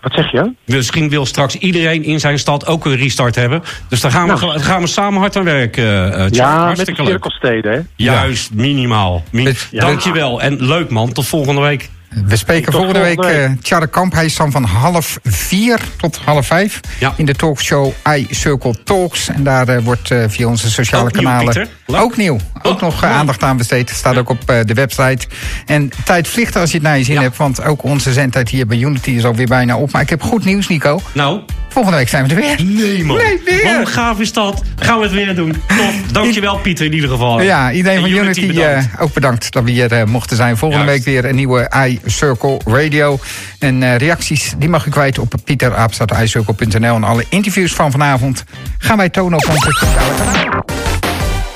Wat 0.00 0.14
zeg 0.14 0.30
je? 0.32 0.52
Misschien 0.64 1.08
wil 1.08 1.26
straks 1.26 1.54
iedereen 1.56 2.04
in 2.04 2.20
zijn 2.20 2.38
stad 2.38 2.66
ook 2.66 2.84
een 2.84 2.96
restart 2.96 3.34
hebben. 3.34 3.62
Dus 3.88 4.00
daar 4.00 4.10
gaan 4.10 4.28
we, 4.28 4.40
Nou. 4.46 4.60
gaan 4.60 4.80
we 4.80 4.86
samen 4.86 5.20
hard 5.20 5.36
aan 5.36 5.44
werken. 5.44 6.12
eh, 6.12 6.24
Tjak. 6.24 6.34
Ja, 6.34 6.50
met 6.50 6.58
de 6.58 6.64
Hartstikke 6.64 7.02
leuk. 7.02 7.10
cirkelsteden, 7.10 7.72
hè? 7.72 7.80
Juist, 7.96 8.52
minimaal. 8.54 9.22
Mi- 9.30 9.44
Dus- 9.44 9.68
Dankjewel. 9.72 10.40
En 10.42 10.66
leuk 10.66 10.90
man, 10.90 11.12
tot 11.12 11.26
volgende 11.26 11.60
week. 11.60 11.88
We 12.26 12.36
spreken 12.36 12.72
volgende 12.72 13.00
week 13.00 13.48
Tjarre 13.62 13.86
Kamp. 13.86 14.12
Hij 14.12 14.24
is 14.24 14.36
dan 14.36 14.50
van 14.50 14.64
half 14.64 15.18
vier 15.24 15.80
tot 15.96 16.20
half 16.24 16.46
vijf 16.46 16.80
Ja. 16.98 17.12
in 17.16 17.26
de 17.26 17.34
talkshow 17.34 17.92
iCircle 18.14 18.74
Talks. 18.84 19.28
En 19.28 19.44
daar 19.44 19.68
eh, 19.68 19.82
wordt 19.84 20.14
via 20.28 20.46
onze 20.46 20.70
sociale 20.70 21.04
Ook 21.04 21.12
kanalen... 21.12 21.68
Ook 21.86 22.16
nieuw. 22.16 22.38
Ook 22.62 22.74
Oh, 22.74 22.80
nog 22.80 23.04
aandacht 23.04 23.42
aan 23.42 23.56
besteed. 23.56 23.90
Staat 23.90 24.16
ook 24.16 24.28
op 24.28 24.46
de 24.46 24.74
website. 24.74 25.26
En 25.66 25.90
tijd 26.04 26.28
vliegt 26.28 26.56
als 26.56 26.70
je 26.70 26.76
het 26.76 26.86
naar 26.86 26.98
je 26.98 27.04
zin 27.04 27.14
Ja. 27.14 27.20
hebt. 27.20 27.36
Want 27.36 27.62
ook 27.64 27.82
onze 27.82 28.12
zendtijd 28.12 28.48
hier 28.48 28.66
bij 28.66 28.78
Unity 28.78 29.10
is 29.10 29.24
alweer 29.24 29.46
bijna 29.46 29.76
op. 29.76 29.92
Maar 29.92 30.02
ik 30.02 30.10
heb 30.10 30.22
goed 30.22 30.44
nieuws, 30.44 30.68
Nico. 30.68 31.00
Nou, 31.14 31.40
Volgende 31.68 31.98
week 32.00 32.08
zijn 32.10 32.28
we 32.28 32.34
er 32.34 32.40
weer. 32.40 32.64
nee 32.64 33.04
man. 33.04 33.16
Nee, 33.16 33.40
weer. 33.44 33.76
Hoe 33.76 33.86
gaaf 33.86 34.20
is 34.20 34.32
dat? 34.32 34.62
Gaan 34.76 34.96
we 34.98 35.02
het 35.04 35.12
weer 35.12 35.34
doen. 35.34 35.50
Tof. 35.66 35.94
Dankjewel 36.12 36.58
Pieter 36.58 36.86
in 36.86 36.92
ieder 36.92 37.10
geval. 37.10 37.42
Ja, 37.42 37.72
iedereen 37.72 38.00
van 38.00 38.10
Unity, 38.10 38.46
bedankt. 38.46 39.00
ook 39.00 39.12
bedankt 39.12 39.52
dat 39.52 39.64
we 39.64 39.70
hier 39.70 40.08
mochten 40.08 40.36
zijn. 40.36 40.56
Volgende 40.56 40.84
Juist. 40.84 41.04
week 41.04 41.14
weer 41.22 41.30
een 41.30 41.36
nieuwe 41.36 41.70
iCircle 42.04 42.60
Radio. 42.64 43.18
En 43.58 43.82
eh, 43.82 43.96
reacties 43.96 44.54
die 44.58 44.68
mag 44.68 44.86
u 44.86 44.90
kwijt 44.90 45.18
op 45.18 45.34
pieteraapstad.icircle.nl. 45.44 46.94
En 46.94 47.04
alle 47.04 47.24
interviews 47.28 47.74
van 47.74 47.90
vanavond 47.90 48.44
gaan 48.78 48.96
wij 48.96 49.08
tonen 49.08 49.38
op 49.38 49.48
onze. 49.48 49.74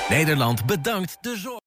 Nederland 0.08 0.66
bedankt 0.66 1.18
de 1.20 1.38
zorg. 1.42 1.58